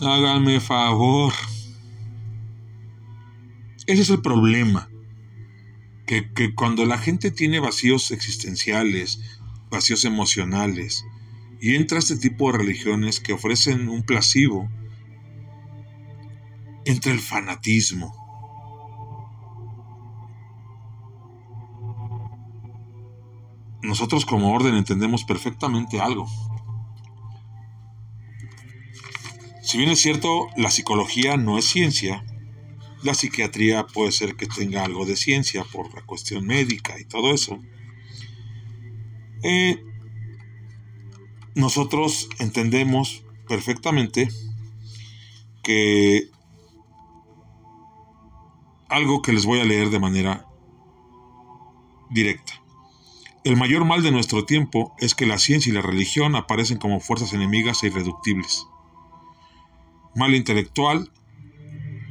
Háganme 0.00 0.60
favor. 0.60 1.32
Ese 3.86 4.02
es 4.02 4.10
el 4.10 4.22
problema. 4.22 4.88
Que, 6.06 6.30
que, 6.32 6.54
cuando 6.54 6.84
la 6.84 6.98
gente 6.98 7.30
tiene 7.30 7.60
vacíos 7.60 8.10
existenciales, 8.10 9.20
vacíos 9.70 10.04
emocionales, 10.04 11.04
y 11.60 11.76
entra 11.76 11.98
este 11.98 12.16
tipo 12.16 12.50
de 12.50 12.58
religiones 12.58 13.20
que 13.20 13.32
ofrecen 13.32 13.88
un 13.88 14.02
placebo, 14.02 14.68
entra 16.84 17.12
el 17.12 17.20
fanatismo. 17.20 18.14
Nosotros 23.82 24.24
como 24.24 24.54
orden 24.54 24.74
entendemos 24.74 25.24
perfectamente 25.24 26.00
algo. 26.00 26.26
Si 29.62 29.78
bien 29.78 29.90
es 29.90 30.00
cierto, 30.00 30.48
la 30.56 30.70
psicología 30.70 31.36
no 31.36 31.58
es 31.58 31.66
ciencia, 31.66 32.24
la 33.04 33.14
psiquiatría 33.14 33.86
puede 33.86 34.12
ser 34.12 34.34
que 34.34 34.46
tenga 34.46 34.82
algo 34.82 35.04
de 35.04 35.14
ciencia 35.14 35.62
por 35.64 35.94
la 35.94 36.02
cuestión 36.02 36.46
médica 36.46 36.98
y 36.98 37.04
todo 37.04 37.34
eso. 37.34 37.60
Eh, 39.42 39.84
nosotros 41.54 42.30
entendemos 42.38 43.22
perfectamente 43.46 44.30
que 45.62 46.30
algo 48.88 49.20
que 49.20 49.34
les 49.34 49.44
voy 49.44 49.60
a 49.60 49.64
leer 49.64 49.90
de 49.90 50.00
manera 50.00 50.46
directa. 52.10 52.54
El 53.44 53.58
mayor 53.58 53.84
mal 53.84 54.02
de 54.02 54.12
nuestro 54.12 54.46
tiempo 54.46 54.94
es 54.98 55.14
que 55.14 55.26
la 55.26 55.36
ciencia 55.36 55.70
y 55.70 55.74
la 55.74 55.82
religión 55.82 56.36
aparecen 56.36 56.78
como 56.78 57.00
fuerzas 57.00 57.34
enemigas 57.34 57.82
e 57.82 57.88
irreductibles. 57.88 58.66
Mal 60.14 60.34
intelectual 60.34 61.10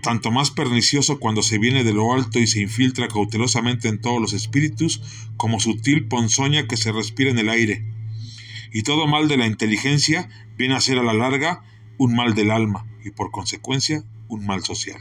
tanto 0.04 0.30
más 0.30 0.51
pernicioso 0.51 1.18
cuando 1.18 1.41
se 1.41 1.58
viene 1.58 1.84
de 1.84 1.93
lo 1.93 2.14
alto 2.14 2.38
y 2.38 2.45
se 2.45 2.62
infiltra 2.62 3.08
cautelosamente 3.08 3.88
en 3.88 3.99
todos 3.99 4.22
los 4.22 4.34
espíritus, 4.34 5.01
como 5.38 5.60
sutil 5.60 6.08
ponzoña 6.08 6.68
que 6.68 6.78
se 6.78 6.91
respira 6.91 7.32
en 7.32 7.39
el 7.39 7.49
aire. 7.49 7.84
Y 8.72 8.84
todo 8.84 9.08
mal 9.08 9.28
de 9.28 9.38
la 9.38 9.47
inteligencia 9.47 10.30
viene 10.58 10.76
a 10.76 10.82
ser 10.82 10.99
a 10.99 11.04
la 11.04 11.14
larga 11.14 11.64
un 11.97 12.16
mal 12.16 12.36
del 12.36 12.51
alma 12.51 12.86
y 13.04 13.10
por 13.10 13.32
consecuencia 13.32 14.04
un 14.28 14.45
mal 14.45 14.64
social. 14.64 14.99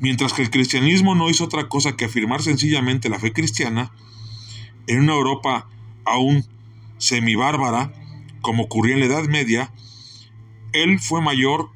Mientras 0.00 0.32
que 0.32 0.42
el 0.42 0.50
cristianismo 0.50 1.14
no 1.14 1.28
hizo 1.28 1.44
otra 1.44 1.68
cosa 1.68 1.96
que 1.96 2.06
afirmar 2.06 2.42
sencillamente 2.42 3.08
la 3.08 3.18
fe 3.18 3.32
cristiana, 3.32 3.92
en 4.86 5.00
una 5.00 5.14
Europa 5.14 5.68
aún 6.04 6.44
semibárbara, 6.98 7.92
como 8.40 8.64
ocurría 8.64 8.94
en 8.94 9.00
la 9.00 9.06
Edad 9.06 9.24
Media, 9.28 9.72
él 10.72 10.98
fue 10.98 11.20
mayor 11.20 11.70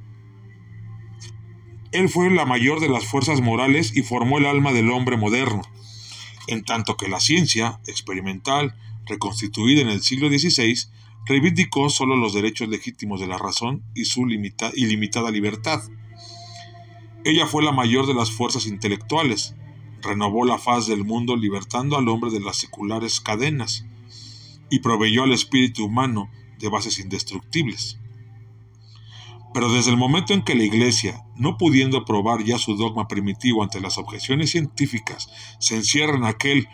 él 1.96 2.10
fue 2.10 2.30
la 2.30 2.44
mayor 2.44 2.80
de 2.80 2.90
las 2.90 3.06
fuerzas 3.06 3.40
morales 3.40 3.96
y 3.96 4.02
formó 4.02 4.36
el 4.36 4.44
alma 4.44 4.72
del 4.74 4.90
hombre 4.90 5.16
moderno, 5.16 5.62
en 6.46 6.62
tanto 6.62 6.98
que 6.98 7.08
la 7.08 7.20
ciencia 7.20 7.80
experimental, 7.86 8.76
reconstituida 9.06 9.80
en 9.80 9.88
el 9.88 10.02
siglo 10.02 10.28
XVI, 10.28 10.76
reivindicó 11.24 11.88
solo 11.88 12.14
los 12.16 12.34
derechos 12.34 12.68
legítimos 12.68 13.18
de 13.18 13.26
la 13.26 13.38
razón 13.38 13.82
y 13.94 14.04
su 14.04 14.28
ilimitada 14.28 15.30
libertad. 15.30 15.82
Ella 17.24 17.46
fue 17.46 17.64
la 17.64 17.72
mayor 17.72 18.06
de 18.06 18.14
las 18.14 18.30
fuerzas 18.30 18.66
intelectuales, 18.66 19.54
renovó 20.02 20.44
la 20.44 20.58
faz 20.58 20.86
del 20.86 21.02
mundo 21.02 21.34
libertando 21.34 21.96
al 21.96 22.08
hombre 22.08 22.30
de 22.30 22.40
las 22.40 22.58
seculares 22.58 23.20
cadenas 23.20 23.86
y 24.70 24.80
proveyó 24.80 25.24
al 25.24 25.32
espíritu 25.32 25.86
humano 25.86 26.30
de 26.58 26.68
bases 26.68 26.98
indestructibles. 26.98 27.98
Pero 29.54 29.72
desde 29.72 29.90
el 29.90 29.96
momento 29.96 30.34
en 30.34 30.42
que 30.42 30.54
la 30.54 30.64
Iglesia, 30.64 31.24
no 31.34 31.56
pudiendo 31.56 32.04
probar 32.04 32.44
ya 32.44 32.58
su 32.58 32.76
dogma 32.76 33.08
primitivo 33.08 33.62
ante 33.62 33.80
las 33.80 33.98
objeciones 33.98 34.50
científicas, 34.50 35.28
se 35.58 35.76
encierra 35.76 36.16
en 36.16 36.24
aquel 36.24 36.68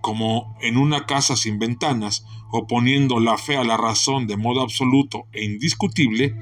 como 0.00 0.56
en 0.60 0.76
una 0.76 1.06
casa 1.06 1.36
sin 1.36 1.58
ventanas, 1.58 2.24
oponiendo 2.50 3.20
la 3.20 3.38
fe 3.38 3.56
a 3.56 3.64
la 3.64 3.76
razón 3.76 4.26
de 4.26 4.36
modo 4.36 4.60
absoluto 4.60 5.26
e 5.32 5.44
indiscutible, 5.44 6.34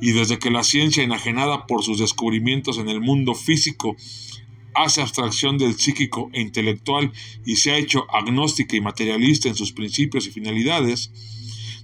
y 0.00 0.12
desde 0.12 0.38
que 0.38 0.50
la 0.50 0.64
ciencia 0.64 1.02
enajenada 1.02 1.66
por 1.66 1.82
sus 1.82 1.98
descubrimientos 1.98 2.78
en 2.78 2.88
el 2.88 3.00
mundo 3.00 3.34
físico 3.34 3.96
hace 4.74 5.02
abstracción 5.02 5.58
del 5.58 5.78
psíquico 5.78 6.30
e 6.32 6.40
intelectual 6.40 7.12
y 7.44 7.56
se 7.56 7.72
ha 7.72 7.76
hecho 7.76 8.06
agnóstica 8.10 8.76
y 8.76 8.80
materialista 8.80 9.48
en 9.48 9.54
sus 9.54 9.72
principios 9.72 10.26
y 10.26 10.30
finalidades, 10.30 11.12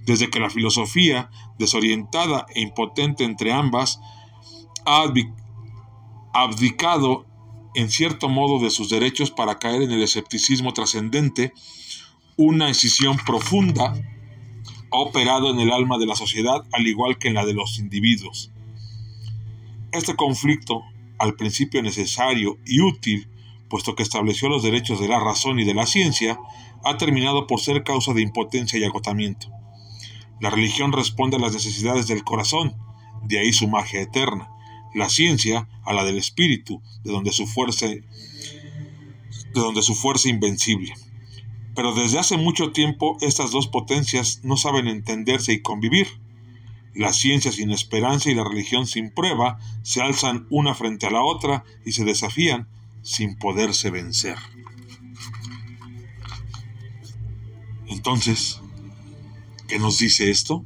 desde 0.05 0.29
que 0.29 0.39
la 0.39 0.49
filosofía, 0.49 1.29
desorientada 1.57 2.45
e 2.53 2.61
impotente 2.61 3.23
entre 3.23 3.51
ambas, 3.51 3.99
ha 4.85 5.03
abdicado 6.33 7.25
en 7.75 7.89
cierto 7.89 8.29
modo 8.29 8.59
de 8.59 8.69
sus 8.69 8.89
derechos 8.89 9.31
para 9.31 9.59
caer 9.59 9.83
en 9.83 9.91
el 9.91 10.01
escepticismo 10.01 10.73
trascendente, 10.73 11.53
una 12.35 12.69
escisión 12.69 13.17
profunda 13.25 13.93
ha 14.91 14.97
operado 14.97 15.51
en 15.51 15.59
el 15.59 15.71
alma 15.71 15.97
de 15.97 16.07
la 16.07 16.15
sociedad 16.15 16.65
al 16.71 16.87
igual 16.87 17.17
que 17.17 17.27
en 17.27 17.35
la 17.35 17.45
de 17.45 17.53
los 17.53 17.77
individuos. 17.79 18.51
Este 19.91 20.15
conflicto, 20.15 20.83
al 21.19 21.35
principio 21.35 21.81
necesario 21.81 22.57
y 22.65 22.81
útil, 22.81 23.27
puesto 23.69 23.95
que 23.95 24.03
estableció 24.03 24.49
los 24.49 24.63
derechos 24.63 24.99
de 24.99 25.07
la 25.07 25.19
razón 25.19 25.59
y 25.59 25.65
de 25.65 25.73
la 25.73 25.85
ciencia, 25.85 26.39
ha 26.83 26.97
terminado 26.97 27.45
por 27.45 27.59
ser 27.59 27.83
causa 27.83 28.13
de 28.13 28.21
impotencia 28.21 28.79
y 28.79 28.83
agotamiento. 28.83 29.49
La 30.41 30.49
religión 30.49 30.91
responde 30.91 31.37
a 31.37 31.39
las 31.39 31.53
necesidades 31.53 32.07
del 32.07 32.23
corazón, 32.23 32.75
de 33.23 33.39
ahí 33.39 33.53
su 33.53 33.67
magia 33.67 34.01
eterna. 34.01 34.49
La 34.93 35.09
ciencia 35.09 35.67
a 35.85 35.93
la 35.93 36.03
del 36.03 36.17
espíritu, 36.17 36.81
de 37.03 37.11
donde 37.11 37.31
su 37.31 37.45
fuerza 37.45 37.87
de 37.87 39.61
donde 39.61 39.81
su 39.81 39.95
fuerza 39.95 40.29
invencible. 40.29 40.93
Pero 41.75 41.93
desde 41.93 42.19
hace 42.19 42.37
mucho 42.37 42.71
tiempo 42.71 43.17
estas 43.21 43.51
dos 43.51 43.67
potencias 43.67 44.41
no 44.43 44.57
saben 44.57 44.87
entenderse 44.87 45.53
y 45.53 45.61
convivir. 45.61 46.07
La 46.93 47.13
ciencia 47.13 47.51
sin 47.51 47.71
esperanza 47.71 48.29
y 48.29 48.35
la 48.35 48.43
religión 48.43 48.87
sin 48.87 49.11
prueba 49.11 49.59
se 49.83 50.01
alzan 50.01 50.47
una 50.49 50.73
frente 50.73 51.07
a 51.07 51.11
la 51.11 51.23
otra 51.23 51.63
y 51.85 51.93
se 51.93 52.03
desafían 52.03 52.67
sin 53.01 53.37
poderse 53.37 53.91
vencer. 53.91 54.37
Entonces, 57.87 58.61
¿Qué 59.69 59.77
nos 59.77 59.99
dice 59.99 60.31
esto? 60.31 60.65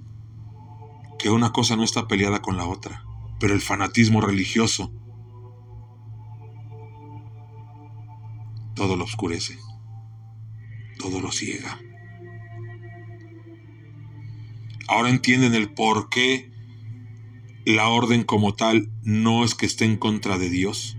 Que 1.20 1.30
una 1.30 1.52
cosa 1.52 1.76
no 1.76 1.84
está 1.84 2.08
peleada 2.08 2.42
con 2.42 2.56
la 2.56 2.66
otra, 2.66 3.04
pero 3.38 3.54
el 3.54 3.60
fanatismo 3.60 4.22
religioso 4.22 4.94
todo 8.76 8.96
lo 8.96 9.04
oscurece, 9.04 9.60
todo 11.00 11.20
lo 11.20 11.34
ciega. 11.34 11.82
Ahora 14.88 15.10
entienden 15.10 15.54
el 15.54 15.74
por 15.74 16.10
qué 16.10 16.50
la 17.66 17.90
orden 17.90 18.24
como 18.24 18.56
tal 18.56 18.90
no 19.04 19.44
es 19.44 19.54
que 19.54 19.66
esté 19.66 19.84
en 19.84 19.98
contra 19.98 20.38
de 20.38 20.50
Dios, 20.50 20.98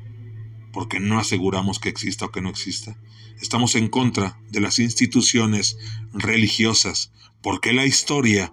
porque 0.74 1.00
no 1.00 1.18
aseguramos 1.18 1.78
que 1.78 1.88
exista 1.88 2.26
o 2.26 2.30
que 2.30 2.42
no 2.42 2.50
exista. 2.50 2.98
Estamos 3.41 3.74
en 3.74 3.89
contra 3.89 4.39
de 4.51 4.61
las 4.61 4.78
instituciones 4.78 5.76
religiosas, 6.12 7.12
porque 7.43 7.72
la 7.72 7.85
historia 7.85 8.53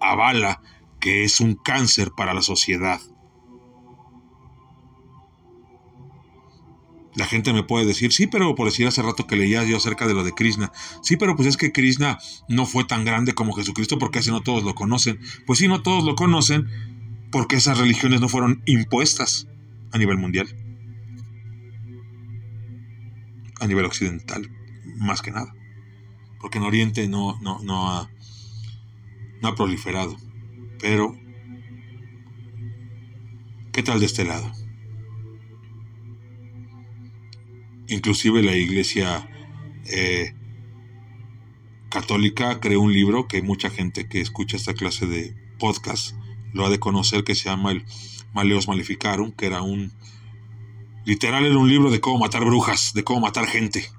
avala 0.00 0.62
que 1.00 1.24
es 1.24 1.40
un 1.40 1.54
cáncer 1.54 2.12
para 2.16 2.34
la 2.34 2.42
sociedad. 2.42 3.00
La 7.14 7.26
gente 7.26 7.52
me 7.52 7.62
puede 7.62 7.84
decir, 7.84 8.12
sí, 8.12 8.26
pero 8.26 8.54
por 8.54 8.66
decir 8.66 8.86
hace 8.86 9.02
rato 9.02 9.26
que 9.26 9.36
leía 9.36 9.64
yo 9.64 9.76
acerca 9.76 10.06
de 10.06 10.14
lo 10.14 10.24
de 10.24 10.32
Krishna. 10.32 10.72
Sí, 11.02 11.16
pero 11.16 11.36
pues 11.36 11.46
es 11.46 11.56
que 11.58 11.72
Krishna 11.72 12.18
no 12.48 12.64
fue 12.64 12.84
tan 12.84 13.04
grande 13.04 13.34
como 13.34 13.52
Jesucristo 13.52 13.98
porque 13.98 14.20
así 14.20 14.30
no 14.30 14.40
todos 14.40 14.64
lo 14.64 14.74
conocen. 14.74 15.20
Pues 15.46 15.58
sí, 15.58 15.68
no 15.68 15.82
todos 15.82 16.04
lo 16.04 16.14
conocen 16.14 16.68
porque 17.30 17.56
esas 17.56 17.78
religiones 17.78 18.20
no 18.20 18.28
fueron 18.28 18.62
impuestas 18.64 19.46
a 19.92 19.98
nivel 19.98 20.16
mundial 20.16 20.61
a 23.62 23.66
nivel 23.66 23.84
occidental, 23.84 24.50
más 24.96 25.22
que 25.22 25.30
nada. 25.30 25.54
Porque 26.40 26.58
en 26.58 26.64
Oriente 26.64 27.08
no, 27.08 27.38
no, 27.40 27.60
no, 27.62 27.90
ha, 27.90 28.10
no 29.40 29.48
ha 29.48 29.54
proliferado. 29.54 30.16
Pero 30.80 31.16
¿Qué 33.72 33.82
tal 33.82 34.00
de 34.00 34.06
este 34.06 34.26
lado? 34.26 34.52
Inclusive 37.88 38.42
la 38.42 38.54
iglesia 38.54 39.26
eh, 39.86 40.34
católica 41.88 42.60
creó 42.60 42.82
un 42.82 42.92
libro 42.92 43.28
que 43.28 43.40
mucha 43.40 43.70
gente 43.70 44.06
que 44.10 44.20
escucha 44.20 44.58
esta 44.58 44.74
clase 44.74 45.06
de 45.06 45.34
podcast 45.58 46.14
lo 46.52 46.66
ha 46.66 46.70
de 46.70 46.80
conocer 46.80 47.24
que 47.24 47.34
se 47.34 47.48
llama 47.48 47.72
el 47.72 47.86
Maleos 48.34 48.68
Maleficarum, 48.68 49.32
que 49.32 49.46
era 49.46 49.62
un 49.62 49.94
literal 51.04 51.44
era 51.44 51.58
un 51.58 51.68
libro 51.68 51.90
de 51.90 52.00
cómo 52.00 52.18
matar 52.18 52.44
brujas, 52.44 52.92
de 52.94 53.04
cómo 53.04 53.20
matar 53.20 53.46
gente. 53.46 53.90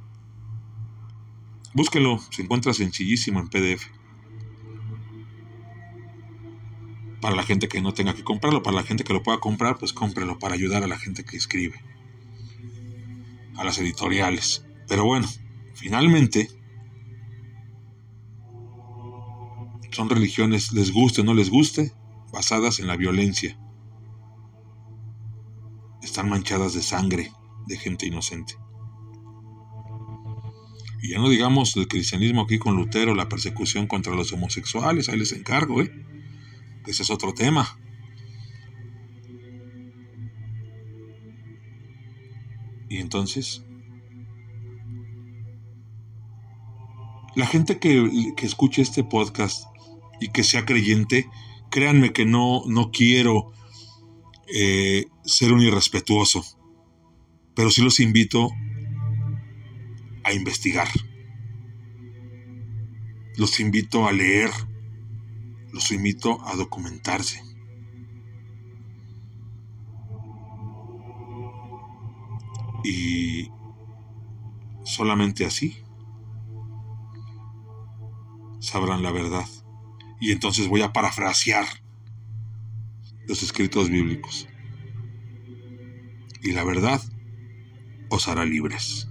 Búsquelo, 1.73 2.19
se 2.29 2.43
encuentra 2.43 2.73
sencillísimo 2.73 3.39
en 3.39 3.49
PDF. 3.49 3.87
Para 7.19 7.35
la 7.35 7.43
gente 7.43 7.67
que 7.67 7.81
no 7.81 7.93
tenga 7.93 8.13
que 8.13 8.23
comprarlo, 8.23 8.61
para 8.61 8.75
la 8.75 8.83
gente 8.83 9.03
que 9.03 9.13
lo 9.13 9.23
pueda 9.23 9.39
comprar, 9.39 9.77
pues 9.77 9.93
cómprelo 9.93 10.37
para 10.39 10.53
ayudar 10.53 10.83
a 10.83 10.87
la 10.87 10.99
gente 10.99 11.23
que 11.23 11.37
escribe, 11.37 11.81
a 13.55 13.63
las 13.63 13.79
editoriales. 13.79 14.65
Pero 14.87 15.05
bueno, 15.05 15.27
finalmente, 15.73 16.49
son 19.91 20.09
religiones, 20.09 20.73
les 20.73 20.91
guste 20.91 21.21
o 21.21 21.23
no 21.23 21.33
les 21.33 21.49
guste, 21.49 21.93
basadas 22.31 22.79
en 22.79 22.87
la 22.87 22.97
violencia. 22.97 23.57
Están 26.03 26.29
manchadas 26.29 26.73
de 26.73 26.83
sangre 26.83 27.31
de 27.65 27.77
gente 27.77 28.05
inocente. 28.05 28.55
Y 31.01 31.09
ya 31.09 31.17
no 31.17 31.29
digamos 31.29 31.75
el 31.75 31.87
cristianismo 31.87 32.41
aquí 32.43 32.59
con 32.59 32.75
Lutero, 32.75 33.15
la 33.15 33.27
persecución 33.27 33.87
contra 33.87 34.15
los 34.15 34.31
homosexuales, 34.31 35.09
ahí 35.09 35.17
les 35.17 35.33
encargo, 35.33 35.81
¿eh? 35.81 35.91
Ese 36.85 37.03
es 37.03 37.09
otro 37.09 37.33
tema. 37.33 37.77
Y 42.89 42.97
entonces, 42.97 43.63
la 47.35 47.47
gente 47.47 47.79
que, 47.79 48.33
que, 48.37 48.45
escuche 48.45 48.81
este 48.81 49.03
podcast 49.03 49.65
y 50.21 50.29
que 50.29 50.43
sea 50.43 50.65
creyente, 50.65 51.27
créanme 51.71 52.13
que 52.13 52.25
no, 52.25 52.63
no 52.67 52.91
quiero 52.91 53.51
eh, 54.47 55.05
ser 55.23 55.53
un 55.53 55.61
irrespetuoso, 55.61 56.43
pero 57.55 57.69
sí 57.69 57.81
los 57.81 57.99
invito 57.99 58.49
a 60.23 60.33
investigar. 60.33 60.87
Los 63.37 63.59
invito 63.59 64.07
a 64.07 64.11
leer, 64.11 64.51
los 65.71 65.91
invito 65.91 66.45
a 66.45 66.55
documentarse. 66.55 67.41
Y 72.83 73.49
solamente 74.83 75.45
así 75.45 75.77
sabrán 78.59 79.03
la 79.03 79.11
verdad. 79.11 79.47
Y 80.19 80.31
entonces 80.31 80.67
voy 80.67 80.81
a 80.81 80.93
parafrasear 80.93 81.82
los 83.27 83.43
escritos 83.43 83.89
bíblicos. 83.89 84.47
Y 86.41 86.51
la 86.51 86.63
verdad 86.63 87.01
os 88.09 88.27
hará 88.27 88.45
libres. 88.45 89.07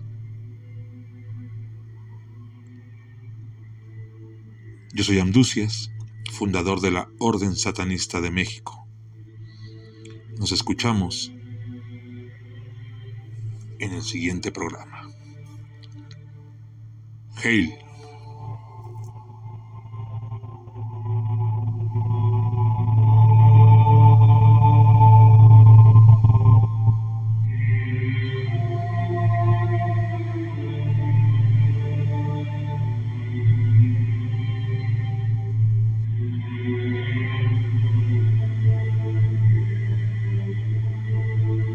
Yo 4.95 5.05
soy 5.05 5.19
Amducias, 5.19 5.91
fundador 6.31 6.81
de 6.81 6.91
la 6.91 7.09
Orden 7.19 7.57
Satanista 7.57 8.21
de 8.21 8.31
México. 8.31 8.87
Nos 10.39 10.53
escuchamos 10.53 11.33
en 13.79 13.93
el 13.93 14.03
siguiente 14.03 14.53
programa. 14.53 15.11
Hail. 17.43 17.75